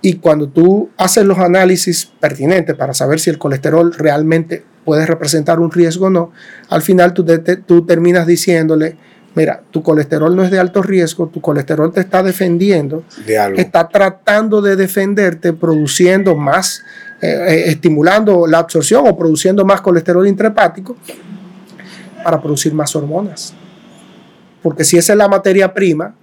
Y 0.02 0.14
cuando 0.16 0.48
tú 0.48 0.90
haces 0.98 1.26
los 1.26 1.38
análisis 1.40 2.06
pertinentes 2.20 2.76
para 2.76 2.94
saber 2.94 3.20
si 3.20 3.30
el 3.30 3.38
colesterol 3.38 3.94
realmente 3.94 4.64
puede 4.86 5.06
representar 5.06 5.60
un 5.60 5.72
riesgo 5.72 6.06
o 6.08 6.10
no, 6.10 6.32
al 6.70 6.82
final 6.82 7.14
tú, 7.14 7.26
te- 7.26 7.58
tú 7.58 7.86
terminas 7.86 8.26
diciéndole, 8.26 8.98
mira, 9.38 9.62
tu 9.70 9.84
colesterol 9.84 10.36
no 10.36 10.44
es 10.44 10.50
de 10.50 10.58
alto 10.58 10.82
riesgo, 10.82 11.28
tu 11.28 11.40
colesterol 11.42 11.94
te 11.94 12.00
está 12.00 12.24
defendiendo 12.24 13.04
De 13.26 13.38
algo. 13.38 13.60
está 13.60 13.88
tratando 13.88 14.64
de 14.64 14.76
defenderte 14.76 15.54
produciendo 15.54 16.36
más, 16.36 16.84
eh, 17.22 17.28
eh, 17.28 17.64
estimulando 17.68 18.48
la 18.48 18.58
absorción 18.58 19.08
o 19.08 19.16
produciendo 19.16 19.64
más 19.64 19.82
colesterol 19.82 20.28
intrahepático 20.28 20.98
para 22.24 22.42
producir 22.42 22.74
más 22.74 22.96
hormonas. 22.96 23.54
Porque 24.64 24.84
si 24.84 24.98
esa 24.98 25.14
es 25.14 25.18
la 25.18 25.28
materia 25.28 25.72
prima, 25.72 26.16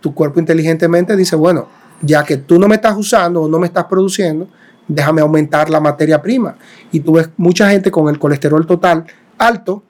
tu 0.00 0.14
cuerpo 0.14 0.40
inteligentemente 0.40 1.14
dice, 1.14 1.36
bueno, 1.36 1.68
ya 2.00 2.24
que 2.24 2.38
tú 2.38 2.58
no 2.58 2.68
me 2.68 2.76
estás 2.76 2.96
usando 2.96 3.42
o 3.42 3.48
no 3.48 3.58
me 3.58 3.66
estás 3.66 3.84
produciendo, 3.84 4.48
déjame 4.88 5.20
aumentar 5.20 5.68
la 5.68 5.80
materia 5.80 6.22
prima. 6.22 6.56
Y 6.90 7.00
tú 7.00 7.12
ves 7.12 7.28
mucha 7.36 7.68
gente 7.68 7.90
con 7.90 8.08
el 8.08 8.18
colesterol 8.18 8.66
total 8.66 9.04
alto, 9.36 9.82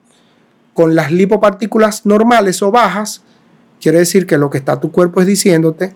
con 0.77 0.93
las 0.93 1.11
lipopartículas 1.11 2.05
normales 2.05 2.61
o 2.61 2.69
bajas, 2.69 3.23
quiere 3.81 3.97
decir 3.97 4.27
que 4.27 4.37
lo 4.37 4.51
que 4.51 4.59
está 4.59 4.79
tu 4.79 4.91
cuerpo 4.91 5.19
es 5.21 5.25
diciéndote, 5.25 5.95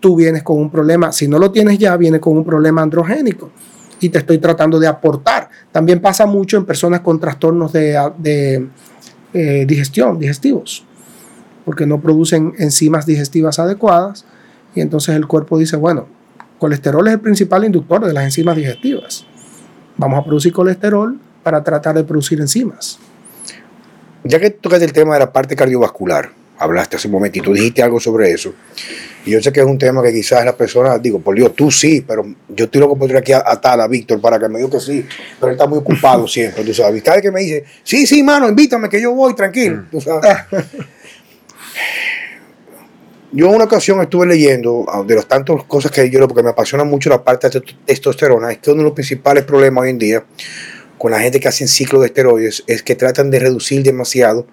tú 0.00 0.16
vienes 0.16 0.42
con 0.42 0.58
un 0.58 0.68
problema, 0.68 1.12
si 1.12 1.28
no 1.28 1.38
lo 1.38 1.52
tienes 1.52 1.78
ya, 1.78 1.96
viene 1.96 2.18
con 2.18 2.36
un 2.36 2.44
problema 2.44 2.82
androgénico 2.82 3.52
y 4.00 4.08
te 4.08 4.18
estoy 4.18 4.38
tratando 4.38 4.80
de 4.80 4.88
aportar. 4.88 5.48
También 5.70 6.00
pasa 6.00 6.26
mucho 6.26 6.56
en 6.56 6.64
personas 6.64 7.02
con 7.02 7.20
trastornos 7.20 7.72
de, 7.72 8.66
eh, 9.32 9.64
digestión, 9.64 10.18
digestivos, 10.18 10.84
porque 11.64 11.86
no 11.86 12.00
producen 12.00 12.52
enzimas 12.58 13.06
digestivas 13.06 13.60
adecuadas 13.60 14.24
y 14.74 14.80
entonces 14.80 15.14
el 15.14 15.28
cuerpo 15.28 15.56
dice, 15.56 15.76
bueno, 15.76 16.08
colesterol 16.58 17.06
es 17.06 17.14
el 17.14 17.20
principal 17.20 17.64
inductor 17.64 18.04
de 18.04 18.12
las 18.12 18.24
enzimas 18.24 18.56
digestivas. 18.56 19.24
Vamos 19.96 20.18
a 20.18 20.24
producir 20.24 20.52
colesterol 20.52 21.16
para 21.44 21.62
tratar 21.62 21.94
de 21.94 22.02
producir 22.02 22.40
enzimas. 22.40 22.98
Ya 24.24 24.40
que 24.40 24.50
tocaste 24.50 24.84
el 24.84 24.92
tema 24.92 25.14
de 25.14 25.20
la 25.20 25.32
parte 25.32 25.54
cardiovascular, 25.54 26.30
hablaste 26.58 26.96
hace 26.96 27.08
un 27.08 27.12
momentito, 27.12 27.52
dijiste 27.52 27.82
algo 27.82 28.00
sobre 28.00 28.30
eso. 28.30 28.54
Y 29.26 29.30
yo 29.30 29.40
sé 29.40 29.52
que 29.52 29.60
es 29.60 29.66
un 29.66 29.78
tema 29.78 30.02
que 30.02 30.12
quizás 30.12 30.44
la 30.44 30.56
persona, 30.56 30.98
digo, 30.98 31.18
por 31.20 31.34
Dios, 31.34 31.54
tú 31.54 31.70
sí, 31.70 32.02
pero 32.06 32.24
yo 32.48 32.64
estoy 32.66 32.80
loco 32.80 32.96
por 32.96 33.14
aquí 33.16 33.32
a 33.32 33.42
atar 33.46 33.80
a 33.80 33.86
Víctor 33.88 34.20
para 34.20 34.38
que 34.38 34.48
me 34.48 34.58
diga 34.58 34.70
que 34.70 34.80
sí, 34.80 35.06
pero 35.38 35.48
él 35.50 35.54
está 35.56 35.66
muy 35.66 35.78
ocupado 35.78 36.26
siempre, 36.28 36.64
tú 36.64 36.72
sabes. 36.74 37.02
Cada 37.02 37.16
vez 37.16 37.22
que 37.22 37.30
me 37.32 37.40
dice, 37.40 37.64
sí, 37.82 38.06
sí, 38.06 38.22
mano, 38.22 38.48
invítame, 38.48 38.88
que 38.88 39.00
yo 39.00 39.12
voy, 39.12 39.34
tranquilo, 39.34 39.84
tú 39.90 40.00
sabes. 40.00 40.30
Yo 43.36 43.48
en 43.48 43.54
una 43.56 43.64
ocasión 43.64 44.00
estuve 44.00 44.26
leyendo 44.26 44.84
ah, 44.88 45.02
de 45.04 45.16
las 45.16 45.26
tantas 45.26 45.64
cosas 45.64 45.90
que 45.90 46.08
yo, 46.08 46.20
porque 46.28 46.44
me 46.44 46.50
apasiona 46.50 46.84
mucho 46.84 47.10
la 47.10 47.24
parte 47.24 47.48
de 47.50 47.60
testo- 47.60 47.76
testosterona, 47.84 48.52
es 48.52 48.58
que 48.58 48.70
uno 48.70 48.78
de 48.78 48.84
los 48.84 48.92
principales 48.92 49.42
problemas 49.42 49.82
hoy 49.82 49.90
en 49.90 49.98
día 49.98 50.24
con 50.98 51.10
la 51.10 51.20
gente 51.20 51.40
que 51.40 51.48
hacen 51.48 51.68
ciclo 51.68 52.00
de 52.00 52.06
esteroides 52.06 52.64
es 52.66 52.82
que 52.82 52.94
tratan 52.94 53.30
de 53.30 53.38
reducir 53.40 53.82
demasiado 53.82 54.46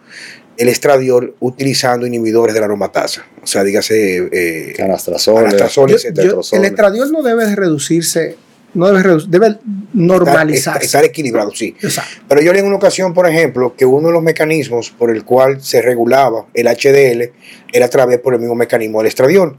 el 0.58 0.68
estradiol 0.70 1.36
utilizando 1.40 2.06
inhibidores 2.06 2.54
de 2.54 2.60
la 2.60 2.66
aromatasa. 2.68 3.26
O 3.42 3.48
sea, 3.48 3.64
dígase 3.64 4.30
eh, 4.32 4.74
Anastrazol, 4.84 5.40
anastrazol, 5.46 5.90
Yo- 5.90 5.96
etcétera. 5.96 6.24
yo- 6.28 6.30
testosterol. 6.36 6.66
el 6.66 6.72
estradiol 6.72 7.12
no 7.12 7.24
debe 7.24 7.46
de 7.46 7.56
reducirse, 7.56 8.36
no 8.74 8.88
debe, 8.92 9.18
debe 9.28 9.48
Estar- 9.48 9.60
normalizarse. 9.94 10.86
Estar 10.86 11.04
equilibrado, 11.06 11.52
sí. 11.56 11.76
Exacto. 11.82 12.12
Pero 12.28 12.42
yo 12.42 12.52
leí 12.54 12.62
en 12.62 12.68
una 12.68 12.76
ocasión, 12.76 13.14
por 13.14 13.28
ejemplo, 13.28 13.76
que 13.76 13.86
uno 13.86 14.08
de 14.10 14.14
los 14.14 14.24
mecanismos 14.24 14.92
por 14.92 15.10
el 15.10 15.24
cual 15.26 15.62
se 15.62 15.82
regulaba 15.82 16.46
el 16.54 16.68
HDL 16.68 17.32
era 17.74 17.86
a 17.86 17.90
través 17.90 18.20
por 18.20 18.34
el 18.34 18.40
mismo 18.40 18.56
mecanismo 18.56 19.00
del 19.00 19.08
estradiol. 19.08 19.58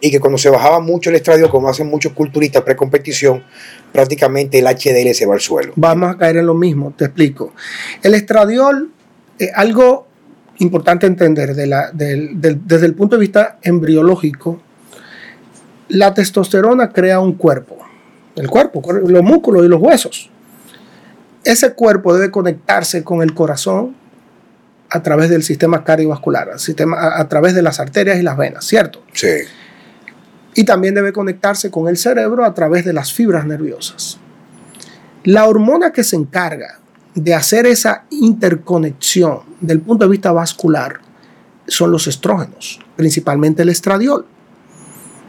Y 0.00 0.10
que 0.10 0.20
cuando 0.20 0.36
se 0.38 0.50
bajaba 0.50 0.80
mucho 0.80 1.10
el 1.10 1.16
estradiol, 1.16 1.48
como 1.50 1.68
hacen 1.68 1.86
muchos 1.86 2.12
culturistas 2.12 2.62
precompetición, 2.62 3.42
prácticamente 3.94 4.58
el 4.58 4.66
HDL 4.66 5.14
se 5.14 5.24
va 5.24 5.34
al 5.34 5.40
suelo. 5.40 5.72
Vamos 5.76 6.10
a 6.12 6.18
caer 6.18 6.38
en 6.38 6.46
lo 6.46 6.54
mismo, 6.54 6.92
te 6.98 7.04
explico. 7.04 7.54
El 8.02 8.14
estradiol, 8.14 8.90
eh, 9.38 9.50
algo 9.54 10.08
importante 10.58 11.06
entender 11.06 11.54
de 11.54 11.66
la- 11.68 11.90
del- 11.92 12.40
del- 12.40 12.60
desde 12.66 12.86
el 12.86 12.94
punto 12.94 13.14
de 13.16 13.20
vista 13.20 13.58
embriológico, 13.62 14.60
la 15.88 16.12
testosterona 16.12 16.90
crea 16.90 17.20
un 17.20 17.34
cuerpo, 17.34 17.78
el 18.34 18.48
cuerpo, 18.50 18.82
los 19.06 19.22
músculos 19.22 19.64
y 19.64 19.68
los 19.68 19.80
huesos. 19.80 20.28
Ese 21.44 21.72
cuerpo 21.74 22.14
debe 22.14 22.32
conectarse 22.32 23.04
con 23.04 23.22
el 23.22 23.32
corazón 23.32 23.94
a 24.90 25.02
través 25.04 25.30
del 25.30 25.44
sistema 25.44 25.84
cardiovascular, 25.84 26.58
sistema, 26.58 26.96
a, 26.98 27.20
a 27.20 27.28
través 27.28 27.54
de 27.54 27.62
las 27.62 27.78
arterias 27.78 28.18
y 28.18 28.22
las 28.22 28.36
venas, 28.36 28.64
¿cierto? 28.64 29.02
Sí. 29.12 29.28
Y 30.54 30.64
también 30.64 30.94
debe 30.94 31.12
conectarse 31.12 31.70
con 31.70 31.88
el 31.88 31.96
cerebro 31.96 32.44
a 32.44 32.54
través 32.54 32.84
de 32.84 32.92
las 32.92 33.12
fibras 33.12 33.44
nerviosas. 33.46 34.18
La 35.24 35.46
hormona 35.46 35.92
que 35.92 36.04
se 36.04 36.16
encarga 36.16 36.78
de 37.14 37.34
hacer 37.34 37.66
esa 37.66 38.04
interconexión 38.10 39.40
del 39.60 39.80
punto 39.80 40.04
de 40.04 40.10
vista 40.10 40.32
vascular 40.32 41.00
son 41.66 41.90
los 41.90 42.06
estrógenos, 42.06 42.80
principalmente 42.96 43.62
el 43.62 43.70
estradiol. 43.70 44.26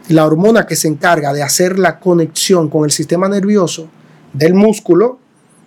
La 0.10 0.26
hormona 0.26 0.68
que 0.68 0.76
se 0.76 0.88
encarga 0.88 1.34
de 1.34 1.42
hacer 1.42 1.80
la 1.80 2.00
conexión 2.00 2.70
con 2.70 2.86
el 2.86 2.92
sistema 2.92 3.28
nervioso 3.28 3.88
del 4.34 4.54
músculo, 4.54 5.18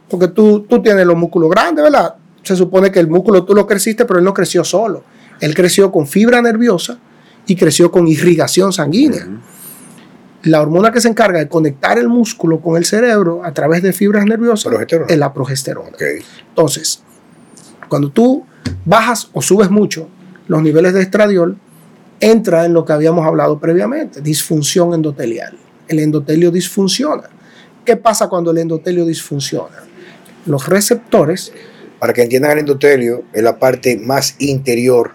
porque 0.09 0.29
tú, 0.29 0.61
tú 0.69 0.83
tienes 0.83 1.07
los 1.07 1.17
músculos 1.17 1.51
grandes, 1.51 1.85
¿verdad? 1.85 2.15
Se 2.43 2.55
supone 2.55 2.93
que 2.93 3.01
el 3.01 3.09
músculo 3.09 3.45
tú 3.45 3.55
lo 3.55 3.67
creciste, 3.67 4.05
pero 4.05 4.19
él 4.19 4.25
no 4.25 4.35
creció 4.35 4.63
solo. 4.63 5.03
Él 5.41 5.55
creció 5.55 5.91
con 5.91 6.07
fibra 6.07 6.41
nerviosa 6.43 6.99
y 7.49 7.57
creció 7.57 7.91
con 7.91 8.07
irrigación 8.07 8.73
sanguínea. 8.73 9.27
La 10.43 10.61
hormona 10.63 10.93
que 10.93 11.01
se 11.01 11.09
encarga 11.09 11.41
de 11.41 11.49
conectar 11.49 11.99
el 11.99 12.07
músculo 12.07 12.61
con 12.61 12.77
el 12.77 12.85
cerebro 12.85 13.45
a 13.45 13.53
través 13.53 13.83
de 13.83 13.93
fibras 13.93 14.25
nerviosas 14.27 14.71
Progesterona. 14.71 15.07
es 15.11 15.19
la 15.19 15.33
progesterona. 15.33 15.97
Entonces, 16.51 17.03
cuando 17.89 18.11
tú 18.11 18.45
bajas 18.85 19.31
o 19.33 19.43
subes 19.43 19.71
mucho 19.71 20.09
los 20.47 20.63
niveles 20.63 20.93
de 20.93 21.01
estradiol, 21.03 21.59
entra 22.21 22.67
en 22.67 22.75
lo 22.75 22.85
que 22.85 22.93
habíamos 22.93 23.27
hablado 23.27 23.59
previamente, 23.59 24.21
disfunción 24.21 24.93
endotelial. 24.95 25.57
El 25.89 26.01
endotelio 26.01 26.51
disfunciona. 26.51 27.25
¿Qué 27.85 27.97
pasa 27.97 28.29
cuando 28.29 28.51
el 28.51 28.59
endotelio 28.59 29.07
disfunciona? 29.07 29.77
Los 30.45 30.69
receptores, 30.69 31.53
Para 31.99 32.13
que 32.13 32.23
entiendan 32.23 32.53
el 32.53 32.59
endotelio, 32.59 33.25
es 33.33 33.43
la 33.43 33.59
parte 33.59 33.97
más 33.97 34.37
interior 34.39 35.13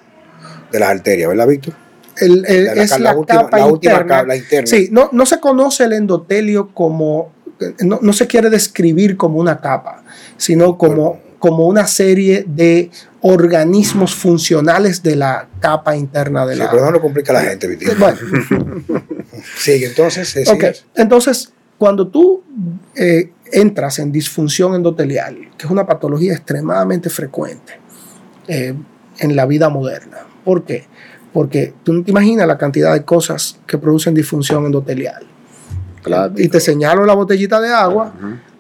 de 0.71 0.79
las 0.79 0.89
arterias, 0.89 1.29
¿verdad, 1.29 1.47
Víctor? 1.47 1.75
El- 2.17 2.45
el- 2.47 2.65
La- 2.65 2.73
es 2.83 2.89
la 2.91 2.97
la, 2.99 3.15
última- 3.17 3.43
capa 3.43 3.57
la 3.57 3.65
última 3.67 3.93
interna. 3.93 4.15
capa, 4.15 4.27
la 4.27 4.35
interna. 4.35 4.67
Sí, 4.67 4.89
no, 4.91 5.09
no 5.11 5.25
se 5.25 5.39
conoce 5.39 5.83
el 5.85 5.93
endotelio 5.93 6.69
como, 6.73 7.31
no, 7.81 7.99
no 8.01 8.13
se 8.13 8.27
quiere 8.27 8.49
describir 8.49 9.17
como 9.17 9.39
una 9.39 9.59
capa, 9.61 10.03
sino 10.37 10.77
como, 10.77 11.19
como 11.39 11.67
una 11.67 11.87
serie 11.87 12.45
de 12.47 12.89
organismos 13.21 14.13
funcionales 14.15 15.01
de 15.01 15.15
la 15.15 15.47
capa 15.59 15.95
interna 15.95 16.45
de 16.45 16.53
Sí, 16.55 16.59
la... 16.59 16.69
pero 16.71 16.85
no 16.85 16.91
lo 16.91 17.01
complica 17.01 17.31
la 17.33 17.41
gente, 17.41 17.67
Víctor. 17.67 17.97
Bueno, 17.97 18.17
Sigue, 19.57 19.87
entonces. 19.87 20.35
Entonces, 20.95 21.51
cuando 21.77 22.07
tú 22.07 22.43
eh, 22.95 23.31
entras 23.51 23.99
en 23.99 24.11
disfunción 24.11 24.75
endotelial, 24.75 25.37
que 25.57 25.65
es 25.65 25.71
una 25.71 25.85
patología 25.85 26.33
extremadamente 26.33 27.09
frecuente 27.09 27.73
eh, 28.47 28.73
en 29.19 29.35
la 29.35 29.45
vida 29.45 29.69
moderna, 29.69 30.19
¿por 30.43 30.63
qué? 30.65 30.85
Porque 31.33 31.73
tú 31.83 31.93
no 31.93 32.03
te 32.03 32.11
imaginas 32.11 32.47
la 32.47 32.57
cantidad 32.57 32.93
de 32.93 33.03
cosas 33.03 33.59
que 33.65 33.77
producen 33.77 34.13
disfunción 34.13 34.65
endotelial. 34.65 35.23
Y 36.37 36.47
te 36.49 36.59
señalo 36.59 37.05
la 37.05 37.13
botellita 37.15 37.59
de 37.59 37.69
agua, 37.73 38.13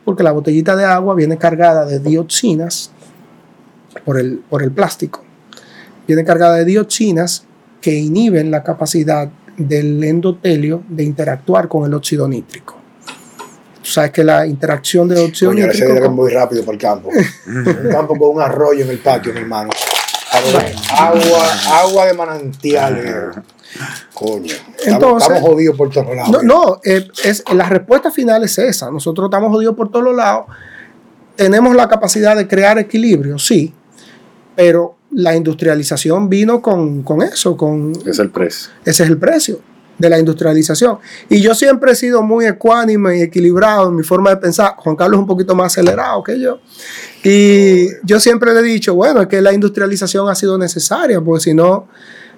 porque 0.03 0.23
la 0.23 0.31
botellita 0.31 0.75
de 0.75 0.85
agua 0.85 1.13
viene 1.13 1.37
cargada 1.37 1.85
de 1.85 1.99
dioxinas 1.99 2.91
por 4.05 4.17
el, 4.19 4.39
por 4.49 4.63
el 4.63 4.71
plástico. 4.71 5.23
Viene 6.07 6.23
cargada 6.25 6.55
de 6.55 6.65
dioxinas 6.65 7.45
que 7.79 7.93
inhiben 7.93 8.49
la 8.49 8.63
capacidad 8.63 9.29
del 9.57 10.03
endotelio 10.03 10.83
de 10.89 11.03
interactuar 11.03 11.67
con 11.67 11.85
el 11.85 11.93
óxido 11.93 12.27
nítrico. 12.27 12.75
Tú 13.83 13.89
sabes 13.89 14.11
que 14.11 14.23
la 14.23 14.47
interacción 14.47 15.07
de 15.09 15.19
óxido 15.19 15.51
Coño, 15.51 15.63
se 15.63 15.67
nítrico... 15.67 15.93
debe 15.93 16.05
con- 16.07 16.15
muy 16.15 16.31
rápido 16.31 16.63
para 16.63 16.73
el 16.75 16.81
campo. 16.81 17.09
un 17.47 17.89
campo 17.91 18.17
con 18.17 18.35
un 18.37 18.41
arroyo 18.41 18.83
en 18.85 18.89
el 18.89 18.99
patio, 18.99 19.33
mi 19.33 19.41
hermano. 19.41 19.69
Agua, 20.97 21.43
agua 21.81 22.05
de 22.07 22.13
manantial. 22.13 23.43
Coño. 24.13 24.45
Estamos, 24.45 24.85
Entonces- 24.85 25.29
estamos 25.29 25.49
jodidos 25.49 25.75
por 25.77 25.89
todos 25.89 26.15
lados. 26.15 26.29
No, 26.31 26.41
no 26.43 26.81
eh, 26.83 27.07
es, 27.23 27.43
la 27.53 27.67
respuesta 27.69 28.11
final 28.11 28.43
es 28.43 28.57
esa. 28.57 28.91
Nosotros 28.91 29.27
estamos 29.27 29.51
jodidos 29.51 29.75
por 29.75 29.89
todos 29.89 30.05
los 30.05 30.15
lados. 30.15 30.45
Tenemos 31.35 31.75
la 31.75 31.87
capacidad 31.89 32.35
de 32.35 32.47
crear 32.47 32.77
equilibrio, 32.77 33.39
sí, 33.39 33.73
pero 34.55 34.95
la 35.11 35.35
industrialización 35.35 36.29
vino 36.29 36.61
con, 36.61 37.01
con 37.03 37.21
eso, 37.23 37.57
con 37.57 37.93
Es 38.05 38.19
el 38.19 38.29
precio. 38.29 38.71
ese 38.85 39.03
es 39.03 39.09
el 39.09 39.17
precio 39.17 39.59
de 39.97 40.09
la 40.09 40.19
industrialización. 40.19 40.97
Y 41.29 41.41
yo 41.41 41.53
siempre 41.53 41.91
he 41.91 41.95
sido 41.95 42.21
muy 42.23 42.45
ecuánime 42.45 43.19
y 43.19 43.21
equilibrado 43.21 43.89
en 43.89 43.95
mi 43.95 44.03
forma 44.03 44.31
de 44.31 44.37
pensar. 44.37 44.75
Juan 44.77 44.95
Carlos 44.95 45.17
es 45.17 45.21
un 45.21 45.27
poquito 45.27 45.55
más 45.55 45.73
acelerado 45.73 46.23
que 46.23 46.39
yo. 46.39 46.59
Y 47.23 47.87
yo 48.03 48.19
siempre 48.19 48.53
le 48.53 48.61
he 48.61 48.63
dicho, 48.63 48.95
bueno, 48.95 49.21
es 49.21 49.27
que 49.27 49.41
la 49.41 49.53
industrialización 49.53 50.27
ha 50.29 50.35
sido 50.35 50.57
necesaria, 50.57 51.21
porque 51.21 51.43
si 51.43 51.53
no, 51.53 51.87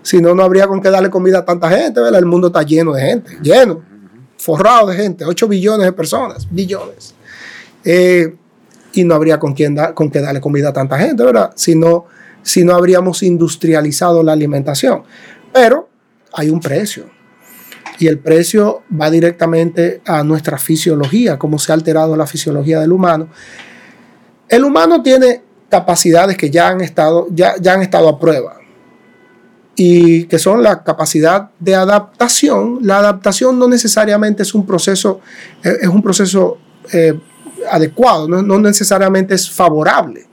si 0.01 0.22
no, 0.22 0.36
no 0.36 0.43
habría 0.43 0.68
con 0.68 0.82
qué 0.82 0.89
darle 0.89 1.10
comida 1.10 1.39
a 1.39 1.45
tanta 1.45 1.70
gente, 1.70 1.99
¿verdad? 2.01 2.20
El 2.20 2.26
mundo 2.26 2.47
está 2.47 2.62
lleno 2.64 2.93
de 2.93 3.01
gente, 3.01 3.38
lleno, 3.41 3.82
forrado 4.38 4.88
de 4.88 4.95
gente, 4.95 5.26
8 5.26 5.47
billones 5.47 5.86
de 5.86 5.93
personas, 5.93 6.47
billones. 6.51 7.16
Eh, 7.84 8.36
y 8.93 9.03
no 9.03 9.16
habría 9.16 9.39
con, 9.39 9.53
quién 9.53 9.78
con 9.93 10.10
qué 10.10 10.22
darle 10.22 10.41
comida 10.41 10.70
a 10.70 10.74
tanta 10.74 10.97
gente, 10.97 11.24
¿verdad? 11.24 11.51
Si 11.56 11.76
no, 11.76 12.06
si 12.43 12.64
no 12.64 12.76
habríamos 12.76 13.24
industrializado 13.24 14.24
la 14.24 14.34
alimentación. 14.34 15.03
Pero 15.51 15.89
hay 16.34 16.49
un 16.49 16.60
precio. 16.60 17.14
Y 18.00 18.08
el 18.08 18.20
precio 18.20 18.84
va 19.00 19.10
directamente 19.10 20.02
a 20.06 20.24
nuestra 20.24 20.58
fisiología, 20.58 21.39
cómo 21.39 21.60
se 21.60 21.72
ha 21.72 21.76
alterado 21.76 22.16
la 22.16 22.28
fisiología 22.28 22.80
del 22.80 22.91
humano. 22.91 23.30
El 24.50 24.64
humano 24.64 25.02
tiene 25.02 25.41
capacidades 25.70 26.38
que 26.38 26.50
ya 26.50 26.70
han 26.70 26.82
estado, 26.82 27.28
ya, 27.32 27.56
ya 27.60 27.74
han 27.74 27.82
estado 27.82 28.10
a 28.10 28.20
prueba. 28.20 28.58
Y 29.76 30.26
que 30.26 30.39
son 30.39 30.64
la 30.64 30.84
capacidad 30.84 31.50
de 31.60 31.76
adaptación. 31.76 32.80
La 32.82 33.00
adaptación 33.00 33.60
no 33.60 33.68
necesariamente 33.68 34.43
es 34.43 34.54
un 34.54 34.66
proceso, 34.66 35.20
eh, 35.64 35.78
es 35.82 35.88
un 35.88 36.02
proceso 36.02 36.58
eh, 36.93 37.20
adecuado, 37.70 38.28
no, 38.28 38.41
no 38.41 38.60
necesariamente 38.60 39.36
es 39.36 39.50
favorable. 39.50 40.28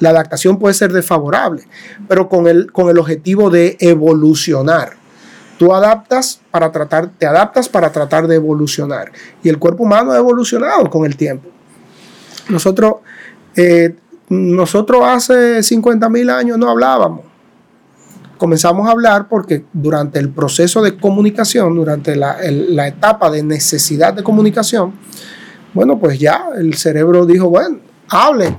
La 0.00 0.10
adaptación 0.10 0.58
puede 0.58 0.74
ser 0.74 0.92
desfavorable, 0.92 1.66
pero 2.06 2.28
con 2.28 2.46
el, 2.46 2.70
con 2.70 2.88
el 2.88 2.98
objetivo 2.98 3.50
de 3.50 3.76
evolucionar. 3.80 4.96
Tú 5.58 5.74
adaptas 5.74 6.40
para 6.52 6.70
tratar, 6.70 7.10
te 7.18 7.26
adaptas 7.26 7.68
para 7.68 7.90
tratar 7.90 8.28
de 8.28 8.36
evolucionar. 8.36 9.10
Y 9.42 9.48
el 9.48 9.58
cuerpo 9.58 9.82
humano 9.82 10.12
ha 10.12 10.16
evolucionado 10.16 10.88
con 10.88 11.04
el 11.04 11.16
tiempo. 11.16 11.50
Nosotros, 12.48 12.94
eh, 13.56 13.96
nosotros 14.28 15.02
hace 15.04 15.62
50 15.62 16.08
mil 16.08 16.30
años 16.30 16.58
no 16.58 16.70
hablábamos. 16.70 17.22
Comenzamos 18.38 18.86
a 18.86 18.92
hablar 18.92 19.26
porque 19.28 19.64
durante 19.72 20.20
el 20.20 20.28
proceso 20.28 20.80
de 20.80 20.96
comunicación, 20.96 21.74
durante 21.74 22.14
la, 22.14 22.38
etapa 22.86 23.28
de 23.28 23.42
necesidad 23.42 24.14
de 24.14 24.22
comunicación, 24.22 24.92
bueno, 25.74 25.98
pues 25.98 26.20
ya 26.20 26.50
el 26.56 26.74
cerebro 26.74 27.26
dijo, 27.26 27.50
bueno, 27.50 27.80
hable. 28.08 28.56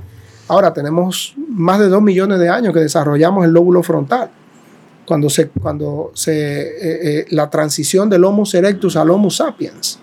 Ahora 0.50 0.74
tenemos 0.74 1.34
más 1.48 1.80
de 1.80 1.88
2 1.88 2.02
millones 2.02 2.40
de 2.40 2.50
años 2.50 2.74
que 2.74 2.82
desarrollamos 2.82 3.46
el 3.46 3.52
lóbulo 3.52 3.84
frontal 3.84 4.32
cuando 5.10 5.28
se, 5.28 5.48
cuando 5.50 6.12
se 6.14 6.62
eh, 6.62 6.70
eh, 7.20 7.26
la 7.32 7.50
transición 7.50 8.12
del 8.12 8.24
Homo 8.24 8.44
erectus 8.54 8.96
al 8.96 9.10
Homo 9.10 9.32
sapiens. 9.32 9.98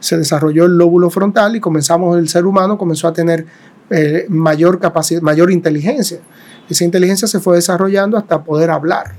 Se 0.00 0.16
desarrolló 0.16 0.64
el 0.64 0.72
lóbulo 0.78 1.10
frontal 1.10 1.54
y 1.54 1.60
comenzamos, 1.60 2.16
el 2.16 2.30
ser 2.30 2.46
humano 2.46 2.78
comenzó 2.78 3.08
a 3.08 3.12
tener 3.12 3.44
eh, 3.90 4.24
mayor 4.30 4.80
capacidad, 4.80 5.20
mayor 5.20 5.50
inteligencia. 5.50 6.20
Esa 6.66 6.82
inteligencia 6.82 7.28
se 7.28 7.40
fue 7.40 7.56
desarrollando 7.56 8.16
hasta 8.16 8.42
poder 8.42 8.70
hablar. 8.70 9.12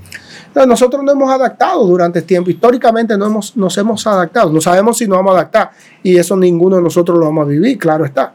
Nosotros 0.66 1.04
nos 1.04 1.14
hemos 1.14 1.30
adaptado 1.30 1.86
durante 1.86 2.18
el 2.18 2.24
tiempo. 2.24 2.50
Históricamente 2.50 3.16
no 3.16 3.26
hemos, 3.26 3.56
nos 3.56 3.78
hemos 3.78 4.04
adaptado. 4.08 4.52
No 4.52 4.60
sabemos 4.60 4.98
si 4.98 5.06
nos 5.06 5.18
vamos 5.18 5.36
a 5.36 5.38
adaptar. 5.38 5.70
Y 6.02 6.16
eso 6.16 6.36
ninguno 6.36 6.74
de 6.76 6.82
nosotros 6.82 7.16
lo 7.16 7.26
vamos 7.26 7.46
a 7.46 7.48
vivir, 7.50 7.78
claro 7.78 8.04
está. 8.04 8.34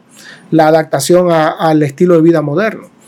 La 0.50 0.68
adaptación 0.68 1.30
al 1.30 1.82
estilo 1.82 2.14
de 2.14 2.22
vida 2.22 2.40
moderno. 2.40 2.99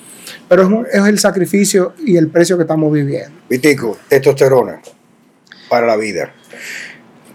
Pero 0.49 0.63
es, 0.63 0.69
un- 0.69 0.87
es 0.91 1.05
el 1.07 1.19
sacrificio 1.19 1.95
y 2.05 2.17
el 2.17 2.29
precio 2.29 2.57
que 2.57 2.63
estamos 2.63 2.93
viviendo. 2.93 3.31
Vitico, 3.49 3.97
testosterona 4.09 4.81
para 5.69 5.87
la 5.87 5.97
vida. 5.97 6.33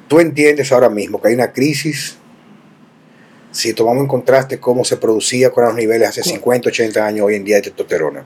Tú 0.08 0.20
entiendes 0.20 0.72
ahora 0.72 0.90
mismo 0.90 1.22
que 1.22 1.30
hay 1.30 1.34
una 1.34 1.52
crisis. 1.52 2.18
Si 3.52 3.74
tomamos 3.74 4.02
en 4.02 4.08
contraste 4.08 4.60
cómo 4.60 4.86
se 4.86 4.98
producía 4.98 5.50
con 5.50 5.66
los 5.66 5.74
niveles 5.74 6.10
hace 6.10 6.22
50, 6.24 6.70
80 6.70 7.06
años 7.06 7.26
hoy 7.26 7.36
en 7.36 7.44
día 7.44 7.56
de 7.56 7.64
testosterona. 7.64 8.24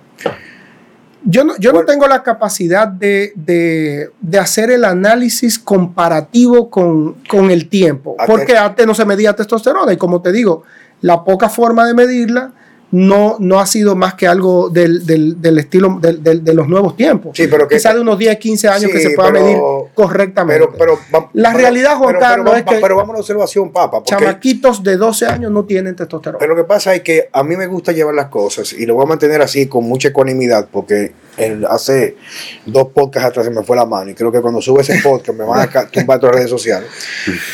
Yo 1.23 1.43
no, 1.43 1.53
yo 1.59 1.69
no 1.69 1.75
Bueno. 1.79 1.91
tengo 1.91 2.07
la 2.07 2.23
capacidad 2.23 2.87
de, 2.87 3.31
de- 3.35 4.09
de 4.19 4.39
hacer 4.39 4.71
el 4.71 4.83
análisis 4.83 5.57
comparativo 5.59 6.69
con, 6.69 7.13
con 7.29 7.51
el 7.51 7.69
tiempo, 7.69 8.17
porque 8.27 8.57
antes 8.57 8.85
no 8.87 8.95
se 8.95 9.05
medía 9.05 9.33
testosterona 9.35 9.93
y 9.93 9.97
como 9.97 10.21
te 10.21 10.31
digo, 10.31 10.63
la 11.01 11.23
poca 11.23 11.47
forma 11.47 11.85
de 11.87 11.93
medirla 11.93 12.53
no, 12.91 13.37
no 13.39 13.59
ha 13.59 13.65
sido 13.65 13.95
más 13.95 14.15
que 14.15 14.27
algo 14.27 14.69
del, 14.69 15.05
del- 15.05 15.41
del 15.41 15.59
estilo 15.59 15.97
del- 16.01 16.21
del- 16.21 16.43
de 16.43 16.53
los 16.53 16.67
nuevos 16.67 16.95
tiempos. 16.97 17.31
Sí, 17.35 17.47
pero 17.47 17.67
que- 17.67 17.75
Quizá 17.75 17.93
de 17.93 18.01
unos 18.01 18.17
10, 18.17 18.37
15 18.37 18.67
años 18.67 18.91
que 18.91 18.99
se 18.99 19.11
pueda 19.11 19.31
pero- 19.31 19.45
medir 19.45 19.57
correctamente. 19.93 20.67
Pero, 20.77 20.99
La 21.33 21.53
realidad, 21.53 21.95
Juan 21.95 22.15
Carlos, 22.19 22.45
pero, 22.53 22.57
es 22.57 22.65
que- 22.75 22.81
pero 22.81 22.95
vamos 22.97 23.11
a 23.11 23.13
la 23.13 23.19
observación, 23.19 23.71
papa. 23.71 24.03
Chamaquitos 24.05 24.83
de 24.83 24.97
12 24.97 25.25
años 25.25 25.51
no 25.51 25.63
tienen 25.65 25.95
testosterona. 25.95 26.39
pero 26.39 26.55
lo 26.55 26.61
que 26.63 26.67
pasa 26.67 26.93
es 26.93 27.01
que 27.01 27.29
a 27.31 27.43
mí 27.43 27.55
me 27.55 27.67
gusta 27.67 27.91
llevar 27.91 28.13
las 28.15 28.27
cosas 28.27 28.73
y 28.73 28.85
lo 28.85 28.95
voy 28.95 29.05
a 29.05 29.07
mantener 29.07 29.41
así 29.41 29.67
con 29.67 29.85
mucha 29.85 30.09
ecuanimidad 30.09 30.67
porque 30.71 31.13
el- 31.37 31.65
hace 31.65 32.17
dos 32.65 32.89
podcasts 32.89 33.29
atrás 33.29 33.45
se 33.45 33.51
me 33.51 33.63
fue 33.63 33.75
la 33.77 33.85
mano 33.85 34.11
y 34.11 34.13
creo 34.15 34.31
que 34.31 34.41
cuando 34.41 34.61
sube 34.61 34.81
ese 34.81 34.99
podcast 35.01 35.37
me 35.37 35.45
van 35.45 35.61
a 35.73 35.87
tumbar 35.87 36.19
todas 36.19 36.35
las 36.35 36.39
redes 36.43 36.49
sociales. 36.49 36.89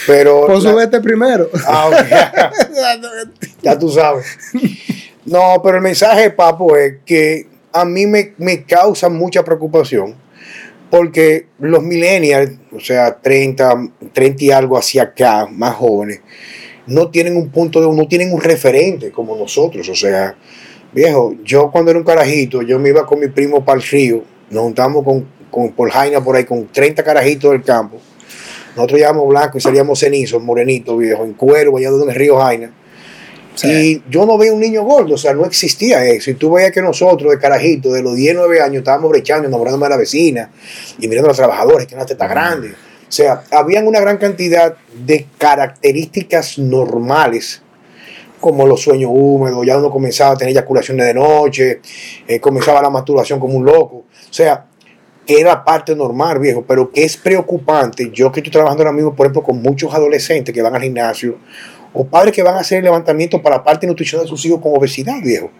Pero 0.08 0.48
Pues 0.48 0.64
la- 0.64 0.72
subete 0.72 1.00
primero. 1.00 1.50
Ah, 1.68 1.88
ok. 1.90 1.96
ya 3.62 3.78
tú 3.78 3.90
sabes. 3.90 4.26
No, 5.28 5.62
pero 5.64 5.78
el 5.78 5.84
mensaje, 5.84 6.32
papo, 6.32 6.76
es 6.76 6.96
que 7.06 7.48
a 7.72 7.86
mí 7.86 8.06
me, 8.06 8.34
me 8.38 8.64
causa 8.64 9.10
mucha 9.10 9.44
preocupación 9.44 10.16
porque 10.90 11.48
los 11.60 11.84
millennials, 11.84 12.52
o 12.72 12.80
sea, 12.80 13.20
30, 13.20 13.90
30 14.14 14.44
y 14.44 14.52
algo 14.52 14.78
hacia 14.78 15.04
acá, 15.04 15.48
más 15.52 15.76
jóvenes, 15.76 16.22
no 16.86 17.10
tienen 17.10 17.36
un 17.36 17.50
punto 17.50 17.82
de 17.82 17.94
no 17.94 18.08
tienen 18.08 18.32
un 18.34 18.42
referente 18.42 19.12
como 19.12 19.36
nosotros. 19.36 19.88
O 19.90 19.96
sea, 19.96 20.36
viejo, 20.94 21.36
yo 21.44 21.70
cuando 21.72 21.92
era 21.92 22.00
un 22.00 22.06
carajito, 22.06 22.62
yo 22.62 22.80
me 22.80 22.90
iba 22.90 23.06
con 23.06 23.20
mi 23.20 23.28
primo 23.28 23.66
para 23.66 23.80
el 23.80 23.86
río, 23.86 24.24
nos 24.50 24.64
juntamos 24.64 25.04
con, 25.04 25.28
con 25.52 25.74
por 25.74 25.90
Jaina 25.90 26.24
por 26.24 26.36
ahí 26.36 26.46
con 26.46 26.68
30 26.72 27.04
carajitos 27.04 27.52
del 27.52 27.64
campo. 27.64 27.98
Nosotros 28.76 29.00
llevábamos 29.00 29.28
blanco 29.28 29.58
y 29.58 29.62
salíamos 29.62 30.00
cenizos, 30.00 30.42
morenitos, 30.42 30.98
viejo, 30.98 31.26
en 31.26 31.34
cuero, 31.34 31.76
allá 31.76 31.90
en 31.90 32.10
el 32.10 32.16
río 32.16 32.38
Jaina. 32.38 32.72
Sí. 33.58 33.68
Y 33.68 34.12
yo 34.12 34.26
no 34.26 34.38
veía 34.38 34.54
un 34.54 34.60
niño 34.60 34.84
gordo, 34.84 35.16
o 35.16 35.18
sea, 35.18 35.34
no 35.34 35.44
existía 35.46 36.06
eso. 36.06 36.30
Y 36.30 36.36
tú 36.36 36.52
veías 36.52 36.72
que 36.72 36.82
nosotros, 36.82 37.32
de 37.32 37.40
carajito, 37.40 37.92
de 37.92 38.04
los 38.04 38.16
10, 38.16 38.36
9 38.36 38.62
años, 38.62 38.78
estábamos 38.78 39.10
brechando, 39.10 39.48
enamorándome 39.48 39.86
de 39.86 39.90
la 39.90 39.98
vecina 39.98 40.52
y 41.00 41.08
mirando 41.08 41.28
a 41.28 41.32
los 41.32 41.38
trabajadores, 41.38 41.88
que 41.88 41.96
una 41.96 42.06
teta 42.06 42.28
grande. 42.28 42.70
O 42.70 43.12
sea, 43.12 43.44
habían 43.52 43.88
una 43.88 44.00
gran 44.00 44.18
cantidad 44.18 44.76
de 44.94 45.26
características 45.38 46.60
normales, 46.60 47.64
como 48.40 48.68
los 48.68 48.82
sueños 48.82 49.10
húmedos, 49.12 49.66
ya 49.66 49.78
uno 49.78 49.90
comenzaba 49.90 50.36
a 50.36 50.38
tener 50.38 50.52
eyaculaciones 50.52 51.08
de 51.08 51.14
noche, 51.16 51.82
eh, 52.28 52.40
comenzaba 52.40 52.82
la 52.82 52.92
masturbación 52.92 53.40
como 53.40 53.56
un 53.56 53.66
loco. 53.66 53.98
O 53.98 54.34
sea, 54.34 54.68
que 55.28 55.40
era 55.42 55.64
parte 55.64 55.96
normal, 55.96 56.40
viejo, 56.40 56.64
pero 56.66 56.90
que 56.90 57.04
es 57.04 57.18
preocupante. 57.18 58.10
Yo 58.14 58.32
que 58.32 58.40
estoy 58.40 58.52
trabajando 58.52 58.84
ahora 58.84 58.94
mismo, 58.94 59.14
por 59.14 59.26
ejemplo, 59.26 59.44
con 59.44 59.62
muchos 59.62 59.94
adolescentes 59.94 60.54
que 60.54 60.62
van 60.62 60.74
al 60.74 60.82
gimnasio, 60.82 61.38
o 61.94 62.06
padres 62.06 62.34
que 62.34 62.44
van 62.44 62.56
a 62.56 62.60
hacer 62.60 62.80
el 62.80 62.86
levantamiento 62.86 63.42
para 63.42 63.58
la 63.58 63.64
parte 63.64 63.88
nutricional 63.88 64.26
de 64.26 64.30
sus 64.30 64.46
hijos 64.46 64.62
con 64.62 64.76
obesidad, 64.76 65.22
viejo. 65.22 65.52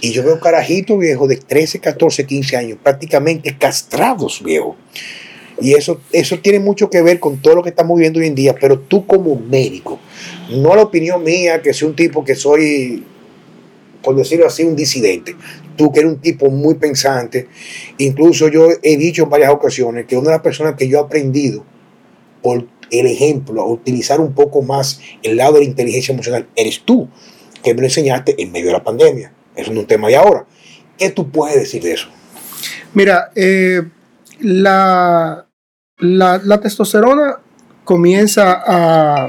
Y 0.00 0.12
yo 0.12 0.22
veo 0.22 0.38
carajitos, 0.38 0.98
viejo, 0.98 1.26
de 1.26 1.36
13, 1.36 1.80
14, 1.80 2.24
15 2.24 2.56
años, 2.56 2.78
prácticamente 2.82 3.56
castrados, 3.58 4.42
viejo. 4.44 4.76
Y 5.60 5.74
eso, 5.74 6.00
eso 6.12 6.38
tiene 6.38 6.60
mucho 6.60 6.88
que 6.88 7.02
ver 7.02 7.18
con 7.18 7.38
todo 7.38 7.56
lo 7.56 7.62
que 7.62 7.70
estamos 7.70 7.96
viviendo 7.96 8.20
hoy 8.20 8.26
en 8.26 8.34
día, 8.34 8.54
pero 8.54 8.78
tú 8.78 9.06
como 9.06 9.34
médico, 9.34 9.98
no 10.50 10.76
la 10.76 10.82
opinión 10.82 11.24
mía, 11.24 11.60
que 11.60 11.72
soy 11.72 11.88
un 11.88 11.96
tipo 11.96 12.24
que 12.24 12.36
soy, 12.36 13.04
por 14.02 14.14
decirlo 14.14 14.46
así, 14.46 14.62
un 14.62 14.76
disidente. 14.76 15.34
Tú 15.76 15.90
que 15.90 16.00
eres 16.00 16.12
un 16.12 16.20
tipo 16.20 16.48
muy 16.48 16.74
pensante, 16.74 17.48
incluso 17.98 18.48
yo 18.48 18.68
he 18.82 18.96
dicho 18.96 19.24
en 19.24 19.30
varias 19.30 19.50
ocasiones 19.50 20.06
que 20.06 20.16
una 20.16 20.30
de 20.30 20.36
las 20.36 20.42
personas 20.42 20.74
que 20.76 20.88
yo 20.88 20.98
he 20.98 21.00
aprendido 21.00 21.64
por 22.42 22.66
el 22.90 23.06
ejemplo, 23.06 23.62
a 23.62 23.66
utilizar 23.66 24.20
un 24.20 24.32
poco 24.32 24.62
más 24.62 25.00
el 25.22 25.36
lado 25.36 25.54
de 25.54 25.60
la 25.60 25.66
inteligencia 25.66 26.12
emocional, 26.12 26.46
eres 26.56 26.80
tú, 26.84 27.08
que 27.62 27.74
me 27.74 27.80
lo 27.80 27.86
enseñaste 27.86 28.40
en 28.42 28.52
medio 28.52 28.66
de 28.66 28.72
la 28.72 28.84
pandemia. 28.84 29.32
Eso 29.56 29.70
no 29.70 29.76
es 29.78 29.82
un 29.82 29.86
tema 29.88 30.08
de 30.08 30.16
ahora. 30.16 30.46
¿Qué 30.96 31.10
tú 31.10 31.30
puedes 31.30 31.56
decir 31.56 31.82
de 31.82 31.92
eso? 31.92 32.08
Mira, 32.94 33.30
eh, 33.34 33.82
la, 34.40 35.46
la, 35.98 36.40
la 36.44 36.60
testosterona 36.60 37.40
comienza 37.84 38.62
a, 38.66 39.28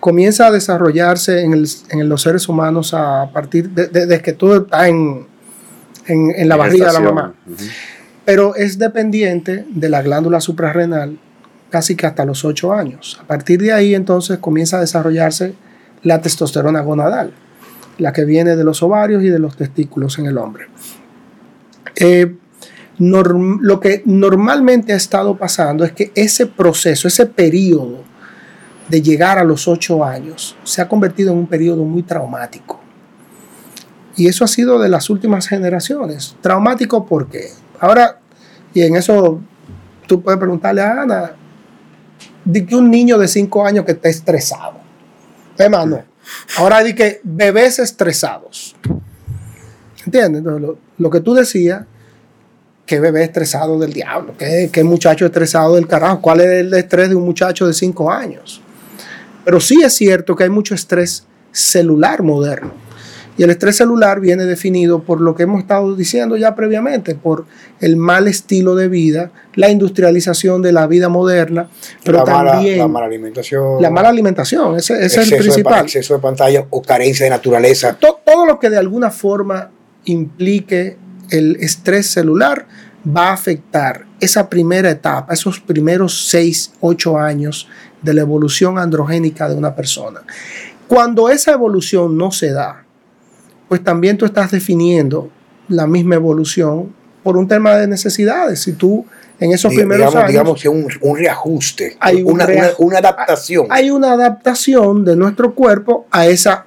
comienza 0.00 0.46
a 0.46 0.50
desarrollarse 0.50 1.42
en, 1.42 1.52
el- 1.54 1.68
en 1.90 2.08
los 2.08 2.22
seres 2.22 2.48
humanos 2.48 2.94
a 2.94 3.30
partir 3.32 3.70
de, 3.70 3.86
de- 3.88 4.06
desde 4.06 4.22
que 4.22 4.32
tú 4.32 4.54
estás 4.54 4.88
en, 4.88 5.26
en, 6.06 6.32
en 6.36 6.48
la 6.48 6.56
barriga 6.56 6.86
de 6.88 6.92
la 6.92 7.00
mamá. 7.00 7.34
Pero 8.24 8.54
es 8.56 8.78
dependiente 8.78 9.64
de 9.68 9.88
la 9.88 10.02
glándula 10.02 10.40
suprarrenal 10.40 11.18
casi 11.76 11.94
que 11.94 12.06
hasta 12.06 12.24
los 12.24 12.42
8 12.42 12.72
años. 12.72 13.18
A 13.20 13.26
partir 13.26 13.60
de 13.60 13.70
ahí 13.70 13.94
entonces 13.94 14.38
comienza 14.38 14.78
a 14.78 14.80
desarrollarse 14.80 15.52
la 16.04 16.22
testosterona 16.22 16.80
gonadal, 16.80 17.34
la 17.98 18.14
que 18.14 18.24
viene 18.24 18.56
de 18.56 18.64
los 18.64 18.82
ovarios 18.82 19.22
y 19.22 19.28
de 19.28 19.38
los 19.38 19.58
testículos 19.58 20.18
en 20.18 20.24
el 20.24 20.38
hombre. 20.38 20.68
Eh, 21.96 22.34
lo 22.96 23.78
que 23.78 24.02
normalmente 24.06 24.94
ha 24.94 24.96
estado 24.96 25.36
pasando 25.36 25.84
es 25.84 25.92
que 25.92 26.12
ese 26.14 26.46
proceso, 26.46 27.08
ese 27.08 27.26
periodo 27.26 28.04
de 28.88 29.02
llegar 29.02 29.38
a 29.38 29.44
los 29.44 29.68
8 29.68 30.02
años, 30.02 30.56
se 30.64 30.80
ha 30.80 30.88
convertido 30.88 31.32
en 31.32 31.40
un 31.40 31.46
periodo 31.46 31.84
muy 31.84 32.04
traumático. 32.04 32.80
Y 34.16 34.28
eso 34.28 34.46
ha 34.46 34.48
sido 34.48 34.78
de 34.78 34.88
las 34.88 35.10
últimas 35.10 35.46
generaciones. 35.46 36.36
Traumático 36.40 37.04
porque 37.04 37.50
ahora, 37.80 38.18
y 38.72 38.80
en 38.80 38.96
eso 38.96 39.42
tú 40.06 40.22
puedes 40.22 40.38
preguntarle 40.38 40.80
a 40.80 41.02
Ana, 41.02 41.32
de 42.46 42.64
que 42.64 42.76
un 42.76 42.90
niño 42.90 43.18
de 43.18 43.28
5 43.28 43.66
años 43.66 43.84
que 43.84 43.92
está 43.92 44.08
estresado. 44.08 44.74
Hermano, 45.58 46.04
ahora 46.56 46.82
di 46.82 46.94
que 46.94 47.20
bebés 47.24 47.78
estresados. 47.80 48.76
¿Entiendes? 50.04 50.42
Lo, 50.98 51.10
que 51.10 51.20
tú 51.20 51.34
decías, 51.34 51.84
que 52.86 53.00
bebé 53.00 53.24
estresado 53.24 53.78
del 53.80 53.92
diablo, 53.92 54.36
que, 54.38 54.70
que 54.72 54.84
muchacho 54.84 55.26
estresado 55.26 55.74
del 55.74 55.88
carajo, 55.88 56.20
¿cuál 56.22 56.40
es 56.40 56.46
el 56.60 56.72
estrés 56.72 57.08
de 57.08 57.16
un 57.16 57.24
muchacho 57.24 57.66
de 57.66 57.74
5 57.74 58.10
años? 58.10 58.62
Pero 59.44 59.60
sí 59.60 59.82
es 59.82 59.94
cierto 59.94 60.36
que 60.36 60.44
hay 60.44 60.50
mucho 60.50 60.74
estrés 60.74 61.26
celular 61.50 62.22
moderno 62.22 62.85
y 63.38 63.42
el 63.42 63.50
estrés 63.50 63.76
celular 63.76 64.20
viene 64.20 64.44
definido 64.44 65.02
por 65.02 65.20
lo 65.20 65.34
que 65.34 65.42
hemos 65.42 65.60
estado 65.60 65.94
diciendo 65.94 66.36
ya 66.36 66.54
previamente, 66.54 67.14
por 67.14 67.44
el 67.80 67.96
mal 67.96 68.28
estilo 68.28 68.74
de 68.74 68.88
vida, 68.88 69.30
la 69.54 69.70
industrialización 69.70 70.62
de 70.62 70.72
la 70.72 70.86
vida 70.86 71.08
moderna, 71.08 71.68
pero 72.02 72.18
la 72.18 72.24
también 72.24 72.78
mala, 72.78 72.86
la 72.86 72.88
mala 72.88 73.06
alimentación. 73.06 73.82
La 73.82 73.90
mala 73.90 74.08
alimentación, 74.08 74.76
ese, 74.76 75.04
ese 75.04 75.20
es 75.20 75.32
el 75.32 75.38
principal. 75.38 75.80
De, 75.80 75.82
exceso 75.82 76.14
de 76.14 76.20
pantalla 76.20 76.66
o 76.70 76.82
carencia 76.82 77.24
de 77.24 77.30
naturaleza. 77.30 77.96
Todo, 77.98 78.20
todo 78.24 78.46
lo 78.46 78.58
que 78.58 78.70
de 78.70 78.78
alguna 78.78 79.10
forma 79.10 79.70
implique 80.04 80.96
el 81.30 81.56
estrés 81.56 82.06
celular 82.06 82.66
va 83.06 83.28
a 83.28 83.32
afectar 83.32 84.06
esa 84.20 84.48
primera 84.48 84.90
etapa, 84.90 85.34
esos 85.34 85.60
primeros 85.60 86.28
6, 86.28 86.72
8 86.80 87.18
años 87.18 87.68
de 88.02 88.14
la 88.14 88.22
evolución 88.22 88.78
androgénica 88.78 89.48
de 89.48 89.54
una 89.54 89.74
persona. 89.74 90.22
Cuando 90.88 91.28
esa 91.28 91.52
evolución 91.52 92.16
no 92.16 92.30
se 92.30 92.52
da, 92.52 92.85
pues 93.68 93.82
también 93.82 94.16
tú 94.16 94.24
estás 94.24 94.50
definiendo 94.50 95.30
la 95.68 95.86
misma 95.86 96.14
evolución 96.14 96.92
por 97.22 97.36
un 97.36 97.48
tema 97.48 97.76
de 97.76 97.88
necesidades. 97.88 98.60
Si 98.60 98.72
tú 98.72 99.04
en 99.40 99.52
esos 99.52 99.74
primeros 99.74 100.12
digamos, 100.12 100.16
años... 100.16 100.30
Digamos 100.30 100.62
que 100.62 100.68
un, 100.68 100.88
un 101.00 101.18
reajuste, 101.18 101.96
hay 102.00 102.22
una, 102.22 102.46
una, 102.46 102.68
una, 102.78 102.98
adaptación. 102.98 103.66
Hay 103.70 103.90
una 103.90 104.12
adaptación 104.12 105.04
de 105.04 105.16
nuestro 105.16 105.54
cuerpo 105.54 106.06
a 106.10 106.26
esa 106.26 106.66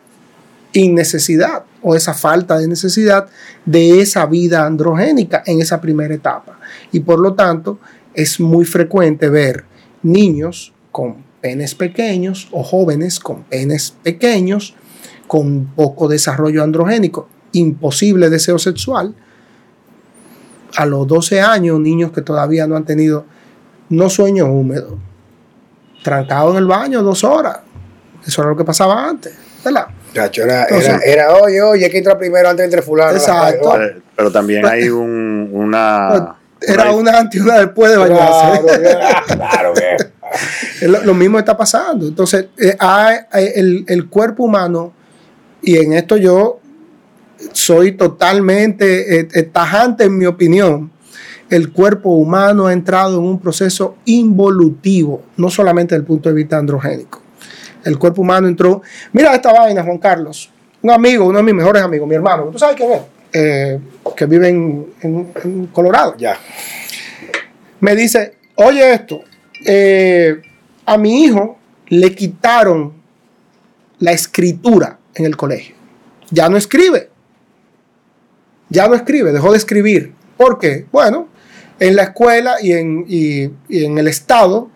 innecesidad 0.74 1.64
o 1.82 1.95
esa 1.95 2.14
falta 2.14 2.58
de 2.58 2.68
necesidad 2.68 3.28
de 3.66 4.02
esa 4.02 4.26
vida 4.26 4.66
androgénica 4.66 5.43
en 5.45 5.62
esa 5.62 5.82
primera 5.82 6.14
etapa. 6.14 6.60
Y 6.91 7.00
por 7.00 7.20
lo 7.20 7.34
tanto, 7.34 7.80
es 8.14 8.39
muy 8.39 8.66
frecuente 8.66 9.30
ver 9.30 9.64
niños 10.04 10.74
con 10.91 11.24
penes 11.41 11.74
pequeños 11.74 12.50
o 12.52 12.64
jóvenes 12.64 13.20
con 13.20 13.43
penes 13.43 13.95
pequeños 14.04 14.76
con 15.28 15.66
poco 15.76 16.08
desarrollo 16.08 16.64
androgénico, 16.64 17.28
imposible 17.52 18.30
deseo 18.30 18.58
sexual. 18.58 19.14
A 20.76 20.86
los 20.86 21.08
12 21.08 21.41
años, 21.41 21.80
niños 21.80 22.12
que 22.12 22.22
todavía 22.22 22.68
no 22.68 22.76
han 22.76 22.86
tenido, 22.86 23.26
no 23.89 24.10
sueño 24.10 24.47
húmedo, 24.47 24.97
trancado 26.04 26.52
en 26.52 26.58
el 26.58 26.66
baño 26.66 27.04
dos 27.04 27.24
horas. 27.24 27.60
Eso 28.26 28.41
era 28.41 28.52
lo 28.52 28.58
que 28.58 28.64
pasaba 28.64 29.08
antes, 29.08 29.34
¿verdad? 29.64 29.88
Chacho, 30.14 30.43
era, 30.43 30.64
Entonces, 30.64 31.02
era, 31.04 31.26
era, 31.26 31.34
oye, 31.36 31.62
oye, 31.62 31.86
hay 31.86 31.91
que 31.91 32.00
entrar 32.00 32.18
primero 32.18 32.50
antes 32.50 32.64
de 32.64 32.66
entre 32.66 32.82
fulano. 32.82 33.12
Exacto. 33.12 33.72
Pero, 33.74 34.02
pero 34.16 34.32
también 34.32 34.66
hay 34.66 34.89
un, 34.89 35.50
una... 35.54 36.36
Era 36.62 36.91
una 36.91 37.20
antes 37.20 37.39
y 37.39 37.43
una 37.43 37.60
después 37.60 37.91
de 37.91 37.97
bañarse. 37.97 38.62
Claro, 39.28 39.74
claro, 39.74 40.09
lo, 40.82 41.04
lo, 41.04 41.14
mismo 41.14 41.40
está 41.40 41.58
pasando. 41.58 42.08
Entonces, 42.08 42.48
eh, 42.58 42.76
hay, 42.80 43.18
el, 43.56 43.86
el 43.88 44.08
cuerpo 44.08 44.44
humano 44.44 44.94
y 45.62 45.78
en 45.78 45.94
esto 45.94 46.18
yo 46.18 46.60
soy 47.52 47.94
totalmente 47.94 49.20
eh, 49.20 49.44
tajante 49.44 50.06
en 50.06 50.18
mi 50.18 50.26
opinión, 50.26 50.92
el 51.50 51.72
cuerpo 51.72 52.12
humano 52.12 52.68
ha 52.68 52.74
entrado 52.74 53.20
en 53.20 53.26
un 53.26 53.40
proceso 53.40 53.98
involutivo, 54.06 55.24
no 55.38 55.50
solamente 55.50 55.96
desde 55.96 56.02
el 56.02 56.08
punto 56.08 56.30
de 56.30 56.36
vista 56.36 56.58
androgénico. 56.58 57.22
El 57.84 57.98
cuerpo 57.98 58.22
humano 58.22 58.48
entró, 58.48 58.82
mira 59.14 59.34
esta 59.34 59.54
vaina, 59.54 59.84
Juan 59.84 59.98
Carlos, 59.98 60.52
un 60.82 60.92
amigo, 60.92 61.26
uno 61.26 61.38
de 61.38 61.44
mis 61.44 61.56
mejores 61.56 61.82
amigos, 61.82 62.08
mi 62.08 62.16
hermano, 62.16 62.46
¿tú 62.46 62.60
sabes 62.60 62.76
quién 62.76 62.92
es? 62.92 63.02
Eh, 63.32 63.80
que 64.16 64.26
vive 64.26 64.50
en, 64.50 64.88
en, 65.02 65.32
en, 65.44 65.68
Colorado. 65.68 66.16
Ya. 66.18 66.36
Me 67.80 67.96
dice, 67.96 68.36
oye 68.56 68.94
esto, 68.94 69.22
eh, 69.66 70.42
a 70.90 70.98
mi 70.98 71.24
hijo 71.24 71.60
le 71.90 72.16
quitaron 72.16 72.94
la 74.00 74.12
escritura 74.12 74.98
en 75.14 75.26
el 75.26 75.38
colegio. 75.38 75.76
Ya 76.32 76.50
no 76.50 76.58
escribe. 76.58 77.12
Ya 78.70 78.88
no 78.88 78.96
escribe, 78.96 79.32
dejó 79.32 79.52
de 79.52 79.60
escribir. 79.60 80.14
¿Por 80.36 80.58
qué? 80.58 80.88
Bueno, 80.92 81.28
en 81.80 81.96
la 81.96 82.04
escuela 82.04 82.56
y 82.60 82.72
en, 82.72 83.06
y, 83.08 83.52
en 83.70 84.00
el 84.00 84.08
Estado 84.08 84.72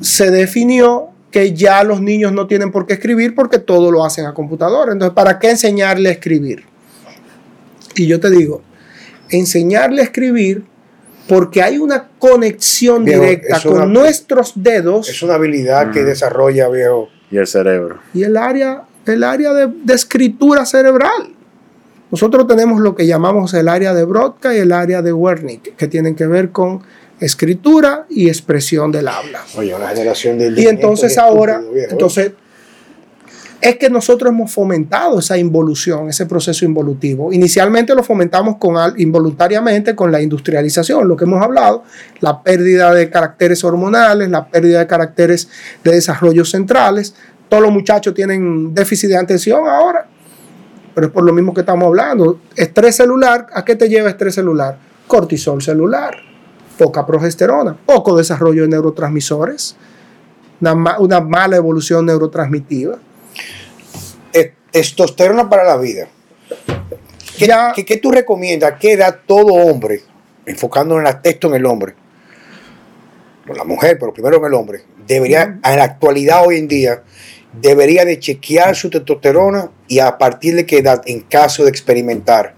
se 0.00 0.32
definió 0.32 1.10
que 1.30 1.54
ya 1.54 1.84
los 1.84 2.00
niños 2.00 2.32
no 2.32 2.48
tienen 2.48 2.72
por 2.72 2.86
qué 2.86 2.94
escribir 2.94 3.36
porque 3.36 3.60
todo 3.60 3.92
lo 3.92 4.04
hacen 4.04 4.26
a 4.26 4.34
computadora. 4.34 4.92
Entonces, 4.92 5.14
¿para 5.14 5.38
qué 5.38 5.50
enseñarle 5.50 6.08
a 6.08 6.12
escribir? 6.12 6.64
Y 7.94 8.08
yo 8.08 8.18
te 8.18 8.28
digo, 8.28 8.62
enseñarle 9.30 10.00
a 10.00 10.04
escribir 10.04 10.64
porque 11.28 11.62
hay 11.62 11.78
una 11.78 12.08
conexión 12.18 13.04
viejo, 13.04 13.22
directa 13.22 13.60
con 13.62 13.74
una, 13.74 13.86
nuestros 13.86 14.52
dedos. 14.54 15.08
Es 15.08 15.22
una 15.22 15.34
habilidad 15.34 15.88
mm. 15.88 15.92
que 15.92 16.04
desarrolla, 16.04 16.68
viejo. 16.68 17.08
Y 17.30 17.38
el 17.38 17.46
cerebro. 17.46 17.98
Y 18.12 18.24
el 18.24 18.36
área 18.36 18.84
el 19.06 19.24
área 19.24 19.52
de, 19.52 19.68
de, 19.84 19.94
escritura 19.94 20.64
cerebral. 20.64 21.34
Nosotros 22.10 22.46
tenemos 22.46 22.80
lo 22.80 22.94
que 22.94 23.06
llamamos 23.06 23.54
el 23.54 23.68
área 23.68 23.94
de 23.94 24.04
Brodka 24.04 24.54
y 24.54 24.58
el 24.58 24.72
área 24.72 25.02
de 25.02 25.12
Wernicke, 25.12 25.74
que 25.76 25.88
tienen 25.88 26.14
que 26.14 26.26
ver 26.26 26.50
con 26.50 26.82
escritura 27.20 28.06
y 28.10 28.28
expresión 28.28 28.92
del 28.92 29.08
habla. 29.08 29.40
Oye, 29.56 29.74
una 29.74 29.88
generación 29.88 30.38
de 30.38 30.60
Y 30.60 30.66
entonces 30.66 31.16
ahora, 31.18 31.60
estúpido, 31.60 31.86
entonces, 31.90 32.32
es 33.62 33.76
que 33.76 33.88
nosotros 33.88 34.32
hemos 34.32 34.52
fomentado 34.52 35.20
esa 35.20 35.38
involución, 35.38 36.08
ese 36.08 36.26
proceso 36.26 36.64
involutivo. 36.64 37.32
Inicialmente 37.32 37.94
lo 37.94 38.02
fomentamos 38.02 38.56
con, 38.56 38.74
involuntariamente 38.98 39.94
con 39.94 40.10
la 40.10 40.20
industrialización, 40.20 41.06
lo 41.06 41.16
que 41.16 41.24
hemos 41.24 41.40
hablado, 41.40 41.84
la 42.18 42.42
pérdida 42.42 42.92
de 42.92 43.08
caracteres 43.08 43.62
hormonales, 43.62 44.28
la 44.28 44.48
pérdida 44.48 44.80
de 44.80 44.88
caracteres 44.88 45.48
de 45.84 45.92
desarrollo 45.92 46.44
centrales, 46.44 47.14
todos 47.48 47.62
los 47.62 47.72
muchachos 47.72 48.12
tienen 48.14 48.74
déficit 48.74 49.10
de 49.10 49.16
atención 49.16 49.60
ahora, 49.68 50.08
pero 50.92 51.06
es 51.06 51.12
por 51.12 51.22
lo 51.22 51.32
mismo 51.32 51.54
que 51.54 51.60
estamos 51.60 51.86
hablando. 51.86 52.40
Estrés 52.56 52.96
celular, 52.96 53.46
¿a 53.54 53.64
qué 53.64 53.76
te 53.76 53.88
lleva 53.88 54.10
estrés 54.10 54.34
celular? 54.34 54.76
Cortisol 55.06 55.62
celular, 55.62 56.16
poca 56.76 57.06
progesterona, 57.06 57.76
poco 57.86 58.16
desarrollo 58.16 58.62
de 58.62 58.68
neurotransmisores, 58.68 59.76
una, 60.60 60.98
una 60.98 61.20
mala 61.20 61.54
evolución 61.54 62.06
neurotransmitiva. 62.06 62.98
Testosterona 64.72 65.48
para 65.48 65.62
la 65.62 65.76
vida. 65.76 66.08
¿Qué, 67.38 67.46
ya, 67.46 67.72
¿qué, 67.74 67.84
qué 67.84 67.98
tú 67.98 68.10
recomiendas? 68.10 68.74
¿Qué 68.80 68.92
edad 68.92 69.20
todo 69.26 69.54
hombre, 69.54 70.00
enfocándonos 70.44 71.00
en 71.00 71.04
la 71.04 71.22
texto 71.22 71.48
en 71.48 71.54
el 71.54 71.66
hombre, 71.66 71.94
no 73.46 73.54
la 73.54 73.64
mujer, 73.64 73.98
pero 73.98 74.12
primero 74.12 74.38
en 74.38 74.44
el 74.44 74.54
hombre, 74.54 74.82
debería, 75.06 75.42
en 75.42 75.76
la 75.76 75.84
actualidad 75.84 76.46
hoy 76.46 76.56
en 76.56 76.68
día, 76.68 77.02
debería 77.52 78.04
de 78.04 78.18
chequear 78.18 78.74
su 78.74 78.90
testosterona 78.90 79.70
y 79.88 79.98
a 79.98 80.18
partir 80.18 80.56
de 80.56 80.66
qué 80.66 80.78
edad, 80.78 81.02
en 81.06 81.20
caso 81.20 81.64
de 81.64 81.70
experimentar 81.70 82.54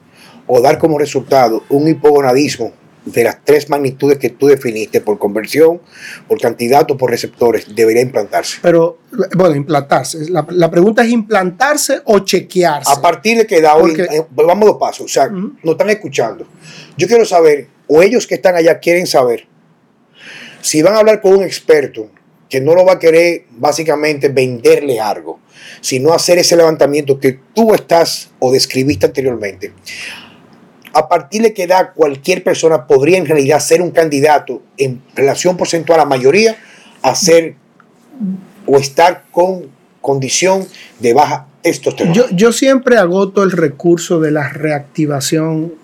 o 0.47 0.61
dar 0.61 0.79
como 0.79 0.99
resultado 0.99 1.65
un 1.69 1.89
hipogonadismo 1.89 2.73
de 3.05 3.25
las 3.25 3.45
tres 3.45 3.69
magnitudes 3.69 4.19
que 4.19 4.31
tú 4.31 4.47
definiste 4.47 5.01
por 5.01 5.19
conversión, 5.19 5.81
por 6.27 6.41
cantidad 6.41 6.91
o 6.91 6.97
por 6.97 7.11
receptores, 7.11 7.75
debería 7.75 8.03
implantarse. 8.03 8.59
Pero, 8.63 8.99
bueno, 9.37 9.55
implantarse. 9.55 10.31
La, 10.31 10.47
la 10.51 10.71
pregunta 10.71 11.03
es 11.05 11.11
implantarse 11.11 12.01
o 12.05 12.21
chequearse. 12.21 12.91
A 12.91 13.01
partir 13.01 13.39
de 13.39 13.47
qué 13.47 13.59
edad, 13.59 13.79
Porque, 13.79 14.03
hoy, 14.03 14.09
eh, 14.17 14.27
vamos 14.31 14.67
dos 14.67 14.79
pasos, 14.79 15.07
o 15.07 15.09
sea, 15.09 15.27
uh 15.27 15.31
-huh. 15.31 15.59
nos 15.63 15.73
están 15.73 15.91
escuchando. 15.91 16.47
Yo 16.97 17.07
quiero 17.07 17.25
saber, 17.25 17.69
o 17.87 18.03
ellos 18.03 18.27
que 18.27 18.37
están 18.37 18.57
allá 18.57 18.79
quieren 18.79 19.07
saber, 19.07 19.47
si 20.61 20.81
van 20.83 20.95
a 20.95 21.01
hablar 21.01 21.21
con 21.21 21.35
un 21.35 21.43
experto 21.43 22.09
que 22.49 22.61
no 22.61 22.75
lo 22.75 22.85
va 22.85 22.95
a 22.95 22.99
querer 22.99 23.47
básicamente 23.51 24.29
venderle 24.29 25.01
algo, 25.01 25.41
sino 25.81 26.13
hacer 26.13 26.39
ese 26.39 26.57
levantamiento 26.57 27.19
que 27.19 27.39
tú 27.55 27.75
estás 27.75 28.31
o 28.39 28.53
describiste 28.53 29.07
anteriormente. 29.07 29.73
A 30.95 31.09
partir 31.09 31.43
de 31.43 31.53
qué 31.53 31.65
edad 31.65 31.91
cualquier 31.95 32.43
persona 32.43 32.87
podría 32.87 33.19
en 33.19 33.27
realidad 33.27 33.61
ser 33.61 33.83
un 33.83 33.91
candidato 33.91 34.63
en 34.77 35.03
relación 35.15 35.57
porcentual 35.57 36.01
a 36.01 36.05
mayoría 36.05 36.57
a 37.03 37.15
ser 37.15 37.57
o 38.67 38.77
estar 38.77 39.25
con 39.31 39.67
condición 40.01 40.67
de 41.01 41.15
baja 41.15 41.47
testosterona. 41.63 42.15
Yo, 42.15 42.27
yo 42.31 42.53
siempre 42.53 42.97
agoto 42.97 43.43
el 43.43 43.51
recurso 43.51 44.21
de 44.21 44.31
la 44.31 44.49
reactivación 44.49 45.75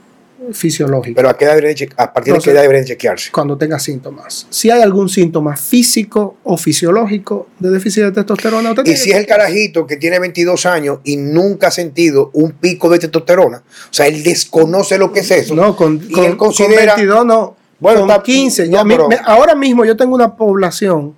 fisiológica. 0.52 1.16
Pero 1.16 1.28
a, 1.28 1.36
qué 1.36 1.44
edad 1.44 1.54
a 1.96 2.12
partir 2.12 2.34
de 2.34 2.40
qué 2.40 2.50
edad 2.50 2.62
deberían 2.62 2.84
chequearse. 2.84 3.30
cuando 3.30 3.56
tenga 3.56 3.78
síntomas. 3.78 4.46
Si 4.50 4.70
hay 4.70 4.80
algún 4.82 5.08
síntoma 5.08 5.56
físico 5.56 6.36
o 6.44 6.56
fisiológico 6.56 7.48
de 7.58 7.70
déficit 7.70 8.04
de 8.04 8.12
testosterona, 8.12 8.70
usted 8.70 8.86
Y 8.86 8.96
si 8.96 9.10
es 9.10 9.16
el 9.16 9.26
carajito 9.26 9.86
que 9.86 9.96
tiene 9.96 10.18
22 10.18 10.66
años 10.66 10.98
y 11.04 11.16
nunca 11.16 11.68
ha 11.68 11.70
sentido 11.70 12.30
un 12.34 12.52
pico 12.52 12.88
de 12.90 12.98
testosterona, 12.98 13.58
o 13.58 13.92
sea, 13.92 14.06
él 14.06 14.22
desconoce 14.22 14.98
lo 14.98 15.12
que 15.12 15.20
es 15.20 15.30
eso. 15.30 15.54
No, 15.54 15.74
con, 15.76 15.96
y 15.96 16.12
con- 16.12 16.24
él 16.24 16.36
con 16.36 16.48
considera, 16.48 16.94
22 16.96 17.26
no. 17.26 17.56
Bueno, 17.78 18.00
con 18.00 18.10
está- 18.10 18.22
15. 18.22 18.66
no, 18.66 18.72
Ya 18.72 18.84
mi- 18.84 18.94
pero- 18.94 19.08
me- 19.08 19.18
ahora 19.24 19.54
mismo 19.54 19.84
yo 19.84 19.96
tengo 19.96 20.14
una 20.14 20.36
población 20.36 21.14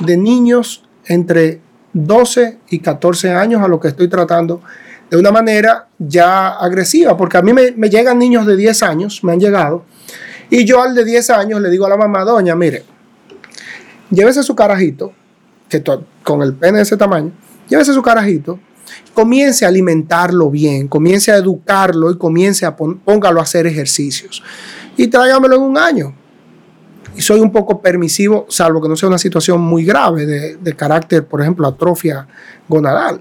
de 0.00 0.16
niños 0.16 0.82
entre 1.06 1.60
12 1.92 2.58
y 2.68 2.78
14 2.80 3.30
años 3.30 3.62
a 3.62 3.68
lo 3.68 3.80
que 3.80 3.88
estoy 3.88 4.08
tratando 4.08 4.60
de 5.10 5.16
una 5.16 5.30
manera 5.30 5.88
ya 5.98 6.48
agresiva, 6.48 7.16
porque 7.16 7.38
a 7.38 7.42
mí 7.42 7.52
me, 7.52 7.88
llegan 7.88 8.18
niños 8.18 8.46
de 8.46 8.56
10 8.56 8.82
años, 8.82 9.22
me 9.22 9.32
han 9.32 9.40
llegado, 9.40 9.84
y 10.50 10.64
yo 10.64 10.82
al 10.82 10.94
de 10.94 11.04
10 11.04 11.30
años 11.30 11.60
le 11.60 11.70
digo 11.70 11.86
a 11.86 11.88
la 11.88 11.96
mamá, 11.96 12.24
doña, 12.24 12.54
mire, 12.54 12.84
llévese 14.10 14.42
su 14.42 14.54
carajito, 14.54 15.12
que 15.68 15.82
con 16.22 16.42
el 16.42 16.54
pene 16.54 16.78
de 16.78 16.82
ese 16.82 16.96
tamaño, 16.96 17.32
llévese 17.68 17.92
su 17.92 18.02
carajito, 18.02 18.58
comience 19.14 19.64
a 19.64 19.68
alimentarlo 19.68 20.50
bien, 20.50 20.88
comience 20.88 21.32
a 21.32 21.36
educarlo 21.36 22.10
y 22.10 22.18
comience 22.18 22.66
a 22.66 22.76
póngalo 22.76 23.40
a 23.40 23.42
hacer 23.42 23.66
ejercicios. 23.66 24.42
Y 24.96 25.08
tráigamelo 25.08 25.56
en 25.56 25.62
un 25.62 25.78
año. 25.78 26.14
Y 27.16 27.20
soy 27.20 27.40
un 27.40 27.50
poco 27.50 27.80
permisivo, 27.80 28.46
salvo 28.48 28.80
que 28.80 28.88
no 28.88 28.96
sea 28.96 29.08
una 29.08 29.18
situación 29.18 29.60
muy 29.60 29.84
grave 29.84 30.26
de 30.26 30.76
carácter, 30.76 31.26
por 31.26 31.40
ejemplo, 31.40 31.66
atrofia 31.66 32.28
gonadal. 32.68 33.20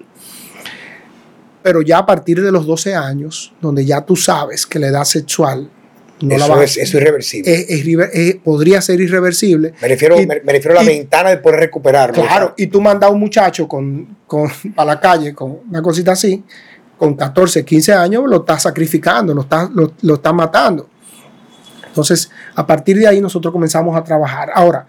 Pero 1.66 1.82
ya 1.82 1.98
a 1.98 2.06
partir 2.06 2.44
de 2.44 2.52
los 2.52 2.68
12 2.68 2.94
años, 2.94 3.52
donde 3.60 3.84
ya 3.84 4.02
tú 4.02 4.16
sabes 4.16 4.68
que 4.68 4.78
la 4.78 4.90
edad 4.90 5.04
sexual 5.04 5.68
no 6.22 6.30
la 6.38 6.46
eso, 6.46 6.56
va 6.56 6.64
es, 6.64 6.78
eso 6.78 6.82
es 6.84 6.94
irreversible. 7.02 7.66
es- 8.14 8.36
podría 8.36 8.80
ser 8.84 9.02
irreversible. 9.02 9.74
me, 9.82 9.88
refiero, 9.88 10.22
y- 10.22 10.28
me, 10.28 10.42
me 10.42 10.52
refiero 10.54 10.78
a 10.80 10.84
la 10.84 10.92
y- 10.92 11.00
ventana 11.00 11.32
de 11.32 11.38
poder 11.38 11.62
recuperarlo. 11.62 12.22
Claro, 12.22 12.54
y 12.56 12.68
tú 12.68 12.80
mandas 12.82 13.10
a 13.10 13.12
un 13.14 13.20
muchacho 13.20 13.68
con, 13.68 14.16
con, 14.28 14.48
a 14.78 14.86
la 14.86 15.00
calle 15.00 15.34
con 15.34 15.58
una 15.68 15.82
cosita 15.82 16.12
así, 16.12 16.44
con 17.00 17.16
14, 17.16 17.66
15 17.66 17.94
años, 17.94 18.26
lo 18.28 18.38
estás 18.42 18.62
sacrificando, 18.62 19.34
lo 19.34 19.42
estás 19.42 19.72
lo, 19.72 19.92
lo 20.04 20.14
estás 20.14 20.34
matando. 20.36 20.88
Entonces, 21.88 22.30
a 22.54 22.68
partir 22.68 22.98
de 23.00 23.08
ahí 23.08 23.20
nosotros 23.22 23.52
comenzamos 23.52 23.98
a 23.98 24.04
trabajar. 24.04 24.50
Ahora, 24.54 24.86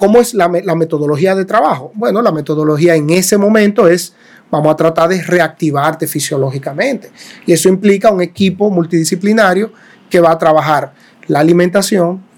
¿cómo 0.00 0.18
es 0.20 0.34
la, 0.34 0.48
me- 0.48 0.62
la 0.64 0.74
metodología 0.74 1.36
de 1.36 1.44
trabajo? 1.44 1.92
Bueno, 1.94 2.20
la 2.22 2.32
metodología 2.32 2.96
en 2.96 3.10
ese 3.10 3.38
momento 3.38 3.86
es, 3.86 4.14
vamos 4.50 4.72
a 4.72 4.76
tratar 4.76 5.08
de 5.10 5.22
reactivarte 5.22 6.08
fisiológicamente. 6.08 7.12
Y 7.46 7.52
eso 7.52 7.68
implica 7.68 8.10
un 8.10 8.20
equipo 8.22 8.68
multidisciplinario 8.70 9.70
que 10.08 10.18
va 10.18 10.32
a 10.32 10.38
trabajar 10.38 10.92
la 11.28 11.38
alimentación, 11.38 12.28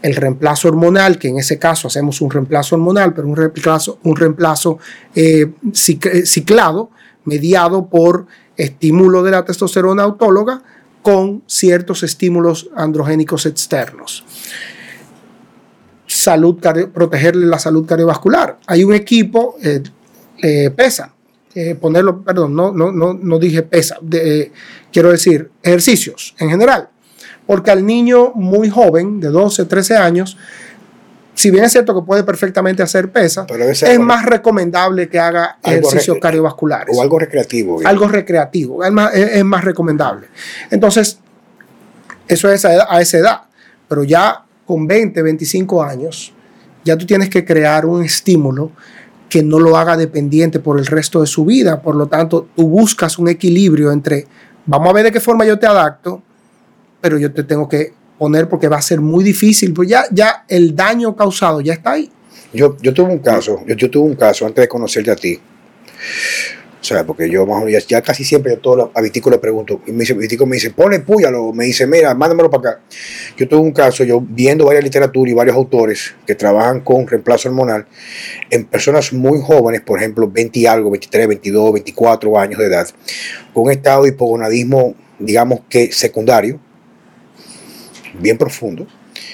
el 0.00 0.14
reemplazo 0.14 0.68
hormonal, 0.68 1.18
que 1.18 1.28
en 1.28 1.38
ese 1.38 1.58
caso 1.58 1.88
hacemos 1.88 2.20
un 2.22 2.30
reemplazo 2.30 2.76
hormonal, 2.76 3.12
pero 3.12 3.28
un 3.28 3.36
reemplazo, 3.36 3.98
un 4.04 4.16
reemplazo 4.16 4.78
eh, 5.14 5.50
eh, 5.74 6.24
ciclado, 6.24 6.90
mediado 7.24 7.88
por 7.88 8.26
estímulo 8.56 9.22
de 9.22 9.32
la 9.32 9.44
testosterona 9.44 10.04
autóloga 10.04 10.62
con 11.02 11.42
ciertos 11.46 12.02
estímulos 12.02 12.70
androgénicos 12.74 13.44
externos. 13.46 14.24
Salud, 16.18 16.58
protegerle 16.92 17.46
la 17.46 17.58
salud 17.60 17.86
cardiovascular. 17.86 18.58
Hay 18.66 18.82
un 18.82 18.92
equipo, 18.94 19.56
eh, 19.62 19.82
eh, 20.42 20.70
pesa, 20.70 21.14
eh, 21.54 21.76
ponerlo, 21.76 22.22
perdón, 22.24 22.54
no, 22.56 22.72
no, 22.72 22.90
no, 22.90 23.14
no 23.14 23.38
dije 23.38 23.62
pesa, 23.62 23.98
de- 24.02 24.40
eh, 24.40 24.52
quiero 24.92 25.10
decir 25.12 25.50
ejercicios 25.62 26.34
en 26.38 26.50
general 26.50 26.88
porque 27.46 27.70
al 27.70 27.86
niño 27.86 28.32
muy 28.34 28.68
joven, 28.68 29.20
de 29.20 29.28
12, 29.28 29.64
13 29.64 29.96
años, 29.96 30.36
si 31.34 31.50
bien 31.50 31.64
es 31.64 31.72
cierto 31.72 31.94
que 31.94 32.04
puede 32.04 32.22
perfectamente 32.24 32.82
hacer 32.82 33.10
pesa, 33.10 33.46
es 33.86 33.92
algo- 33.92 34.04
más 34.04 34.26
recomendable 34.26 35.08
que 35.08 35.18
haga 35.20 35.56
ejercicios 35.64 36.16
re- 36.16 36.20
cardiovasculares. 36.20 36.96
o 36.98 37.00
algo 37.00 37.18
recreativo. 37.18 37.78
bien. 37.78 37.86
Algo 37.88 38.08
recreativo, 38.08 38.84
es 38.84 38.90
más, 38.92 39.14
es- 39.14 39.44
más 39.44 39.64
recomendable. 39.64 40.26
Entonces, 40.70 41.20
eso 42.26 42.50
es 42.50 42.64
a 42.64 43.00
esa 43.00 43.18
edad, 43.18 43.40
pero 43.88 44.04
ya 44.04 44.44
con 44.68 44.86
20, 44.86 45.22
25 45.22 45.82
años, 45.82 46.34
ya 46.84 46.94
tú 46.94 47.06
tienes 47.06 47.30
que 47.30 47.42
crear 47.42 47.86
un 47.86 48.04
estímulo 48.04 48.70
que 49.30 49.42
no 49.42 49.58
lo 49.58 49.78
haga 49.78 49.96
dependiente 49.96 50.60
por 50.60 50.78
el 50.78 50.84
resto 50.84 51.22
de 51.22 51.26
su 51.26 51.46
vida. 51.46 51.80
Por 51.80 51.96
lo 51.96 52.06
tanto, 52.06 52.48
tú 52.54 52.68
buscas 52.68 53.18
un 53.18 53.28
equilibrio 53.28 53.90
entre, 53.90 54.26
vamos 54.66 54.90
a 54.90 54.92
ver 54.92 55.04
de 55.04 55.12
qué 55.12 55.20
forma 55.20 55.46
yo 55.46 55.58
te 55.58 55.66
adapto, 55.66 56.22
pero 57.00 57.16
yo 57.16 57.32
te 57.32 57.44
tengo 57.44 57.66
que 57.66 57.94
poner 58.18 58.46
porque 58.46 58.68
va 58.68 58.76
a 58.76 58.82
ser 58.82 59.00
muy 59.00 59.24
difícil, 59.24 59.72
pues 59.72 59.88
ya, 59.88 60.04
ya 60.10 60.44
el 60.46 60.76
daño 60.76 61.16
causado 61.16 61.62
ya 61.62 61.72
está 61.72 61.92
ahí. 61.92 62.10
Yo, 62.52 62.76
yo 62.82 62.92
tuve 62.92 63.10
un 63.10 63.20
caso, 63.20 63.62
yo, 63.66 63.74
yo 63.74 63.90
tuve 63.90 64.06
un 64.06 64.16
caso 64.16 64.44
antes 64.44 64.62
de 64.62 64.68
conocerte 64.68 65.10
a 65.10 65.16
ti. 65.16 65.40
O 66.80 66.84
sea, 66.84 67.04
porque 67.04 67.28
yo 67.28 67.44
más 67.44 67.60
o 67.62 67.66
menos, 67.66 67.86
ya, 67.88 68.00
casi 68.02 68.22
siempre 68.24 68.52
yo 68.52 68.60
todo 68.60 68.76
lo- 68.76 68.92
a 68.94 69.00
Vitico 69.00 69.30
le 69.30 69.38
pregunto, 69.38 69.80
y 69.86 69.90
me 69.90 70.00
dice, 70.00 70.14
Vitico 70.14 70.46
me 70.46 70.54
dice, 70.54 70.70
pone 70.70 71.00
púyalo, 71.00 71.52
me 71.52 71.64
dice, 71.64 71.86
mira, 71.88 72.14
mándamelo 72.14 72.48
para 72.50 72.70
acá. 72.70 72.80
Yo 73.36 73.48
tuve 73.48 73.60
un 73.60 73.72
caso, 73.72 74.04
yo 74.04 74.20
viendo 74.20 74.64
varias 74.64 74.84
literatura 74.84 75.28
y 75.30 75.34
varios 75.34 75.56
autores 75.56 76.14
que 76.24 76.36
trabajan 76.36 76.80
con 76.80 77.06
reemplazo 77.06 77.48
hormonal 77.48 77.86
en 78.50 78.64
personas 78.64 79.12
muy 79.12 79.40
jóvenes, 79.40 79.80
por 79.80 79.98
ejemplo, 79.98 80.28
20 80.30 80.58
y 80.60 80.66
algo, 80.66 80.90
23, 80.90 81.26
22, 81.26 81.72
24 81.72 82.38
años 82.38 82.58
de 82.60 82.66
edad, 82.66 82.88
con 83.52 83.64
un 83.64 83.72
estado 83.72 84.04
de 84.04 84.10
hipogonadismo, 84.10 84.94
digamos 85.18 85.60
que 85.68 85.90
secundario, 85.90 86.60
bien 88.20 88.38
profundo. 88.38 88.86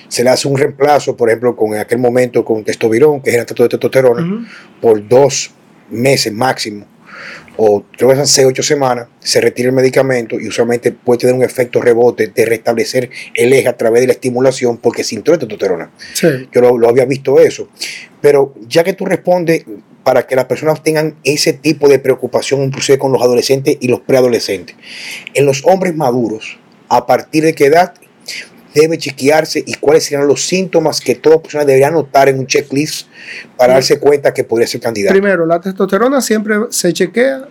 Se 0.09 0.23
le 0.25 0.31
hace 0.31 0.49
un 0.49 0.57
reemplazo, 0.57 1.17
por 1.17 1.29
ejemplo, 1.29 1.55
con 1.57 1.75
en 1.75 1.81
aquel 1.81 1.99
momento 1.99 2.45
con 2.45 2.65
testosterona, 2.65 3.23
que 3.23 3.31
es 3.31 3.37
el 3.37 3.47
trato 3.47 3.63
de 3.65 3.69
testosterona, 3.69 4.23
por 4.81 5.07
dos 5.07 5.51
meses 5.91 6.33
máximo, 6.33 6.87
o 7.57 7.85
creo 7.97 8.11
que 8.11 8.17
son 8.17 8.27
seis, 8.27 8.47
ocho 8.47 8.63
semanas, 8.63 9.07
se 9.21 9.41
retira 9.41 9.69
el 9.69 9.75
medicamento 9.75 10.39
y 10.39 10.49
usualmente 10.49 10.93
puede 10.93 11.21
tener 11.21 11.35
un 11.35 11.43
efecto 11.43 11.81
rebote 11.81 12.29
de 12.29 12.45
restablecer 12.45 13.11
el 13.35 13.53
eje 13.53 13.69
a 13.69 13.77
través 13.77 14.01
de 14.01 14.09
la 14.09 14.13
estimulación 14.15 14.79
porque 14.79 15.05
sin 15.05 15.23
testosterona. 15.23 15.91
Sí. 16.15 16.49
Yo 16.53 16.61
lo, 16.61 16.79
lo 16.79 16.89
había 16.89 17.05
visto 17.05 17.39
eso. 17.39 17.69
Pero 18.21 18.55
ya 18.69 18.85
que 18.85 18.93
tú 18.93 19.05
respondes 19.05 19.65
para 20.03 20.27
que 20.27 20.37
las 20.37 20.45
personas 20.45 20.83
tengan 20.83 21.17
ese 21.25 21.53
tipo 21.53 21.89
de 21.89 21.99
preocupación, 21.99 22.63
inclusive 22.63 22.99
con 22.99 23.13
los 23.13 23.23
adolescentes 23.23 23.77
y 23.81 23.89
los 23.89 24.01
preadolescentes, 24.01 24.77
en 25.33 25.47
los 25.47 25.65
hombres 25.65 25.97
maduros, 25.97 26.59
¿a 26.89 27.07
partir 27.07 27.45
de 27.45 27.55
qué 27.55 27.67
edad 27.67 27.95
debe 28.75 28.99
chequearse 28.99 29.63
y 29.65 29.75
cuáles 29.75 30.05
serían 30.05 30.27
los 30.27 30.47
síntomas 30.47 31.01
que 31.01 31.15
toda 31.15 31.41
persona 31.41 31.65
debería 31.65 31.89
anotar 31.89 32.29
en 32.29 32.41
un 32.41 32.47
checklist 32.47 33.07
para 33.57 33.75
darse 33.75 33.99
cuenta 34.01 34.35
que 34.35 34.45
podría 34.45 34.67
ser 34.67 34.81
candidato? 34.81 35.13
Primero, 35.13 35.47
la 35.47 35.61
testosterona 35.61 36.21
siempre 36.21 36.57
se 36.71 36.93
chequea 36.93 37.47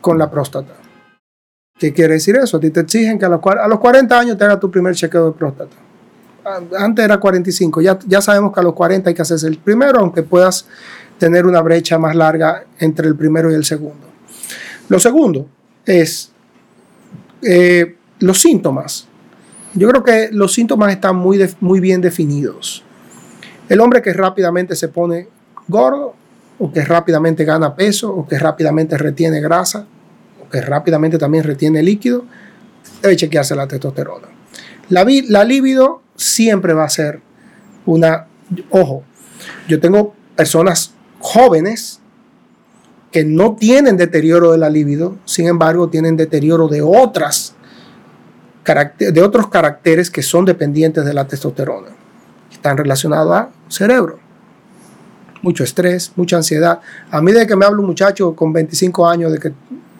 con 0.00 0.18
la 0.18 0.30
próstata. 0.30 0.74
¿Qué 1.78 1.92
quiere 1.92 2.14
decir 2.14 2.36
eso? 2.36 2.56
A 2.56 2.60
ti 2.60 2.70
te 2.70 2.80
exigen 2.80 3.18
que 3.18 3.26
a 3.26 3.28
los, 3.28 3.40
a 3.44 3.68
los 3.68 3.78
40 3.78 4.18
años 4.18 4.38
te 4.38 4.44
hagas 4.44 4.58
tu 4.58 4.70
primer 4.70 4.94
chequeo 4.94 5.26
de 5.30 5.38
próstata. 5.38 5.76
Antes 6.78 7.04
era 7.04 7.18
45, 7.18 7.82
ya, 7.82 7.98
ya 8.06 8.20
sabemos 8.20 8.54
que 8.54 8.60
a 8.60 8.62
los 8.62 8.72
40 8.74 9.10
hay 9.10 9.14
que 9.14 9.22
hacerse 9.22 9.48
el 9.48 9.58
primero, 9.58 9.98
aunque 9.98 10.22
puedas 10.22 10.66
tener 11.18 11.44
una 11.44 11.60
brecha 11.60 11.98
más 11.98 12.14
larga 12.14 12.64
entre 12.78 13.08
el 13.08 13.16
primero 13.16 13.50
y 13.50 13.54
el 13.54 13.64
segundo. 13.64 14.06
Lo 14.88 15.00
segundo 15.00 15.48
es 15.84 16.30
eh, 17.42 17.96
los 18.20 18.38
síntomas. 18.40 19.08
Yo 19.76 19.88
creo 19.88 20.02
que 20.02 20.30
los 20.32 20.54
síntomas 20.54 20.90
están 20.90 21.16
muy, 21.16 21.38
muy 21.60 21.80
bien 21.80 22.00
definidos. 22.00 22.82
El 23.68 23.80
hombre 23.80 24.00
que 24.00 24.12
rápidamente 24.12 24.74
se 24.74 24.88
pone 24.88 25.28
gordo, 25.68 26.14
o 26.58 26.72
que 26.72 26.82
rápidamente 26.82 27.44
gana 27.44 27.74
peso, 27.74 28.10
o 28.10 28.26
que 28.26 28.38
rápidamente 28.38 28.96
retiene 28.96 29.40
grasa, 29.40 29.86
o 30.42 30.48
que 30.48 30.62
rápidamente 30.62 31.18
también 31.18 31.44
retiene 31.44 31.82
líquido, 31.82 32.24
debe 33.02 33.16
chequearse 33.16 33.54
la 33.54 33.68
testosterona. 33.68 34.28
La, 34.88 35.04
la 35.28 35.44
libido 35.44 36.00
siempre 36.16 36.72
va 36.72 36.84
a 36.84 36.88
ser 36.88 37.20
una... 37.84 38.28
Ojo, 38.70 39.02
yo 39.68 39.78
tengo 39.78 40.14
personas 40.36 40.94
jóvenes 41.18 42.00
que 43.12 43.24
no 43.24 43.56
tienen 43.56 43.98
deterioro 43.98 44.52
de 44.52 44.58
la 44.58 44.70
libido, 44.70 45.16
sin 45.26 45.46
embargo 45.48 45.88
tienen 45.88 46.16
deterioro 46.16 46.68
de 46.68 46.80
otras 46.80 47.55
de 48.98 49.22
otros 49.22 49.48
caracteres 49.48 50.10
que 50.10 50.22
son 50.22 50.44
dependientes 50.44 51.04
de 51.04 51.14
la 51.14 51.26
testosterona. 51.26 51.88
Están 52.50 52.76
relacionados 52.76 53.32
al 53.32 53.48
cerebro. 53.68 54.18
Mucho 55.42 55.62
estrés, 55.64 56.12
mucha 56.16 56.36
ansiedad. 56.36 56.80
A 57.10 57.20
mí 57.20 57.30
de 57.32 57.46
que 57.46 57.54
me 57.54 57.64
habla 57.64 57.78
un 57.80 57.86
muchacho 57.86 58.34
con 58.34 58.52
25 58.52 59.06
años 59.08 59.32
de 59.32 59.38
que, 59.38 59.52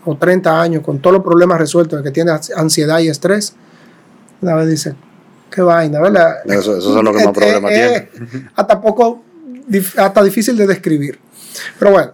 o 0.04 0.16
30 0.16 0.60
años, 0.60 0.82
con 0.82 0.98
todos 1.00 1.14
los 1.14 1.22
problemas 1.24 1.58
resueltos, 1.58 1.98
de 1.98 2.04
que 2.04 2.10
tiene 2.10 2.32
ansiedad 2.56 2.98
y 2.98 3.08
estrés, 3.08 3.54
una 4.40 4.54
vez 4.56 4.68
dice, 4.68 4.94
qué 5.50 5.62
vaina, 5.62 6.00
¿verdad? 6.00 6.38
Eso, 6.46 6.76
eso 6.76 6.98
es 6.98 7.04
lo 7.04 7.12
que 7.12 7.18
más 7.24 7.26
Eh, 7.28 7.32
problemas 7.32 7.72
eh, 7.72 8.10
tiene. 8.18 8.36
eh, 8.36 8.48
hasta 8.56 8.80
poco, 8.80 9.22
hasta 9.96 10.22
difícil 10.24 10.56
de 10.56 10.66
describir. 10.66 11.20
Pero 11.78 11.92
bueno, 11.92 12.12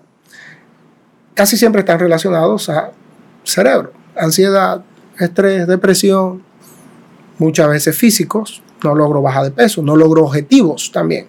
casi 1.35 1.57
siempre 1.57 1.81
están 1.81 1.99
relacionados 1.99 2.69
a 2.69 2.91
cerebro, 3.45 3.93
ansiedad, 4.17 4.83
estrés, 5.19 5.67
depresión, 5.67 6.43
muchas 7.39 7.69
veces 7.69 7.97
físicos, 7.97 8.63
no 8.83 8.95
logro 8.95 9.23
bajar 9.23 9.45
de 9.45 9.51
peso, 9.51 9.83
no 9.83 9.97
logro 9.97 10.25
objetivos 10.25 10.91
también. 10.93 11.27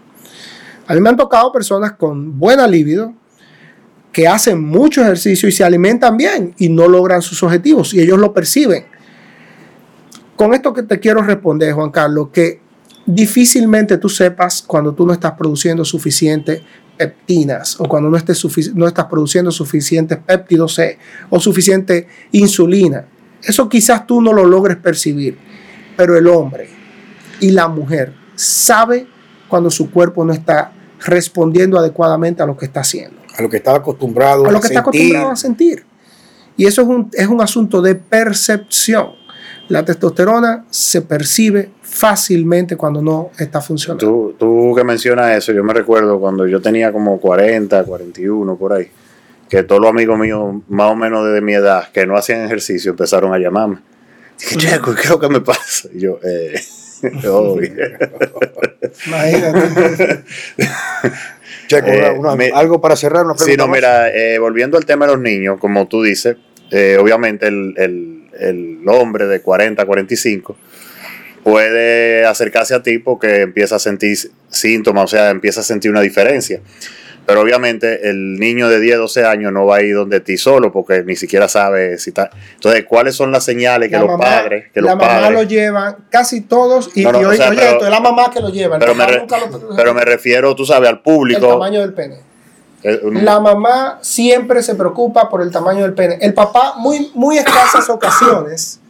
A 0.88 0.94
mí 0.94 1.02
me 1.02 1.10
han 1.10 1.18
tocado 1.18 1.52
personas 1.52 1.94
con 1.94 2.38
buena 2.38 2.68
libido 2.68 3.14
que 4.12 4.28
hacen 4.28 4.64
mucho 4.64 5.02
ejercicio 5.02 5.50
y 5.50 5.52
se 5.52 5.64
alimentan 5.64 6.16
bien 6.18 6.54
y 6.58 6.70
no 6.70 6.88
logran 6.88 7.22
sus 7.22 7.42
objetivos 7.44 7.94
y 7.94 8.02
ellos 8.02 8.20
lo 8.20 8.34
perciben. 8.34 8.86
Con 10.36 10.54
esto 10.54 10.74
que 10.74 10.84
te 10.84 11.00
quiero 11.00 11.22
responder, 11.22 11.74
Juan 11.74 11.90
Carlos, 11.90 12.30
que 12.32 12.62
difícilmente 13.06 13.98
tú 13.98 14.10
sepas 14.10 14.62
cuando 14.62 14.94
tú 14.94 15.06
no 15.06 15.14
estás 15.14 15.34
produciendo 15.34 15.84
suficientes 15.84 16.62
peptinas 16.98 17.80
o 17.80 17.86
cuando 17.86 18.10
no, 18.10 18.18
estés 18.18 18.44
no 18.76 18.88
estás 18.88 19.06
produciendo 19.06 19.52
suficientes 19.52 20.18
péptidos 20.20 20.76
C 20.76 20.98
o 21.30 21.40
suficiente 21.40 22.08
insulina. 22.32 23.08
Eso 23.44 23.68
quizás 23.70 24.08
tú 24.08 24.22
no 24.22 24.34
lo 24.34 24.46
logres 24.46 24.78
percibir, 24.78 25.38
pero 25.96 26.18
el 26.18 26.28
hombre 26.28 26.70
y 27.40 27.52
la 27.52 27.68
mujer 27.68 28.14
sabe 28.36 29.08
cuando 29.48 29.70
su 29.70 29.92
cuerpo 29.92 30.24
no 30.26 30.34
está 30.34 30.72
respondiendo 31.06 31.78
adecuadamente 31.78 32.42
a 32.42 32.46
lo 32.46 32.56
que 32.56 32.66
está 32.66 32.80
haciendo 32.80 33.18
A 33.38 33.42
lo 33.42 33.50
que 33.50 33.58
estaba 33.58 33.78
acostumbrado 33.78 34.46
a 34.46 34.52
lo 34.52 34.62
que 34.62 34.68
está 34.68 34.80
acostumbrado 34.80 35.32
a 35.32 35.36
sentir. 35.36 35.86
Y 36.56 36.66
eso 36.66 36.84
es 36.84 36.88
un, 36.88 37.10
es 37.14 37.28
un 37.28 37.42
asunto 37.42 37.82
de 37.82 37.96
percepción. 37.96 39.10
La 39.70 39.84
testosterona 39.84 40.66
se 40.70 41.02
percibe 41.02 41.72
fácilmente 41.82 42.76
cuando 42.76 43.02
no 43.02 43.32
está 43.40 43.60
funcionando. 43.60 44.06
Tú, 44.06 44.36
tú 44.38 44.74
que 44.76 44.84
mencionas 44.84 45.38
eso, 45.38 45.52
yo 45.52 45.64
me 45.64 45.74
recuerdo 45.74 46.20
cuando 46.20 46.48
yo 46.48 46.62
tenía 46.62 46.92
como 46.92 47.20
40, 47.20 47.84
41 47.84 48.56
por 48.56 48.74
ahí, 48.74 48.88
que 49.58 49.64
todos 49.64 49.82
los 49.82 49.90
amigos 49.92 50.18
míos, 50.18 50.56
más 50.68 50.92
o 50.92 50.96
menos 50.96 51.32
de 51.32 51.40
mi 51.42 51.54
edad, 51.54 51.92
que 51.92 52.06
no 52.08 52.18
hacían 52.18 52.44
ejercicio, 52.46 52.92
empezaron 52.92 53.34
a 53.34 53.38
llamarme. 53.38 53.78
Dije, 54.40 54.58
Checo, 54.58 54.96
¿qué 54.96 55.02
es 55.04 55.10
lo 55.12 55.20
que 55.20 55.30
me 55.30 55.42
pasa? 55.42 55.90
Y 55.94 56.00
yo, 56.00 56.20
eh, 56.24 56.60
oh. 57.30 57.60
Imagínate. 59.08 60.24
Checo, 61.68 61.88
Eh, 61.88 62.00
una- 62.00 62.12
una- 62.14 62.36
me- 62.36 62.52
algo 62.52 62.82
para 62.82 62.96
cerrar, 62.96 63.26
una 63.26 63.38
Sí, 63.38 63.56
no, 63.58 63.68
más. 63.68 63.78
mira, 63.78 64.10
eh, 64.10 64.40
volviendo 64.40 64.78
al 64.78 64.86
tema 64.86 65.06
de 65.06 65.14
los 65.14 65.22
niños, 65.22 65.60
como 65.60 65.88
tú 65.88 66.02
dices, 66.04 66.36
eh, 66.72 66.98
obviamente 67.00 67.48
el, 67.48 67.74
el- 67.78 68.30
el 68.40 68.80
hombre 68.88 69.28
de 69.28 69.42
40, 69.42 69.86
45 69.86 70.58
puede 71.44 72.26
acercarse 72.26 72.74
a 72.74 72.82
ti 72.82 72.98
porque 73.00 73.42
empieza 73.42 73.76
a 73.76 73.80
sentir 73.80 74.18
síntomas, 74.50 75.04
o 75.06 75.08
sea, 75.08 75.30
empieza 75.30 75.60
a 75.60 75.64
sentir 75.64 75.92
una 75.92 76.02
diferencia. 76.02 76.62
Pero 77.26 77.40
obviamente 77.40 78.10
el 78.10 78.36
niño 78.36 78.68
de 78.68 78.82
10, 78.82 78.98
12 78.98 79.26
años 79.26 79.54
no 79.54 79.66
va 79.66 79.78
a 79.78 79.82
ir 79.82 79.96
donde 79.96 80.20
ti 80.20 80.36
solo 80.38 80.74
porque 80.74 81.04
ni 81.04 81.16
siquiera 81.16 81.48
sabe 81.48 81.98
si 81.98 82.10
está. 82.10 82.30
Entonces, 82.56 82.84
¿cuáles 82.86 83.16
son 83.16 83.32
las 83.32 83.46
señales 83.46 83.88
que 83.88 83.94
La 83.96 84.02
los 84.02 84.10
mamá- 84.12 84.24
padres, 84.26 84.66
que 84.74 84.82
la 84.82 84.92
los 84.92 84.98
mamá 85.00 85.08
padres 85.14 85.32
lo 85.32 85.44
llevan, 85.44 85.96
casi 86.10 86.42
todos, 86.42 86.90
y, 86.96 87.04
No, 87.04 87.14
no, 87.14 87.22
y 87.22 87.24
o 87.24 87.28
oye, 87.30 87.38
sea, 87.38 87.50
oye, 87.50 87.60
pero- 87.60 87.72
esto 87.72 87.86
es 87.86 87.92
la 87.92 88.00
mamá 88.02 88.30
que 88.30 88.42
lo 88.42 88.50
lleva, 88.50 88.76
el 88.76 88.80
pero 88.82 88.94
me, 88.94 89.06
re- 89.08 89.26
lo- 89.26 89.76
pero 89.76 89.94
me 89.94 90.04
refiero, 90.04 90.54
tú 90.54 90.66
sabes, 90.66 90.90
al 90.90 90.96
el 90.96 91.02
público. 91.02 91.48
tamaño 91.48 91.80
del 91.80 91.94
pene. 91.94 92.18
eh, 92.84 93.00
un- 93.04 93.24
La 93.24 93.40
mamá 93.40 94.00
siempre 94.02 94.62
se 94.62 94.76
preocupa 94.76 95.30
por 95.30 95.42
el 95.42 95.50
tamaño 95.50 95.84
del 95.84 95.94
pene. 95.94 96.18
El 96.20 96.34
papá, 96.34 96.74
muy, 96.78 97.10
muy 97.14 97.38
escasas 97.38 97.90
ocasiones, 97.90 98.82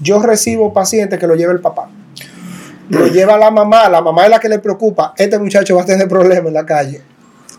yo 0.00 0.20
recibo 0.22 0.74
pacientes 0.74 1.18
que 1.18 1.26
lo 1.26 1.34
lleva 1.34 1.52
el 1.54 1.60
papá. 1.60 1.88
Lo 2.90 3.06
lleva 3.06 3.38
la 3.38 3.50
mamá, 3.50 3.88
la 3.88 4.02
mamá 4.02 4.24
es 4.24 4.28
la 4.30 4.38
que 4.38 4.50
le 4.50 4.58
preocupa. 4.58 5.14
Este 5.16 5.38
muchacho 5.38 5.74
va 5.76 5.82
a 5.82 5.86
tener 5.86 6.06
problemas 6.06 6.48
en 6.48 6.52
la 6.52 6.66
calle. 6.66 7.00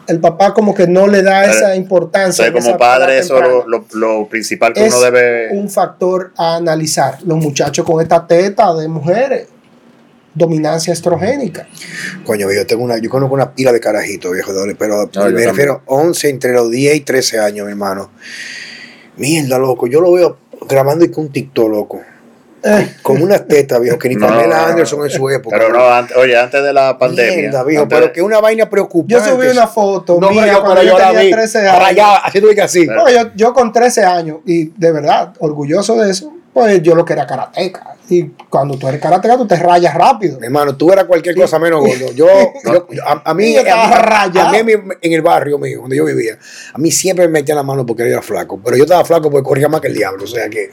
El 0.08 0.20
papá 0.20 0.54
como 0.54 0.74
que 0.76 0.88
no 0.88 1.08
le 1.08 1.22
da 1.24 1.42
Pero, 1.42 1.54
esa 1.54 1.72
o 1.72 1.76
importancia. 1.76 2.32
sea, 2.34 2.48
en 2.48 2.54
como 2.54 2.68
esa 2.70 2.78
padre, 2.78 3.18
eso 3.20 3.42
lo, 3.42 3.68
lo- 3.68 3.86
lo 3.94 4.28
principal 4.28 4.74
que 4.74 4.86
es 4.86 4.94
uno 4.94 5.02
debe. 5.04 5.50
un 5.52 5.70
factor 5.70 6.32
a 6.38 6.56
analizar. 6.58 7.18
Los 7.26 7.38
muchachos 7.38 7.86
con 7.86 8.02
esta 8.02 8.26
teta 8.28 8.74
de 8.76 8.88
mujeres, 8.88 9.48
dominancia 10.34 10.94
estrogénica. 10.94 11.68
Coño, 12.26 12.52
yo 12.52 12.66
tengo 12.68 12.84
una, 12.84 12.98
yo 13.00 13.10
conozco 13.10 13.34
una 13.36 13.52
pila 13.54 13.72
de 13.72 13.80
carajitos, 13.80 14.32
viejo, 14.34 14.52
pero 14.78 15.10
No, 15.16 15.30
me 15.32 15.46
refiero 15.46 15.82
11 15.86 16.30
entre 16.30 16.54
los 16.54 16.70
10 16.70 16.96
y 16.96 17.02
13 17.02 17.40
años, 17.40 17.66
mi 17.66 17.72
hermano. 17.72 18.12
Mierda, 19.18 19.58
loco, 19.58 19.88
yo 19.88 20.02
lo 20.02 20.12
veo 20.12 20.38
grabando 20.68 21.06
y 21.06 21.10
con 21.12 21.26
un 21.26 21.32
TikTok, 21.32 21.70
loco. 21.70 22.02
Con 23.02 23.22
unas 23.22 23.48
tetas, 23.48 23.80
viejo, 23.80 23.98
que 24.00 24.10
ni 24.10 24.16
No, 24.16 24.28
Pamela. 24.28 24.68
Anderson 24.70 25.04
en 25.04 25.10
su 25.12 25.30
época. 25.30 25.56
Pero 25.58 25.72
no, 25.72 25.88
antes- 25.90 26.18
oye, 26.18 26.36
antes 26.38 26.64
de 26.64 26.74
la 26.74 26.98
pandemia. 26.98 27.38
Mierda, 27.38 27.64
viejo, 27.64 27.84
antes 27.84 27.96
pero 27.96 28.08
de- 28.08 28.14
que 28.14 28.22
una 28.22 28.40
vaina 28.42 28.70
preocupante. 28.70 29.14
yo 29.14 29.20
subí 29.36 29.48
una 29.48 29.68
foto 29.68 30.18
No, 30.20 30.32
mía 30.32 30.42
pero 30.44 30.54
yo, 30.54 30.60
cuando 30.64 30.82
pero 30.82 30.84
yo, 30.84 30.94
yo 30.94 31.00
la 31.00 31.08
tenía 31.10 31.22
vi. 31.24 31.32
13 31.32 31.68
años. 31.68 32.06
Haciendo 32.24 32.50
que 32.50 32.62
así. 32.62 32.86
Pero- 32.88 33.04
No, 33.04 33.10
yo, 33.10 33.30
yo 33.36 33.54
con 33.54 33.72
13 33.72 34.04
años, 34.04 34.38
y 34.46 34.66
de 34.76 34.92
verdad, 34.92 35.34
orgulloso 35.40 35.96
de 36.02 36.12
eso, 36.12 36.34
pues 36.56 36.82
yo 36.82 36.96
lo 36.96 37.04
que 37.04 37.12
era 37.12 37.28
karateca. 37.28 37.98
Y 38.10 38.24
cuando 38.50 38.78
tú 38.78 38.88
eres 38.88 39.02
karateca, 39.02 39.36
tú 39.36 39.46
te 39.46 39.58
rayas 39.58 39.94
rápido. 39.94 40.40
Hermano, 40.42 40.78
tú 40.78 40.90
eras 40.94 41.04
cualquier 41.04 41.36
cosa 41.36 41.60
menos 41.60 41.82
gordo. 41.82 42.12
Yo, 42.16 42.28
yo- 42.64 42.88
a, 43.06 43.22
a 43.30 43.34
mí, 43.34 43.44
Sí, 43.48 43.54
yo 43.56 43.60
estaba 43.60 43.84
a- 43.84 43.98
a- 43.98 44.02
rayado. 44.28 44.58
a 44.58 44.64
mí 44.64 44.72
en 45.02 45.12
el 45.14 45.22
barrio 45.22 45.58
mío, 45.58 45.82
donde 45.82 45.98
yo 45.98 46.06
vivía, 46.06 46.38
a 46.74 46.78
mí 46.78 46.92
siempre 46.92 47.28
me 47.28 47.34
metían 47.34 47.58
la 47.58 47.64
mano 47.64 47.86
porque 47.86 48.04
yo 48.04 48.10
era 48.10 48.22
flaco. 48.22 48.62
Pero 48.64 48.78
yo 48.78 48.84
estaba 48.86 49.04
flaco 49.04 49.30
porque 49.30 49.44
corría 49.44 49.68
más 49.68 49.82
que 49.82 49.88
el 49.90 49.96
diablo. 49.96 50.24
O 50.24 50.28
sea 50.28 50.48
que 50.50 50.70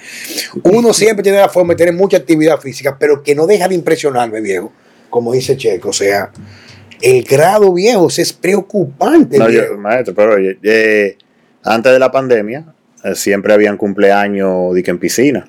uno 0.62 0.92
siempre 0.92 1.24
tiene 1.24 1.38
la 1.38 1.48
forma 1.48 1.72
de 1.72 1.78
tener 1.78 1.94
mucha 1.94 2.18
actividad 2.18 2.58
física, 2.60 2.96
pero 2.96 3.22
que 3.24 3.34
no 3.34 3.46
deja 3.48 3.66
de 3.66 3.74
impresionarme, 3.74 4.40
viejo. 4.40 4.70
Como 5.10 5.32
dice 5.32 5.56
Checo. 5.56 5.88
O 5.88 5.92
sea, 5.92 6.30
el 7.00 7.24
grado 7.24 7.72
viejo 7.72 8.06
es 8.08 8.32
preocupante. 8.32 9.36
No, 9.38 9.50
yo- 9.50 9.76
maestro, 9.78 10.14
pero 10.14 10.34
oye, 10.34 10.58
eh, 10.62 11.16
antes 11.64 11.90
de 11.92 11.98
la 11.98 12.12
pandemia, 12.12 12.66
eh, 13.04 13.14
siempre 13.16 13.52
habían 13.52 13.76
cumpleaños 13.76 14.74
de 14.74 14.82
que 14.84 14.90
en 14.92 14.98
piscina. 15.00 15.48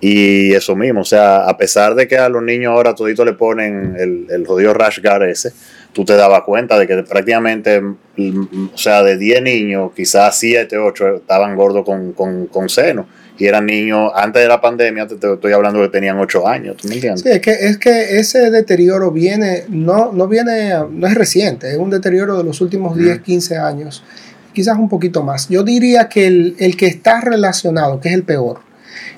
Y 0.00 0.54
eso 0.54 0.74
mismo, 0.76 1.02
o 1.02 1.04
sea, 1.04 1.44
a 1.44 1.56
pesar 1.58 1.94
de 1.94 2.08
que 2.08 2.16
a 2.16 2.28
los 2.30 2.42
niños 2.42 2.72
ahora 2.72 2.94
todito 2.94 3.22
le 3.24 3.34
ponen 3.34 3.96
el, 3.98 4.26
el 4.30 4.46
jodido 4.46 4.72
rash 4.72 5.00
guard 5.02 5.24
ese, 5.24 5.52
tú 5.92 6.04
te 6.04 6.16
dabas 6.16 6.42
cuenta 6.42 6.78
de 6.78 6.86
que 6.86 7.02
prácticamente, 7.02 7.80
mm, 7.80 8.70
o 8.74 8.78
sea, 8.78 9.02
de 9.02 9.18
10 9.18 9.42
niños, 9.42 9.92
quizás 9.94 10.38
7, 10.38 10.78
8 10.78 11.16
estaban 11.16 11.54
gordos 11.54 11.84
con, 11.84 12.12
con, 12.12 12.46
con 12.46 12.68
seno. 12.68 13.06
Y 13.38 13.46
eran 13.46 13.64
niños, 13.66 14.12
antes 14.14 14.42
de 14.42 14.48
la 14.48 14.60
pandemia, 14.60 15.06
te, 15.06 15.16
te 15.16 15.32
estoy 15.32 15.52
hablando 15.52 15.80
que 15.80 15.88
tenían 15.88 16.18
8 16.18 16.46
años, 16.46 16.76
¿tú 16.76 16.88
me 16.88 16.94
entiendes? 16.94 17.22
Sí, 17.22 17.30
es 17.30 17.40
que, 17.40 17.50
es 17.50 17.78
que 17.78 18.18
ese 18.18 18.50
deterioro 18.50 19.10
viene, 19.10 19.64
no, 19.68 20.12
no 20.12 20.28
viene, 20.28 20.74
no 20.90 21.06
es 21.06 21.14
reciente, 21.14 21.70
es 21.70 21.78
un 21.78 21.90
deterioro 21.90 22.36
de 22.36 22.44
los 22.44 22.60
últimos 22.60 22.96
10, 22.96 23.20
15 23.20 23.56
años, 23.56 24.04
quizás 24.52 24.78
un 24.78 24.90
poquito 24.90 25.22
más. 25.22 25.48
Yo 25.48 25.62
diría 25.62 26.08
que 26.08 26.26
el, 26.26 26.56
el 26.58 26.76
que 26.76 26.86
está 26.86 27.22
relacionado, 27.22 27.98
que 28.00 28.10
es 28.10 28.14
el 28.14 28.24
peor, 28.24 28.60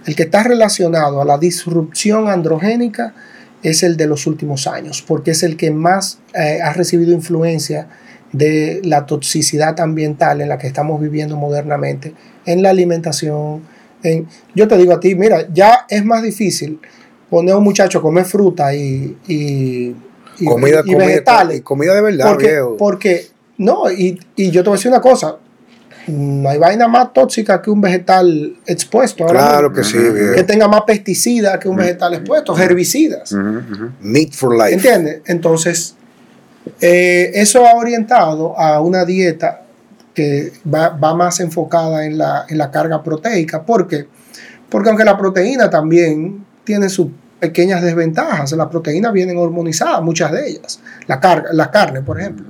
el 0.06 0.14
que 0.16 0.24
está 0.24 0.42
relacionado 0.42 1.20
a 1.20 1.24
la 1.24 1.38
disrupción 1.38 2.28
androgénica 2.28 3.14
es 3.62 3.82
el 3.82 3.96
de 3.96 4.06
los 4.06 4.26
últimos 4.26 4.66
años, 4.66 5.02
porque 5.06 5.30
es 5.32 5.42
el 5.42 5.56
que 5.56 5.70
más 5.70 6.18
eh, 6.34 6.60
ha 6.62 6.72
recibido 6.72 7.12
influencia 7.12 7.88
de 8.32 8.80
la 8.84 9.06
toxicidad 9.06 9.78
ambiental 9.80 10.40
en 10.40 10.48
la 10.48 10.58
que 10.58 10.66
estamos 10.66 11.00
viviendo 11.00 11.36
modernamente, 11.36 12.14
en 12.46 12.62
la 12.62 12.70
alimentación. 12.70 13.62
En, 14.02 14.26
yo 14.54 14.66
te 14.66 14.76
digo 14.78 14.94
a 14.94 15.00
ti, 15.00 15.14
mira, 15.14 15.46
ya 15.52 15.86
es 15.88 16.04
más 16.04 16.22
difícil 16.22 16.80
poner 17.30 17.54
a 17.54 17.58
un 17.58 17.64
muchacho 17.64 17.98
a 17.98 18.02
comer 18.02 18.24
fruta 18.24 18.74
y, 18.74 19.16
y, 19.28 19.94
y- 20.38 20.44
comida, 20.44 20.80
y 20.84 20.90
comida, 20.92 21.06
vegetales. 21.06 21.60
comida 21.62 21.94
de 21.94 22.00
verdad, 22.00 22.26
porque, 22.28 22.46
viejo. 22.48 22.76
porque, 22.78 23.26
no, 23.58 23.90
y, 23.90 24.18
y 24.34 24.50
yo 24.50 24.62
te 24.62 24.70
voy 24.70 24.76
a 24.76 24.78
decir 24.78 24.90
una 24.90 25.00
cosa, 25.00 25.36
no 26.09 26.48
hay 26.48 26.59
vaina 26.59 26.88
más 26.88 27.12
tóxica 27.12 27.61
que 27.62 27.70
un 27.70 27.80
vegetal 27.80 28.57
expuesto. 28.66 29.24
ahora 29.24 29.38
Claro 29.40 29.70
mismo. 29.70 29.82
que 29.82 29.88
sí, 29.88 29.98
viejo. 29.98 30.34
que 30.34 30.42
tenga 30.44 30.68
más 30.68 30.82
pesticidas 30.82 31.59
que 31.59 31.68
un 31.68 31.76
vegetal 31.76 32.14
expuesto, 32.14 32.59
herbicidas. 32.59 33.32
Meat 34.00 34.32
for 34.32 34.57
life. 34.57 34.74
¿Entiendes? 34.74 35.20
Entonces, 35.26 35.94
eh, 36.80 37.30
eso 37.34 37.66
ha 37.66 37.74
orientado 37.74 38.59
a 38.59 38.80
una 38.80 39.05
dieta 39.05 39.62
que 40.14 40.53
va, 40.72 40.90
va 40.90 41.14
más 41.14 41.40
enfocada 41.40 42.05
en 42.05 42.18
la, 42.18 42.44
en 42.48 42.59
la 42.59 42.70
carga 42.70 43.03
proteica. 43.03 43.62
¿Por 43.62 43.86
qué? 43.86 44.07
Porque 44.68 44.88
aunque 44.88 45.05
la 45.05 45.16
proteína 45.16 45.70
también 45.70 46.44
tiene 46.64 46.88
sus 46.88 47.09
pequeñas 47.40 47.82
desventajas, 47.82 48.53
las 48.53 48.68
proteínas 48.68 49.12
vienen 49.12 49.36
hormonizadas, 49.36 50.03
muchas 50.03 50.32
de 50.32 50.48
ellas. 50.48 50.80
La, 51.07 51.18
carga, 51.20 51.50
la 51.53 51.70
carne, 51.70 52.03
por 52.03 52.20
ejemplo. 52.20 52.46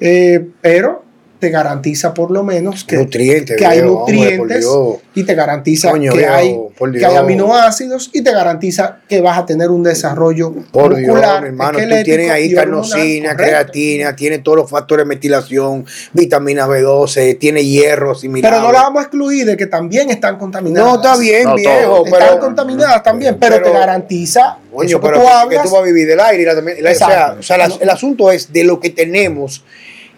Eh, 0.00 0.48
pero 0.60 1.04
te 1.38 1.50
garantiza 1.50 2.14
por 2.14 2.30
lo 2.30 2.42
menos 2.42 2.84
que, 2.84 2.96
Nutrientes, 2.96 3.56
que 3.56 3.66
hay 3.66 3.80
viejo, 3.82 4.00
nutrientes 4.00 4.60
Dios. 4.60 4.96
y 5.14 5.22
te 5.24 5.34
garantiza 5.34 5.90
Coño, 5.90 6.10
que, 6.12 6.18
viejo, 6.18 6.32
hay, 6.34 6.48
que 6.92 7.04
hay 7.04 7.12
Dios. 7.12 7.16
aminoácidos 7.16 8.10
y 8.14 8.22
te 8.22 8.32
garantiza 8.32 9.00
que 9.08 9.20
vas 9.20 9.38
a 9.38 9.44
tener 9.44 9.70
un 9.70 9.82
desarrollo 9.82 10.54
Por 10.72 10.96
Dios, 10.96 11.08
muscular, 11.08 11.42
mi 11.42 11.48
hermano, 11.48 11.78
tú 11.78 11.84
tienes 12.04 12.30
ahí 12.30 12.54
carnosina, 12.54 13.36
creatina, 13.36 14.16
tiene 14.16 14.38
todos 14.38 14.56
los 14.58 14.70
factores 14.70 15.04
de 15.04 15.08
metilación, 15.08 15.84
vitamina 16.14 16.66
B12, 16.66 17.38
tiene 17.38 17.64
hierro 17.64 18.14
similar. 18.14 18.50
Pero 18.52 18.62
no 18.62 18.72
la 18.72 18.80
vamos 18.82 19.00
a 19.00 19.02
excluir 19.02 19.44
de 19.46 19.56
que 19.56 19.66
también 19.66 20.08
están 20.10 20.38
contaminadas. 20.38 20.88
No, 20.88 20.96
está 20.96 21.16
bien, 21.18 21.44
No, 21.44 21.54
viejo, 21.56 21.80
todo. 21.82 22.04
Están 22.06 22.20
pero. 22.28 22.40
contaminadas 22.40 23.02
también, 23.02 23.36
pero, 23.38 23.56
pero- 23.56 23.72
te 23.72 23.78
garantiza 23.78 24.58
Coño, 24.74 25.00
pero 25.00 25.20
tú 25.20 25.26
hablas. 25.28 25.62
que 25.62 25.68
tú 25.68 25.74
vas 25.74 25.82
a 25.82 25.84
vivir 25.84 26.06
del 26.06 26.20
aire. 26.20 26.42
y 26.42 26.46
la- 26.46 26.54
la- 26.54 26.60
o 26.60 26.64
sea, 26.64 26.90
Exacto. 26.90 27.40
o 27.40 27.42
sea, 27.42 27.56
la- 27.58 27.70
el 27.80 27.90
asunto 27.90 28.30
es 28.30 28.52
de 28.52 28.64
lo 28.64 28.80
que 28.80 28.90
tenemos, 28.90 29.62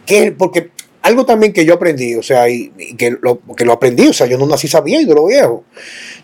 que 0.06 0.32
porque 0.32 0.70
algo 1.08 1.26
también 1.26 1.52
que 1.52 1.64
yo 1.64 1.74
aprendí, 1.74 2.14
o 2.14 2.22
sea, 2.22 2.48
y, 2.48 2.72
y 2.78 2.94
que, 2.94 3.16
lo, 3.20 3.40
que 3.56 3.64
lo 3.64 3.72
aprendí, 3.72 4.06
o 4.06 4.12
sea, 4.12 4.26
yo 4.26 4.38
no 4.38 4.46
nací 4.46 4.68
sabiendo 4.68 5.14
lo 5.14 5.26
viejo. 5.26 5.64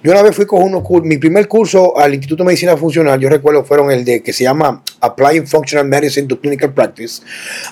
Yo 0.02 0.12
una 0.12 0.22
vez 0.22 0.36
fui 0.36 0.46
con 0.46 0.62
unos 0.62 0.82
cur- 0.82 1.02
mi 1.02 1.16
primer 1.16 1.48
curso 1.48 1.98
al 1.98 2.14
Instituto 2.14 2.42
de 2.42 2.48
Medicina 2.48 2.76
Funcional, 2.76 3.18
yo 3.18 3.28
recuerdo 3.28 3.64
fueron 3.64 3.90
el 3.90 4.04
de 4.04 4.22
que 4.22 4.32
se 4.32 4.44
llama 4.44 4.82
Applying 5.00 5.46
Functional 5.46 5.88
Medicine 5.88 6.26
to 6.28 6.38
Clinical 6.40 6.72
Practice. 6.72 7.22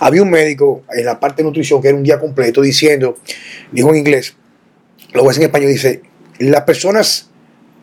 Había 0.01 0.23
un 0.23 0.31
médico 0.31 0.83
en 0.93 1.05
la 1.05 1.21
parte 1.21 1.43
de 1.43 1.49
nutrición 1.49 1.81
que 1.81 1.89
era 1.89 1.97
un 1.97 2.03
día 2.03 2.19
completo 2.19 2.61
diciendo, 2.63 3.17
dijo 3.71 3.91
en 3.91 3.97
inglés, 3.97 4.35
lo 5.13 5.21
voy 5.21 5.29
a 5.29 5.31
decir 5.31 5.43
en 5.45 5.49
español, 5.51 5.71
dice, 5.71 6.03
las 6.39 6.63
personas 6.63 7.31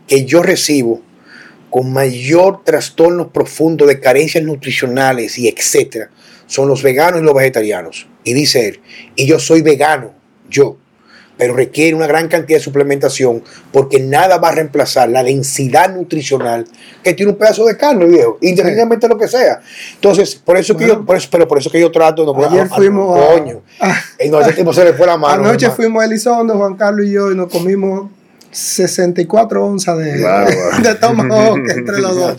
que 0.08 0.26
yo 0.26 0.42
recibo 0.42 1.02
con 1.70 1.94
mayor 1.94 2.64
trastornos 2.64 3.28
profundos 3.28 3.88
de 3.88 4.00
carencias 4.00 4.44
nutricionales 4.44 5.38
y 5.38 5.48
etcétera 5.48 6.10
son 6.50 6.68
los 6.68 6.84
veganos 6.84 7.22
y 7.22 7.24
los 7.24 7.34
vegetarianos. 7.34 8.08
Y 8.26 8.34
dice 8.34 8.68
él, 8.68 8.82
y 9.16 9.26
yo 9.26 9.40
soy 9.40 9.62
vegano, 9.62 10.12
yo, 10.50 10.76
pero 11.38 11.54
requiere 11.54 11.96
una 11.96 12.06
gran 12.08 12.28
cantidad 12.28 12.58
de 12.60 12.64
suplementación 12.64 13.42
porque 13.72 14.02
nada 14.02 14.40
va 14.40 14.50
a 14.50 14.56
reemplazar 14.56 15.08
la 15.08 15.24
densidad 15.24 15.96
nutricional 15.96 16.66
que 17.02 17.14
tiene 17.14 17.32
un 17.32 17.38
pedazo 17.38 17.66
de 17.66 17.78
carne, 17.78 18.06
viejo, 18.08 18.38
independientemente 18.42 19.08
de 19.08 19.14
lo 19.14 19.18
que 19.18 19.30
sea. 19.30 19.62
Entonces, 19.96 20.36
por 20.36 20.58
eso 20.58 20.76
que 20.76 20.84
Bueno. 20.86 21.00
yo, 21.02 21.06
por 21.06 21.16
eso, 21.16 21.30
pero 21.32 21.48
por 21.48 21.60
eso 21.60 21.70
que 21.72 21.80
yo 21.80 21.90
trato, 21.92 22.26
no, 22.26 22.46
Ayer 22.46 22.68
ah, 22.70 22.76
fuimos 22.76 23.18
a- 23.18 23.28
coño. 23.40 23.62
a- 23.80 24.02
Y 24.22 24.28
no, 24.28 24.42
ese 24.42 24.52
tipo 24.52 24.74
se 24.74 24.84
le 24.84 24.92
fue 24.94 25.08
la 25.08 25.16
mano. 25.18 25.44
Anoche 25.46 25.68
hermano. 25.68 25.76
fuimos 25.78 26.02
a 26.04 26.06
Elizondo, 26.08 26.58
Juan 26.58 26.76
Carlos 26.76 27.06
y 27.06 27.12
yo, 27.12 27.32
y 27.32 27.36
nos 27.36 27.50
comimos 27.50 28.10
64 28.52 29.66
onzas 29.66 29.98
de, 29.98 30.22
Bárbaro. 30.22 30.56
de 30.84 30.96
tomahawk 30.96 31.58
entre 31.70 32.02
los 32.02 32.16
dos. 32.18 32.38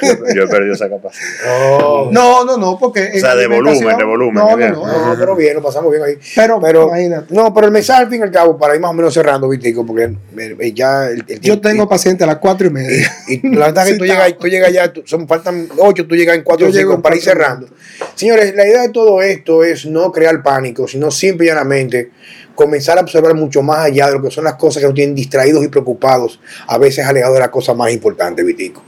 Yo 0.34 0.42
he 0.42 0.46
perdido 0.48 0.74
esa 0.74 0.88
capacidad. 0.88 1.24
No, 1.46 2.10
No, 2.10 2.44
no, 2.44 2.56
no, 2.56 2.78
porque. 2.78 3.04
en 3.12 3.20
sea, 3.20 3.34
de 3.36 3.46
volumen, 3.46 3.96
de 3.96 4.04
volumen, 4.04 4.34
No, 4.34 4.56
no, 4.56 4.68
no. 4.70 5.06
No, 5.08 5.16
pero 5.18 5.36
bien, 5.36 5.54
lo 5.54 5.62
pasamos 5.62 5.90
bien 5.90 6.02
ahí. 6.04 6.14
Pero, 6.34 6.60
Pero, 6.60 6.88
imagínate. 6.88 7.34
no, 7.34 7.52
pero 7.54 7.66
el 7.66 7.72
mensaje 7.72 8.02
al 8.02 8.10
fin 8.10 8.20
y 8.20 8.22
al 8.22 8.30
cabo, 8.30 8.56
para 8.58 8.74
ir 8.74 8.80
más 8.80 8.90
o 8.90 8.94
menos 8.94 9.12
cerrando, 9.14 9.48
Vitico, 9.48 9.84
porque 9.86 10.14
eh, 10.38 10.72
ya 10.74 11.06
el, 11.06 11.24
el 11.28 11.40
Yo 11.40 11.60
tengo 11.60 11.88
paciente 11.88 12.24
a 12.24 12.26
las 12.26 12.38
4 12.38 12.66
y 12.66 12.70
media. 12.70 13.12
Y, 13.28 13.46
y 13.46 13.50
la 13.54 13.66
verdad 13.66 13.86
es 13.88 13.94
que 13.94 13.94
Sí, 13.96 13.98
tú 13.98 14.04
llegas, 14.06 14.38
tú 14.38 14.46
llegas 14.48 14.72
ya, 14.72 14.92
tú- 14.92 15.02
son, 15.06 15.26
faltan 15.26 15.68
ocho, 15.78 16.06
tú 16.06 16.14
llegas 16.16 16.36
en 16.36 16.42
cuatro 16.42 16.68
o 16.68 16.72
cinco 16.72 17.00
para 17.02 17.16
ir 17.16 17.22
cuatro 17.22 17.40
cerrando. 17.42 17.68
Señores, 18.14 18.54
la 18.54 18.66
idea 18.66 18.82
de 18.82 18.88
todo 18.90 19.22
esto 19.22 19.64
es 19.64 19.86
no 19.86 20.12
crear 20.12 20.42
pánico, 20.42 20.86
sino 20.88 21.10
simple 21.10 21.46
y 21.46 21.48
llanamente 21.48 22.10
comenzar 22.54 22.96
a 22.98 23.02
observar 23.02 23.34
mucho 23.34 23.62
más 23.62 23.78
allá 23.80 24.06
de 24.06 24.12
lo 24.14 24.22
que 24.22 24.30
son 24.30 24.44
las 24.44 24.54
cosas 24.54 24.80
que 24.80 24.86
nos 24.86 24.94
tienen 24.94 25.14
distraídos 25.14 25.62
y 25.64 25.68
preocupados, 25.68 26.40
a 26.66 26.78
veces 26.78 27.04
alejados 27.06 27.34
de 27.34 27.40
la 27.40 27.50
cosa 27.50 27.74
más 27.74 27.92
importante, 27.92 28.42
Vitico. 28.42 28.82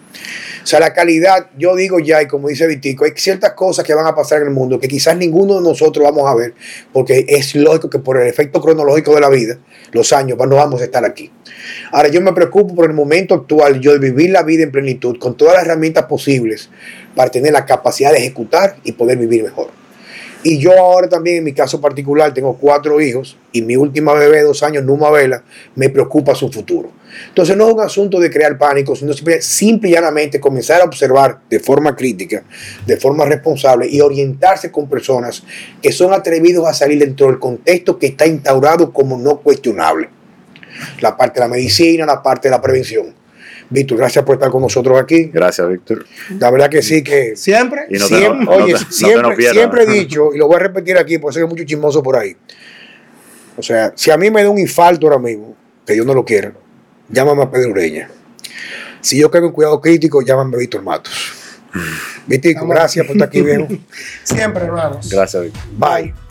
O 0.69 0.71
sea, 0.71 0.81
la 0.81 0.93
calidad, 0.93 1.47
yo 1.57 1.75
digo 1.75 1.99
ya, 1.99 2.21
y 2.21 2.27
como 2.27 2.49
dice 2.49 2.67
Vitico, 2.67 3.07
hay 3.07 3.13
ciertas 3.17 3.55
cosas 3.55 3.87
que 3.87 3.95
van 3.95 4.07
a 4.07 4.15
pasar 4.15 4.43
en 4.43 4.49
el 4.49 4.53
mundo 4.53 4.79
que 4.79 4.87
quizás 4.87 5.17
ninguno 5.17 5.55
de 5.55 5.63
nosotros 5.63 6.05
vamos 6.05 6.29
a 6.29 6.35
ver, 6.35 6.53
porque 6.93 7.25
es 7.27 7.55
lógico 7.55 7.89
que 7.89 7.99
por 7.99 8.21
el 8.21 8.29
efecto 8.29 8.61
cronológico 8.61 9.15
de 9.15 9.23
la 9.23 9.31
vida, 9.31 9.57
los 9.93 10.13
años, 10.13 10.37
no 10.37 10.57
vamos 10.57 10.83
a 10.83 10.85
estar 10.85 11.07
aquí. 11.07 11.33
Ahora, 11.91 12.09
yo 12.09 12.21
me 12.21 12.35
preocupo 12.35 12.75
por 12.75 12.85
el 12.85 12.95
momento 12.95 13.35
actual, 13.35 13.81
yo 13.81 13.93
de 13.93 13.99
vivir 13.99 14.29
la 14.29 14.43
vida 14.43 14.63
en 14.63 14.71
plenitud, 14.71 15.19
con 15.19 15.39
todas 15.39 15.55
las 15.55 15.65
herramientas 15.65 16.05
posibles 16.05 16.69
para 17.15 17.31
tener 17.31 17.55
la 17.55 17.65
capacidad 17.65 18.13
de 18.13 18.19
ejecutar 18.19 18.77
y 18.85 18.93
poder 18.93 19.17
vivir 19.17 19.45
mejor. 19.45 19.71
Y 20.43 20.59
yo 20.59 20.73
ahora 20.79 21.09
también, 21.09 21.39
en 21.39 21.45
mi 21.45 21.53
caso 21.53 21.81
particular, 21.81 22.33
tengo 22.33 22.57
cuatro 22.57 23.01
hijos 23.01 23.37
y 23.53 23.63
mi 23.63 23.77
última 23.77 24.15
bebé 24.15 24.43
dos 24.43 24.63
años, 24.63 24.85
Numa 24.85 25.11
Vela, 25.11 25.43
me 25.75 25.89
preocupa 25.89 26.35
su 26.35 26.49
futuro. 26.49 26.93
Entonces 27.29 27.57
no 27.57 27.69
es 27.69 27.75
un 27.75 27.81
asunto 27.81 28.21
de 28.21 28.31
crear 28.31 28.57
pánico, 28.57 28.95
sino 28.95 29.13
simple, 29.13 29.43
simple 29.43 29.89
y 29.89 29.93
llanamente 29.93 30.39
comenzar 30.39 30.81
a 30.81 30.85
observar 30.85 31.41
de 31.51 31.59
forma 31.59 31.97
crítica, 31.97 32.45
de 32.87 32.97
forma 32.97 33.25
responsable 33.25 33.89
y 33.89 34.01
orientarse 34.01 34.71
con 34.71 34.89
personas 34.89 35.43
que 35.83 35.91
son 35.91 36.13
atrevidos 36.13 36.69
a 36.69 36.75
salir 36.75 37.01
dentro 37.01 37.27
del 37.27 37.41
contexto 37.41 37.99
que 37.99 38.07
está 38.07 38.27
instaurado 38.27 38.93
como 38.93 39.19
no 39.19 39.39
cuestionable. 39.41 40.09
La 41.01 41.17
parte 41.17 41.41
de 41.41 41.47
la 41.47 41.49
medicina, 41.49 42.07
la 42.07 42.23
parte 42.23 42.49
de 42.49 42.53
la 42.53 42.63
prevención. 42.63 43.18
Víctor, 43.71 43.99
gracias 43.99 44.25
por 44.25 44.37
estar 44.37 44.51
con 44.51 44.63
nosotros 44.63 44.99
aquí. 45.01 45.25
Gracias, 45.33 45.69
Víctor. 45.69 46.07
La 46.39 46.51
verdad 46.51 46.71
que 46.71 46.81
sí 46.83 47.03
que 47.05 47.37
Siempre. 47.37 47.83
Y 47.91 47.99
no 47.99 48.07
siempre, 48.07 48.45
no- 48.45 48.51
oye, 48.53 48.73
te- 48.75 48.81
no 48.81 48.87
te 48.87 48.93
siempre, 48.93 49.37
pierdas. 49.37 49.57
siempre 49.57 49.83
he 49.83 49.87
dicho, 49.93 50.31
y 50.35 50.39
lo 50.39 50.47
voy 50.47 50.57
a 50.57 50.61
repetir 50.61 50.97
aquí, 50.97 51.19
porque 51.19 51.35
sé 51.35 51.41
que 51.41 51.45
hay 51.45 51.51
mucho 51.51 51.65
chismoso 51.65 52.03
por 52.03 52.17
ahí. 52.17 52.35
O 53.57 53.63
sea, 53.63 53.93
si 53.95 54.11
a 54.11 54.17
mí 54.17 54.31
me 54.31 54.43
da 54.43 54.49
un 54.51 54.59
infarto 54.59 55.07
ahora 55.07 55.19
mismo, 55.19 55.55
que 55.87 55.93
Dios 55.95 56.07
no 56.07 56.15
lo 56.15 56.25
quiera, 56.25 56.53
llámame 57.11 57.43
a 57.43 57.51
Pedro 57.51 57.71
Ureña. 57.73 58.09
Si 59.01 59.19
yo 59.19 59.31
caigo 59.31 59.47
en 59.49 59.53
cuidado 59.53 59.81
crítico, 59.81 60.23
llámame 60.23 60.57
a 60.57 60.59
Víctor 60.59 60.83
Matos. 60.83 61.33
Víctor, 62.27 62.55
Vamos. 62.55 62.71
gracias 62.71 63.07
por 63.07 63.17
estar 63.17 63.29
aquí, 63.29 63.43
viejo. 63.43 63.67
Siempre, 64.25 64.65
hermanos. 64.65 65.09
Gracias, 65.11 65.43
Víctor. 65.45 65.63
Bye. 65.77 66.28